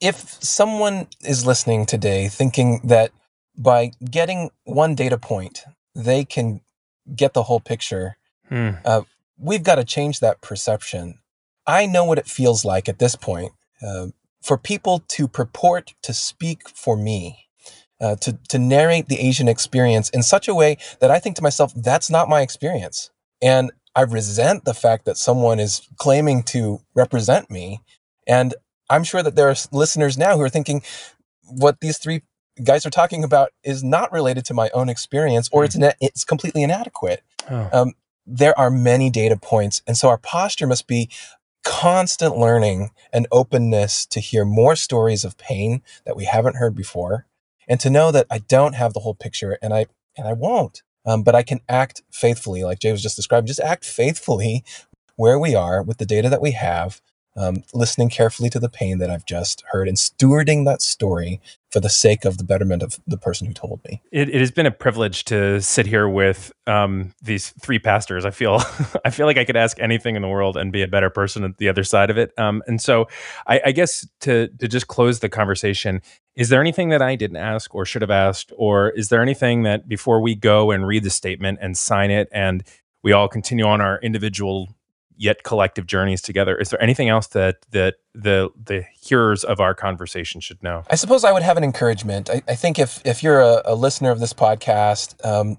if 0.00 0.42
someone 0.42 1.06
is 1.22 1.46
listening 1.46 1.86
today 1.86 2.28
thinking 2.28 2.80
that 2.84 3.12
by 3.56 3.92
getting 4.10 4.50
one 4.64 4.94
data 4.94 5.18
point, 5.18 5.64
they 5.94 6.24
can 6.24 6.60
get 7.14 7.34
the 7.34 7.44
whole 7.44 7.60
picture, 7.60 8.16
hmm. 8.48 8.70
uh, 8.84 9.02
we've 9.38 9.62
got 9.62 9.76
to 9.76 9.84
change 9.84 10.20
that 10.20 10.40
perception. 10.40 11.18
I 11.66 11.86
know 11.86 12.04
what 12.04 12.18
it 12.18 12.26
feels 12.26 12.64
like 12.64 12.88
at 12.88 12.98
this 12.98 13.16
point 13.16 13.52
uh, 13.82 14.08
for 14.42 14.56
people 14.56 15.02
to 15.08 15.28
purport 15.28 15.94
to 16.02 16.12
speak 16.12 16.68
for 16.68 16.96
me, 16.96 17.46
uh, 18.00 18.16
to, 18.16 18.38
to 18.48 18.58
narrate 18.58 19.08
the 19.08 19.20
Asian 19.20 19.48
experience 19.48 20.08
in 20.10 20.22
such 20.22 20.48
a 20.48 20.54
way 20.54 20.78
that 21.00 21.10
I 21.10 21.18
think 21.18 21.36
to 21.36 21.42
myself, 21.42 21.72
that's 21.74 22.10
not 22.10 22.28
my 22.28 22.40
experience. 22.40 23.10
And 23.42 23.72
I 23.94 24.02
resent 24.02 24.64
the 24.64 24.74
fact 24.74 25.04
that 25.04 25.16
someone 25.16 25.58
is 25.58 25.86
claiming 25.96 26.42
to 26.44 26.80
represent 26.94 27.50
me. 27.50 27.80
And 28.26 28.54
I'm 28.90 29.04
sure 29.04 29.22
that 29.22 29.36
there 29.36 29.48
are 29.48 29.54
listeners 29.72 30.18
now 30.18 30.36
who 30.36 30.42
are 30.42 30.50
thinking 30.50 30.82
what 31.44 31.80
these 31.80 31.98
three 31.98 32.22
guys 32.62 32.84
are 32.84 32.90
talking 32.90 33.24
about 33.24 33.50
is 33.62 33.82
not 33.82 34.12
related 34.12 34.44
to 34.46 34.54
my 34.54 34.68
own 34.74 34.88
experience 34.88 35.48
or 35.52 35.64
it's, 35.64 35.76
mm-hmm. 35.76 35.90
it's 36.00 36.24
completely 36.24 36.62
inadequate. 36.62 37.22
Oh. 37.48 37.70
Um, 37.72 37.92
there 38.26 38.58
are 38.58 38.70
many 38.70 39.10
data 39.10 39.36
points. 39.36 39.82
And 39.86 39.96
so 39.96 40.08
our 40.08 40.18
posture 40.18 40.66
must 40.66 40.86
be 40.86 41.08
constant 41.64 42.36
learning 42.36 42.90
and 43.12 43.26
openness 43.30 44.06
to 44.06 44.20
hear 44.20 44.44
more 44.44 44.76
stories 44.76 45.24
of 45.24 45.38
pain 45.38 45.82
that 46.04 46.16
we 46.16 46.24
haven't 46.24 46.56
heard 46.56 46.74
before 46.74 47.26
and 47.68 47.78
to 47.80 47.90
know 47.90 48.10
that 48.10 48.26
I 48.30 48.38
don't 48.38 48.74
have 48.74 48.92
the 48.92 49.00
whole 49.00 49.14
picture 49.14 49.58
and 49.62 49.72
I, 49.72 49.86
and 50.16 50.26
I 50.26 50.32
won't. 50.32 50.82
Um, 51.06 51.22
but 51.22 51.34
I 51.34 51.42
can 51.42 51.60
act 51.68 52.02
faithfully, 52.10 52.62
like 52.62 52.78
Jay 52.78 52.92
was 52.92 53.02
just 53.02 53.16
describing, 53.16 53.46
just 53.46 53.60
act 53.60 53.84
faithfully 53.84 54.64
where 55.16 55.38
we 55.38 55.54
are 55.54 55.82
with 55.82 55.98
the 55.98 56.06
data 56.06 56.28
that 56.28 56.42
we 56.42 56.52
have 56.52 57.00
um, 57.36 57.62
listening 57.72 58.08
carefully 58.08 58.50
to 58.50 58.58
the 58.58 58.68
pain 58.68 58.98
that 58.98 59.10
I've 59.10 59.24
just 59.24 59.62
heard 59.70 59.88
and 59.88 59.96
stewarding 59.96 60.64
that 60.64 60.82
story 60.82 61.40
for 61.70 61.78
the 61.78 61.88
sake 61.88 62.24
of 62.24 62.38
the 62.38 62.44
betterment 62.44 62.82
of 62.82 62.98
the 63.06 63.16
person 63.16 63.46
who 63.46 63.52
told 63.52 63.80
me. 63.88 64.02
It, 64.10 64.28
it 64.28 64.40
has 64.40 64.50
been 64.50 64.66
a 64.66 64.72
privilege 64.72 65.24
to 65.26 65.62
sit 65.62 65.86
here 65.86 66.08
with 66.08 66.52
um, 66.66 67.14
these 67.22 67.50
three 67.60 67.78
pastors. 67.78 68.24
I 68.24 68.30
feel 68.30 68.60
I 69.04 69.10
feel 69.10 69.26
like 69.26 69.38
I 69.38 69.44
could 69.44 69.56
ask 69.56 69.78
anything 69.80 70.16
in 70.16 70.22
the 70.22 70.28
world 70.28 70.56
and 70.56 70.72
be 70.72 70.82
a 70.82 70.88
better 70.88 71.10
person 71.10 71.44
at 71.44 71.58
the 71.58 71.68
other 71.68 71.84
side 71.84 72.10
of 72.10 72.18
it. 72.18 72.32
Um, 72.36 72.62
and 72.66 72.80
so, 72.80 73.06
I, 73.46 73.60
I 73.66 73.72
guess 73.72 74.06
to 74.22 74.48
to 74.58 74.68
just 74.68 74.88
close 74.88 75.20
the 75.20 75.28
conversation, 75.28 76.02
is 76.34 76.48
there 76.48 76.60
anything 76.60 76.88
that 76.88 77.02
I 77.02 77.14
didn't 77.14 77.36
ask 77.36 77.74
or 77.74 77.84
should 77.84 78.02
have 78.02 78.10
asked, 78.10 78.52
or 78.56 78.90
is 78.90 79.08
there 79.08 79.22
anything 79.22 79.62
that 79.62 79.88
before 79.88 80.20
we 80.20 80.34
go 80.34 80.72
and 80.72 80.86
read 80.86 81.04
the 81.04 81.10
statement 81.10 81.58
and 81.62 81.78
sign 81.78 82.10
it 82.10 82.28
and 82.32 82.64
we 83.02 83.12
all 83.12 83.28
continue 83.28 83.64
on 83.64 83.80
our 83.80 83.98
individual 84.00 84.68
yet 85.20 85.42
collective 85.42 85.86
journeys 85.86 86.22
together. 86.22 86.56
Is 86.56 86.70
there 86.70 86.82
anything 86.82 87.10
else 87.10 87.26
that 87.28 87.58
that 87.72 87.96
the 88.14 88.50
the 88.62 88.84
hearers 89.00 89.44
of 89.44 89.60
our 89.60 89.74
conversation 89.74 90.40
should 90.40 90.60
know? 90.62 90.82
I 90.90 90.96
suppose 90.96 91.24
I 91.24 91.32
would 91.32 91.42
have 91.42 91.56
an 91.56 91.62
encouragement. 91.62 92.28
I, 92.28 92.42
I 92.48 92.54
think 92.56 92.78
if 92.78 93.00
if 93.04 93.22
you're 93.22 93.40
a, 93.40 93.62
a, 93.64 93.74
listener 93.74 94.10
of 94.10 94.18
this 94.18 94.32
podcast, 94.32 95.24
um, 95.24 95.56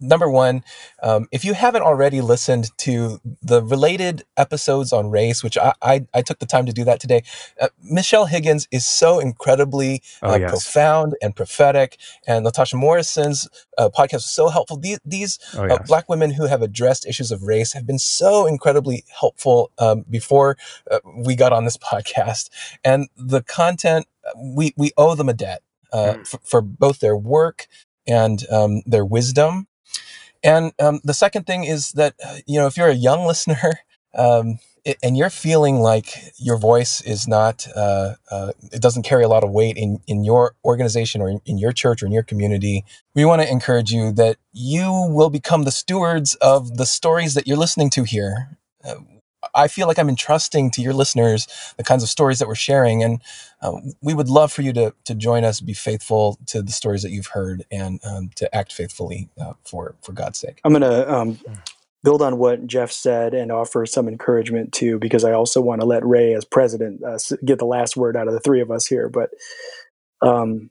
number 0.00 0.28
one, 0.28 0.64
um, 1.02 1.28
if 1.30 1.44
you 1.44 1.54
haven't 1.54 1.82
already 1.82 2.20
listened 2.20 2.76
to 2.78 3.20
the 3.40 3.62
related 3.62 4.24
episodes 4.36 4.92
on 4.92 5.10
race, 5.10 5.44
which 5.44 5.56
I 5.56 5.72
I, 5.80 6.06
I 6.12 6.22
took 6.22 6.40
the 6.40 6.46
time 6.46 6.66
to 6.66 6.72
do 6.72 6.82
that 6.84 6.98
today, 6.98 7.22
uh, 7.60 7.68
Michelle 7.82 8.26
Higgins 8.26 8.66
is 8.72 8.84
so 8.84 9.20
incredibly 9.20 10.02
oh, 10.22 10.32
uh, 10.32 10.36
yes. 10.38 10.50
profound 10.50 11.14
and 11.22 11.36
prophetic, 11.36 11.98
and 12.26 12.44
Latasha 12.44 12.74
Morrison's 12.74 13.48
uh, 13.78 13.88
podcast 13.90 14.16
is 14.16 14.32
so 14.32 14.48
helpful. 14.48 14.76
These 14.76 14.98
these 15.04 15.38
oh, 15.54 15.62
uh, 15.62 15.66
yes. 15.68 15.86
black 15.86 16.08
women 16.08 16.32
who 16.32 16.46
have 16.46 16.62
addressed 16.62 17.06
issues 17.06 17.30
of 17.30 17.44
race 17.44 17.72
have 17.74 17.86
been 17.86 18.00
so 18.00 18.46
incredibly 18.46 19.04
helpful 19.20 19.70
um, 19.78 20.04
before 20.10 20.56
uh, 20.90 20.98
we 21.24 21.36
got 21.36 21.52
on 21.52 21.64
this 21.64 21.76
podcast 21.76 21.91
podcast, 21.92 22.48
and 22.84 23.08
the 23.16 23.42
content 23.42 24.06
we 24.36 24.72
we 24.76 24.92
owe 24.96 25.14
them 25.14 25.28
a 25.28 25.34
debt 25.34 25.62
uh, 25.92 26.14
mm. 26.14 26.26
for, 26.26 26.40
for, 26.44 26.60
both 26.62 27.00
their 27.00 27.16
work 27.16 27.66
and 28.06 28.44
um, 28.50 28.82
their 28.86 29.04
wisdom. 29.04 29.66
And 30.42 30.72
um, 30.80 31.00
the 31.04 31.14
second 31.14 31.46
thing 31.46 31.64
is 31.64 31.92
that 31.92 32.14
uh, 32.24 32.36
you 32.46 32.58
know 32.58 32.66
if 32.66 32.76
you're 32.76 32.88
a 32.88 32.94
young 32.94 33.26
listener. 33.32 33.80
Um, 34.14 34.58
and 35.02 35.16
you're 35.16 35.30
feeling 35.30 35.78
like 35.78 36.34
your 36.38 36.56
voice 36.58 37.00
is 37.02 37.28
not 37.28 37.66
uh, 37.76 38.14
uh, 38.30 38.52
it 38.72 38.82
doesn't 38.82 39.04
carry 39.04 39.22
a 39.22 39.28
lot 39.28 39.44
of 39.44 39.50
weight 39.50 39.76
in, 39.76 40.00
in 40.08 40.24
your 40.24 40.54
organization 40.64 41.20
or 41.20 41.28
in, 41.28 41.40
in 41.46 41.56
your 41.56 41.72
church 41.72 42.02
or 42.02 42.06
in 42.06 42.12
your 42.12 42.24
community 42.24 42.84
we 43.14 43.24
want 43.24 43.40
to 43.40 43.48
encourage 43.48 43.92
you 43.92 44.10
that 44.12 44.38
you 44.52 44.90
will 45.08 45.30
become 45.30 45.62
the 45.62 45.70
stewards 45.70 46.34
of 46.36 46.78
the 46.78 46.86
stories 46.86 47.34
that 47.34 47.46
you're 47.46 47.56
listening 47.56 47.90
to 47.90 48.02
here 48.02 48.58
uh, 48.84 48.96
I 49.54 49.68
feel 49.68 49.86
like 49.86 49.98
I'm 49.98 50.08
entrusting 50.08 50.70
to 50.72 50.82
your 50.82 50.92
listeners 50.92 51.46
the 51.76 51.84
kinds 51.84 52.02
of 52.02 52.08
stories 52.08 52.38
that 52.38 52.48
we're 52.48 52.54
sharing, 52.54 53.02
and 53.02 53.22
uh, 53.60 53.72
we 54.00 54.14
would 54.14 54.28
love 54.28 54.52
for 54.52 54.62
you 54.62 54.72
to 54.74 54.94
to 55.04 55.14
join 55.14 55.44
us, 55.44 55.60
be 55.60 55.74
faithful 55.74 56.38
to 56.46 56.62
the 56.62 56.72
stories 56.72 57.02
that 57.02 57.10
you've 57.10 57.28
heard, 57.28 57.64
and 57.70 58.00
um, 58.04 58.30
to 58.36 58.54
act 58.54 58.72
faithfully 58.72 59.28
uh, 59.40 59.54
for 59.64 59.96
for 60.02 60.12
God's 60.12 60.38
sake. 60.38 60.60
I'm 60.64 60.72
gonna 60.72 61.06
um, 61.08 61.38
build 62.04 62.22
on 62.22 62.38
what 62.38 62.66
Jeff 62.66 62.90
said 62.90 63.34
and 63.34 63.52
offer 63.52 63.86
some 63.86 64.08
encouragement 64.08 64.72
too, 64.72 64.98
because 64.98 65.24
I 65.24 65.32
also 65.32 65.60
want 65.60 65.80
to 65.80 65.86
let 65.86 66.04
Ray, 66.06 66.34
as 66.34 66.44
president, 66.44 67.02
uh, 67.04 67.18
get 67.44 67.58
the 67.58 67.66
last 67.66 67.96
word 67.96 68.16
out 68.16 68.28
of 68.28 68.34
the 68.34 68.40
three 68.40 68.60
of 68.60 68.70
us 68.70 68.86
here. 68.86 69.08
But 69.08 69.30
um, 70.20 70.70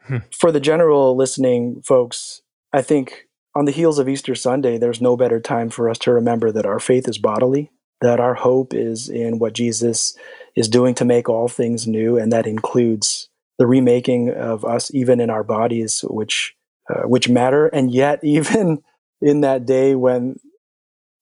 hmm. 0.00 0.18
for 0.38 0.52
the 0.52 0.60
general 0.60 1.16
listening 1.16 1.82
folks, 1.82 2.42
I 2.72 2.82
think 2.82 3.28
on 3.54 3.64
the 3.66 3.72
heels 3.72 3.98
of 3.98 4.08
Easter 4.08 4.34
Sunday, 4.34 4.78
there's 4.78 5.00
no 5.00 5.16
better 5.16 5.40
time 5.40 5.70
for 5.70 5.88
us 5.88 5.98
to 5.98 6.12
remember 6.12 6.50
that 6.52 6.66
our 6.66 6.80
faith 6.80 7.08
is 7.08 7.18
bodily 7.18 7.70
that 8.02 8.20
our 8.20 8.34
hope 8.34 8.74
is 8.74 9.08
in 9.08 9.38
what 9.38 9.54
Jesus 9.54 10.16
is 10.56 10.68
doing 10.68 10.94
to 10.96 11.04
make 11.04 11.28
all 11.28 11.48
things 11.48 11.86
new, 11.86 12.18
and 12.18 12.30
that 12.32 12.46
includes 12.46 13.28
the 13.58 13.66
remaking 13.66 14.30
of 14.30 14.64
us, 14.64 14.92
even 14.94 15.20
in 15.20 15.30
our 15.30 15.44
bodies, 15.44 16.04
which 16.08 16.54
uh, 16.90 17.02
which 17.02 17.28
matter. 17.28 17.68
And 17.68 17.92
yet, 17.92 18.20
even 18.24 18.82
in 19.20 19.40
that 19.40 19.64
day 19.64 19.94
when 19.94 20.36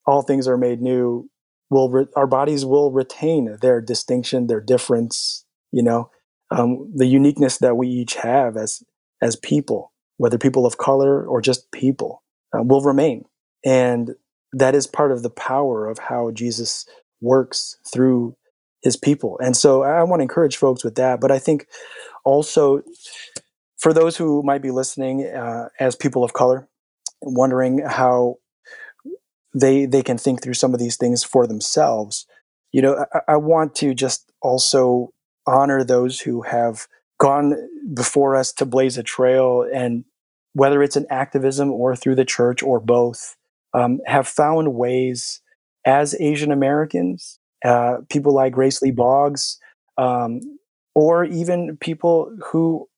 all 0.06 0.22
things 0.22 0.48
are 0.48 0.56
made 0.56 0.80
new, 0.80 1.28
will 1.68 1.90
re- 1.90 2.06
our 2.16 2.26
bodies 2.26 2.64
will 2.64 2.90
retain 2.90 3.58
their 3.60 3.80
distinction, 3.80 4.46
their 4.46 4.60
difference. 4.60 5.44
You 5.70 5.82
know, 5.84 6.10
um, 6.50 6.90
the 6.94 7.06
uniqueness 7.06 7.58
that 7.58 7.76
we 7.76 7.88
each 7.88 8.14
have 8.16 8.56
as 8.56 8.82
as 9.22 9.36
people, 9.36 9.92
whether 10.16 10.38
people 10.38 10.66
of 10.66 10.78
color 10.78 11.24
or 11.24 11.40
just 11.40 11.70
people, 11.72 12.22
uh, 12.56 12.62
will 12.62 12.82
remain. 12.82 13.26
And 13.64 14.14
that 14.52 14.74
is 14.74 14.86
part 14.86 15.12
of 15.12 15.22
the 15.22 15.30
power 15.30 15.88
of 15.88 15.98
how 15.98 16.30
Jesus 16.30 16.86
works 17.20 17.76
through 17.92 18.36
his 18.82 18.96
people. 18.96 19.38
And 19.42 19.56
so 19.56 19.82
I 19.82 20.02
want 20.04 20.20
to 20.20 20.24
encourage 20.24 20.56
folks 20.56 20.84
with 20.84 20.94
that. 20.96 21.20
But 21.20 21.30
I 21.30 21.38
think 21.38 21.66
also 22.24 22.82
for 23.78 23.92
those 23.92 24.16
who 24.16 24.42
might 24.42 24.62
be 24.62 24.70
listening 24.70 25.26
uh, 25.26 25.68
as 25.78 25.96
people 25.96 26.24
of 26.24 26.32
color, 26.32 26.68
wondering 27.22 27.80
how 27.80 28.36
they 29.54 29.84
they 29.84 30.02
can 30.02 30.16
think 30.16 30.42
through 30.42 30.54
some 30.54 30.72
of 30.72 30.80
these 30.80 30.96
things 30.96 31.24
for 31.24 31.46
themselves, 31.46 32.26
you 32.72 32.80
know, 32.80 33.04
I, 33.12 33.32
I 33.32 33.36
want 33.36 33.74
to 33.76 33.94
just 33.94 34.30
also 34.40 35.12
honor 35.46 35.84
those 35.84 36.20
who 36.20 36.42
have 36.42 36.86
gone 37.18 37.54
before 37.92 38.36
us 38.36 38.52
to 38.54 38.64
blaze 38.64 38.96
a 38.96 39.02
trail 39.02 39.66
and 39.72 40.04
whether 40.54 40.82
it's 40.82 40.96
in 40.96 41.06
activism 41.10 41.70
or 41.70 41.94
through 41.94 42.14
the 42.14 42.24
church 42.24 42.62
or 42.62 42.80
both 42.80 43.36
um, 43.74 44.00
have 44.06 44.26
found 44.26 44.74
ways 44.74 45.40
as 45.84 46.14
Asian 46.20 46.52
Americans, 46.52 47.38
uh, 47.64 47.98
people 48.08 48.34
like 48.34 48.52
Grace 48.52 48.82
Lee 48.82 48.90
Boggs, 48.90 49.58
um, 49.98 50.40
or 50.94 51.24
even 51.24 51.76
people 51.78 52.34
who 52.44 52.88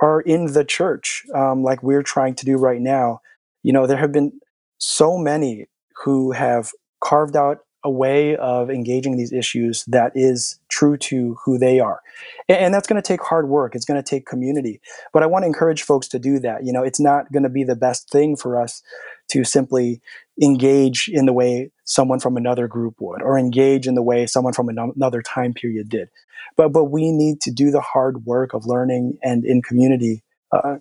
are 0.00 0.20
in 0.22 0.52
the 0.52 0.64
church, 0.64 1.24
um, 1.34 1.62
like 1.62 1.82
we're 1.82 2.02
trying 2.02 2.34
to 2.36 2.44
do 2.46 2.56
right 2.56 2.80
now. 2.80 3.20
You 3.62 3.72
know, 3.72 3.86
there 3.86 3.98
have 3.98 4.12
been 4.12 4.32
so 4.78 5.18
many 5.18 5.66
who 6.04 6.32
have 6.32 6.70
carved 7.02 7.36
out 7.36 7.58
a 7.82 7.90
way 7.90 8.36
of 8.36 8.70
engaging 8.70 9.16
these 9.16 9.32
issues 9.32 9.84
that 9.86 10.12
is 10.14 10.58
true 10.68 10.96
to 10.98 11.36
who 11.44 11.58
they 11.58 11.80
are. 11.80 12.00
And, 12.48 12.74
that's 12.74 12.86
going 12.86 13.00
to 13.00 13.06
take 13.06 13.22
hard 13.22 13.48
work. 13.48 13.74
It's 13.74 13.86
going 13.86 14.02
to 14.02 14.08
take 14.08 14.26
community. 14.26 14.80
But 15.12 15.22
I 15.22 15.26
want 15.26 15.44
to 15.44 15.46
encourage 15.46 15.82
folks 15.82 16.06
to 16.08 16.18
do 16.18 16.38
that. 16.40 16.64
You 16.64 16.72
know, 16.72 16.82
it's 16.82 17.00
not 17.00 17.32
going 17.32 17.42
to 17.42 17.48
be 17.48 17.64
the 17.64 17.76
best 17.76 18.10
thing 18.10 18.36
for 18.36 18.60
us 18.60 18.82
to 19.30 19.44
simply 19.44 20.00
engage 20.42 21.08
in 21.12 21.26
the 21.26 21.32
way 21.32 21.70
someone 21.84 22.20
from 22.20 22.36
another 22.36 22.68
group 22.68 22.94
would 23.00 23.22
or 23.22 23.38
engage 23.38 23.86
in 23.86 23.94
the 23.94 24.02
way 24.02 24.26
someone 24.26 24.52
from 24.52 24.68
another 24.68 25.22
time 25.22 25.52
period 25.52 25.88
did. 25.88 26.08
But, 26.56 26.72
but 26.72 26.84
we 26.84 27.12
need 27.12 27.40
to 27.42 27.50
do 27.50 27.70
the 27.70 27.80
hard 27.80 28.24
work 28.24 28.54
of 28.54 28.66
learning 28.66 29.18
and 29.22 29.44
in 29.44 29.62
community 29.62 30.22
uh, 30.52 30.76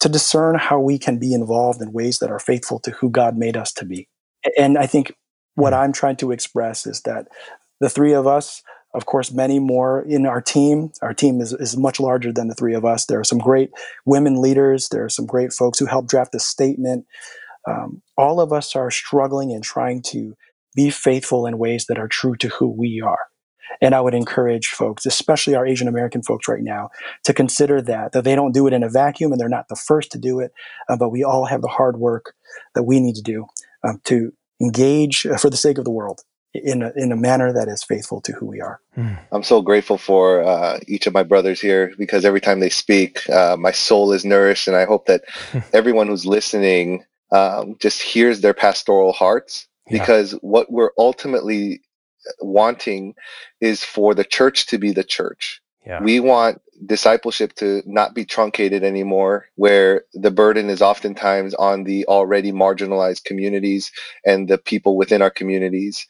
to 0.00 0.08
discern 0.08 0.56
how 0.56 0.78
we 0.78 0.98
can 0.98 1.18
be 1.18 1.32
involved 1.32 1.82
in 1.82 1.92
ways 1.92 2.18
that 2.18 2.30
are 2.30 2.38
faithful 2.38 2.78
to 2.80 2.90
who 2.92 3.10
God 3.10 3.36
made 3.36 3.56
us 3.56 3.72
to 3.74 3.84
be. 3.84 4.08
And 4.56 4.78
I 4.78 4.86
think 4.86 5.12
what 5.54 5.72
hmm. 5.72 5.80
I'm 5.80 5.92
trying 5.92 6.16
to 6.16 6.32
express 6.32 6.86
is 6.86 7.02
that 7.02 7.28
the 7.80 7.88
three 7.88 8.14
of 8.14 8.26
us, 8.26 8.62
of 8.94 9.06
course, 9.06 9.32
many 9.32 9.58
more 9.58 10.02
in 10.02 10.26
our 10.26 10.40
team. 10.40 10.92
Our 11.02 11.14
team 11.14 11.40
is, 11.40 11.52
is 11.52 11.76
much 11.76 12.00
larger 12.00 12.32
than 12.32 12.48
the 12.48 12.54
three 12.54 12.74
of 12.74 12.84
us. 12.84 13.06
There 13.06 13.20
are 13.20 13.24
some 13.24 13.38
great 13.38 13.70
women 14.06 14.40
leaders. 14.40 14.88
There 14.88 15.04
are 15.04 15.10
some 15.10 15.26
great 15.26 15.52
folks 15.52 15.78
who 15.78 15.86
helped 15.86 16.08
draft 16.08 16.32
the 16.32 16.40
statement. 16.40 17.06
Um, 17.68 18.02
all 18.16 18.40
of 18.40 18.52
us 18.52 18.74
are 18.74 18.90
struggling 18.90 19.52
and 19.52 19.62
trying 19.62 20.02
to 20.02 20.34
be 20.74 20.90
faithful 20.90 21.46
in 21.46 21.58
ways 21.58 21.86
that 21.86 21.98
are 21.98 22.08
true 22.08 22.36
to 22.36 22.48
who 22.48 22.68
we 22.68 23.00
are. 23.00 23.18
And 23.80 23.94
I 23.94 24.00
would 24.00 24.14
encourage 24.14 24.68
folks, 24.68 25.06
especially 25.06 25.54
our 25.54 25.66
Asian 25.66 25.88
American 25.88 26.22
folks 26.22 26.48
right 26.48 26.62
now, 26.62 26.90
to 27.24 27.34
consider 27.34 27.80
that, 27.82 28.12
that 28.12 28.24
they 28.24 28.34
don't 28.34 28.52
do 28.52 28.66
it 28.66 28.72
in 28.72 28.82
a 28.82 28.88
vacuum 28.88 29.30
and 29.32 29.40
they're 29.40 29.48
not 29.48 29.68
the 29.68 29.76
first 29.76 30.10
to 30.12 30.18
do 30.18 30.40
it, 30.40 30.52
uh, 30.88 30.96
but 30.96 31.10
we 31.10 31.22
all 31.22 31.44
have 31.44 31.62
the 31.62 31.68
hard 31.68 31.98
work 31.98 32.34
that 32.74 32.84
we 32.84 33.00
need 33.00 33.14
to 33.14 33.22
do 33.22 33.46
um, 33.84 34.00
to 34.04 34.32
engage 34.60 35.26
uh, 35.26 35.36
for 35.36 35.50
the 35.50 35.56
sake 35.56 35.78
of 35.78 35.84
the 35.84 35.90
world 35.90 36.22
in 36.54 36.82
a, 36.82 36.92
in 36.96 37.12
a 37.12 37.16
manner 37.16 37.52
that 37.52 37.68
is 37.68 37.84
faithful 37.84 38.20
to 38.22 38.32
who 38.32 38.46
we 38.46 38.60
are. 38.60 38.80
Hmm. 38.94 39.14
I'm 39.32 39.42
so 39.42 39.60
grateful 39.60 39.98
for 39.98 40.42
uh, 40.42 40.80
each 40.88 41.06
of 41.06 41.12
my 41.12 41.22
brothers 41.22 41.60
here 41.60 41.92
because 41.98 42.24
every 42.24 42.40
time 42.40 42.60
they 42.60 42.70
speak, 42.70 43.28
uh, 43.30 43.56
my 43.58 43.70
soul 43.70 44.12
is 44.12 44.24
nourished, 44.24 44.66
and 44.66 44.76
I 44.76 44.86
hope 44.86 45.06
that 45.06 45.24
everyone 45.72 46.08
who's 46.08 46.26
listening 46.26 47.04
um, 47.32 47.76
just 47.80 48.00
hears 48.02 48.40
their 48.40 48.54
pastoral 48.54 49.12
hearts 49.12 49.66
yeah. 49.88 49.98
because 49.98 50.32
what 50.40 50.70
we're 50.70 50.92
ultimately 50.98 51.80
wanting 52.40 53.14
is 53.60 53.84
for 53.84 54.14
the 54.14 54.24
church 54.24 54.66
to 54.66 54.78
be 54.78 54.92
the 54.92 55.04
church. 55.04 55.60
Yeah. 55.86 56.02
We 56.02 56.20
want 56.20 56.60
discipleship 56.86 57.54
to 57.54 57.82
not 57.86 58.14
be 58.14 58.24
truncated 58.24 58.84
anymore, 58.84 59.48
where 59.56 60.04
the 60.12 60.30
burden 60.30 60.70
is 60.70 60.82
oftentimes 60.82 61.54
on 61.54 61.84
the 61.84 62.06
already 62.06 62.52
marginalized 62.52 63.24
communities 63.24 63.90
and 64.24 64.48
the 64.48 64.58
people 64.58 64.96
within 64.96 65.22
our 65.22 65.30
communities. 65.30 66.06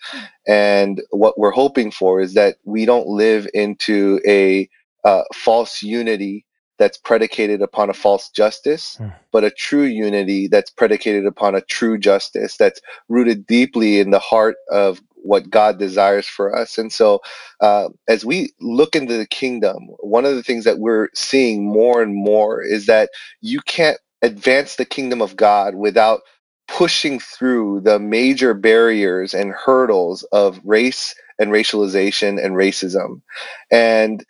And 0.46 1.02
what 1.10 1.38
we're 1.38 1.52
hoping 1.52 1.90
for 1.90 2.20
is 2.20 2.34
that 2.34 2.56
we 2.64 2.84
don't 2.84 3.06
live 3.06 3.48
into 3.54 4.20
a 4.26 4.68
uh, 5.04 5.22
false 5.32 5.82
unity 5.82 6.44
that's 6.78 6.96
predicated 6.96 7.62
upon 7.62 7.90
a 7.90 7.94
false 7.94 8.30
justice, 8.30 8.96
mm. 9.00 9.12
but 9.32 9.44
a 9.44 9.50
true 9.50 9.84
unity 9.84 10.48
that's 10.48 10.70
predicated 10.70 11.26
upon 11.26 11.54
a 11.54 11.60
true 11.60 11.98
justice 11.98 12.56
that's 12.56 12.80
rooted 13.08 13.46
deeply 13.46 13.98
in 14.00 14.10
the 14.10 14.18
heart 14.18 14.56
of 14.70 15.00
what 15.22 15.50
God 15.50 15.78
desires 15.78 16.26
for 16.26 16.56
us. 16.56 16.78
And 16.78 16.92
so, 16.92 17.20
uh, 17.60 17.88
as 18.06 18.24
we 18.24 18.52
look 18.60 18.94
into 18.94 19.16
the 19.16 19.26
kingdom, 19.26 19.88
one 19.98 20.24
of 20.24 20.34
the 20.34 20.42
things 20.42 20.64
that 20.64 20.78
we're 20.78 21.08
seeing 21.14 21.66
more 21.66 22.00
and 22.02 22.14
more 22.14 22.62
is 22.62 22.86
that 22.86 23.10
you 23.40 23.60
can't 23.60 23.98
advance 24.22 24.76
the 24.76 24.84
kingdom 24.84 25.20
of 25.20 25.36
God 25.36 25.74
without 25.74 26.20
pushing 26.68 27.18
through 27.18 27.80
the 27.80 27.98
major 27.98 28.54
barriers 28.54 29.34
and 29.34 29.52
hurdles 29.52 30.22
of 30.32 30.60
race 30.64 31.14
and 31.38 31.50
racialization 31.50 32.42
and 32.42 32.54
racism. 32.54 33.22
And 33.70 34.24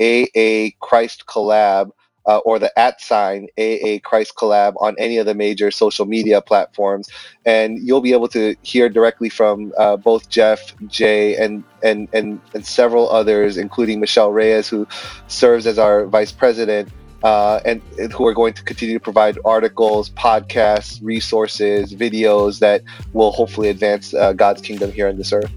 aa 0.00 0.70
christ 0.80 1.26
collab 1.26 1.90
uh, 2.26 2.38
or 2.38 2.58
the 2.58 2.76
at 2.78 3.00
sign 3.00 3.48
AA 3.58 3.98
Christ 4.02 4.34
Collab 4.36 4.74
on 4.80 4.94
any 4.98 5.18
of 5.18 5.26
the 5.26 5.34
major 5.34 5.70
social 5.70 6.06
media 6.06 6.40
platforms, 6.40 7.08
and 7.44 7.78
you'll 7.78 8.00
be 8.00 8.12
able 8.12 8.28
to 8.28 8.54
hear 8.62 8.88
directly 8.88 9.28
from 9.28 9.72
uh, 9.78 9.96
both 9.96 10.28
Jeff, 10.28 10.74
Jay, 10.86 11.36
and, 11.36 11.64
and 11.82 12.08
and 12.12 12.40
and 12.54 12.66
several 12.66 13.10
others, 13.10 13.56
including 13.56 14.00
Michelle 14.00 14.32
Reyes, 14.32 14.68
who 14.68 14.86
serves 15.28 15.66
as 15.66 15.78
our 15.78 16.06
vice 16.06 16.32
president. 16.32 16.88
Uh, 17.24 17.60
and, 17.64 17.80
and, 18.00 18.12
who 18.12 18.26
are 18.26 18.34
going 18.34 18.52
to 18.52 18.64
continue 18.64 18.96
to 18.96 19.00
provide 19.00 19.38
articles, 19.44 20.10
podcasts, 20.10 20.98
resources, 21.04 21.94
videos 21.94 22.58
that 22.58 22.82
will 23.12 23.30
hopefully 23.30 23.68
advance 23.68 24.12
uh, 24.12 24.32
God's 24.32 24.60
kingdom 24.60 24.90
here 24.90 25.06
on 25.06 25.16
this 25.16 25.32
earth. 25.32 25.52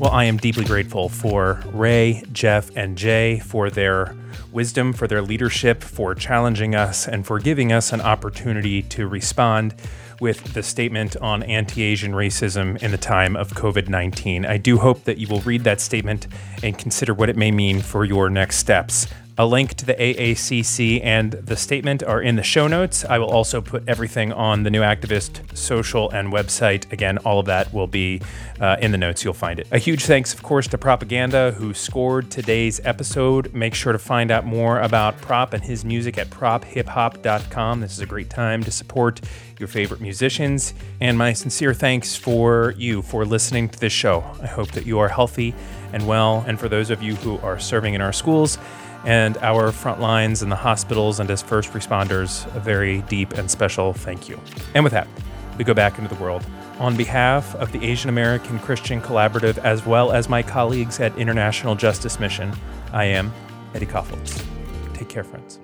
Well, 0.00 0.12
I 0.12 0.24
am 0.24 0.38
deeply 0.38 0.64
grateful 0.64 1.10
for 1.10 1.62
Ray, 1.74 2.22
Jeff, 2.32 2.74
and 2.74 2.96
Jay 2.96 3.38
for 3.38 3.68
their 3.68 4.16
wisdom, 4.50 4.94
for 4.94 5.06
their 5.06 5.20
leadership, 5.20 5.82
for 5.82 6.14
challenging 6.14 6.74
us, 6.74 7.06
and 7.06 7.26
for 7.26 7.38
giving 7.38 7.70
us 7.70 7.92
an 7.92 8.00
opportunity 8.00 8.80
to 8.80 9.06
respond 9.06 9.74
with 10.18 10.54
the 10.54 10.62
statement 10.62 11.18
on 11.18 11.42
anti 11.42 11.82
Asian 11.82 12.12
racism 12.12 12.82
in 12.82 12.92
the 12.92 12.96
time 12.96 13.36
of 13.36 13.50
COVID 13.50 13.90
19. 13.90 14.46
I 14.46 14.56
do 14.56 14.78
hope 14.78 15.04
that 15.04 15.18
you 15.18 15.28
will 15.28 15.42
read 15.42 15.64
that 15.64 15.82
statement 15.82 16.28
and 16.62 16.78
consider 16.78 17.12
what 17.12 17.28
it 17.28 17.36
may 17.36 17.50
mean 17.50 17.82
for 17.82 18.06
your 18.06 18.30
next 18.30 18.56
steps. 18.56 19.06
A 19.38 19.46
link 19.46 19.74
to 19.74 19.86
the 19.86 19.94
AACC 19.94 21.00
and 21.02 21.32
the 21.32 21.56
statement 21.56 22.02
are 22.02 22.20
in 22.20 22.36
the 22.36 22.42
show 22.42 22.66
notes. 22.66 23.04
I 23.04 23.18
will 23.18 23.30
also 23.30 23.60
put 23.60 23.88
everything 23.88 24.32
on 24.32 24.64
the 24.64 24.70
New 24.70 24.82
Activist 24.82 25.56
social 25.56 26.10
and 26.10 26.32
website. 26.32 26.90
Again, 26.92 27.18
all 27.18 27.38
of 27.38 27.46
that 27.46 27.72
will 27.72 27.86
be 27.86 28.20
uh, 28.60 28.76
in 28.80 28.92
the 28.92 28.98
notes. 28.98 29.24
You'll 29.24 29.32
find 29.32 29.58
it. 29.58 29.66
A 29.70 29.78
huge 29.78 30.04
thanks, 30.04 30.34
of 30.34 30.42
course, 30.42 30.66
to 30.68 30.78
Propaganda, 30.78 31.52
who 31.52 31.72
scored 31.72 32.30
today's 32.30 32.80
episode. 32.84 33.54
Make 33.54 33.74
sure 33.74 33.92
to 33.92 33.98
find 33.98 34.30
out 34.30 34.44
more 34.44 34.80
about 34.80 35.18
Prop 35.20 35.54
and 35.54 35.62
his 35.62 35.84
music 35.84 36.18
at 36.18 36.28
prophiphop.com. 36.28 37.80
This 37.80 37.92
is 37.92 38.00
a 38.00 38.06
great 38.06 38.28
time 38.28 38.62
to 38.64 38.70
support 38.70 39.20
your 39.58 39.68
favorite 39.68 40.00
musicians. 40.00 40.74
And 41.00 41.16
my 41.16 41.32
sincere 41.32 41.72
thanks 41.72 42.16
for 42.16 42.74
you 42.76 43.02
for 43.02 43.24
listening 43.24 43.68
to 43.68 43.78
this 43.78 43.92
show. 43.92 44.24
I 44.42 44.46
hope 44.46 44.72
that 44.72 44.86
you 44.86 44.98
are 44.98 45.08
healthy 45.08 45.54
and 45.92 46.06
well. 46.06 46.44
And 46.46 46.58
for 46.58 46.68
those 46.68 46.90
of 46.90 47.02
you 47.02 47.14
who 47.16 47.38
are 47.38 47.58
serving 47.58 47.94
in 47.94 48.00
our 48.00 48.12
schools, 48.12 48.58
and 49.04 49.36
our 49.38 49.72
front 49.72 50.00
lines 50.00 50.42
in 50.42 50.48
the 50.48 50.56
hospitals 50.56 51.20
and 51.20 51.30
as 51.30 51.42
first 51.42 51.72
responders, 51.72 52.44
a 52.54 52.60
very 52.60 53.02
deep 53.02 53.32
and 53.32 53.50
special 53.50 53.92
thank 53.92 54.28
you. 54.28 54.38
And 54.74 54.84
with 54.84 54.92
that, 54.92 55.08
we 55.58 55.64
go 55.64 55.74
back 55.74 55.98
into 55.98 56.12
the 56.14 56.20
world. 56.20 56.44
On 56.78 56.96
behalf 56.96 57.54
of 57.56 57.72
the 57.72 57.84
Asian 57.84 58.08
American 58.08 58.58
Christian 58.58 59.00
Collaborative, 59.00 59.58
as 59.58 59.84
well 59.84 60.12
as 60.12 60.28
my 60.28 60.42
colleagues 60.42 60.98
at 61.00 61.16
International 61.18 61.74
Justice 61.74 62.18
Mission, 62.18 62.52
I 62.92 63.04
am 63.04 63.32
Eddie 63.74 63.86
Kaufholz. 63.86 64.42
Take 64.94 65.08
care, 65.08 65.24
friends. 65.24 65.60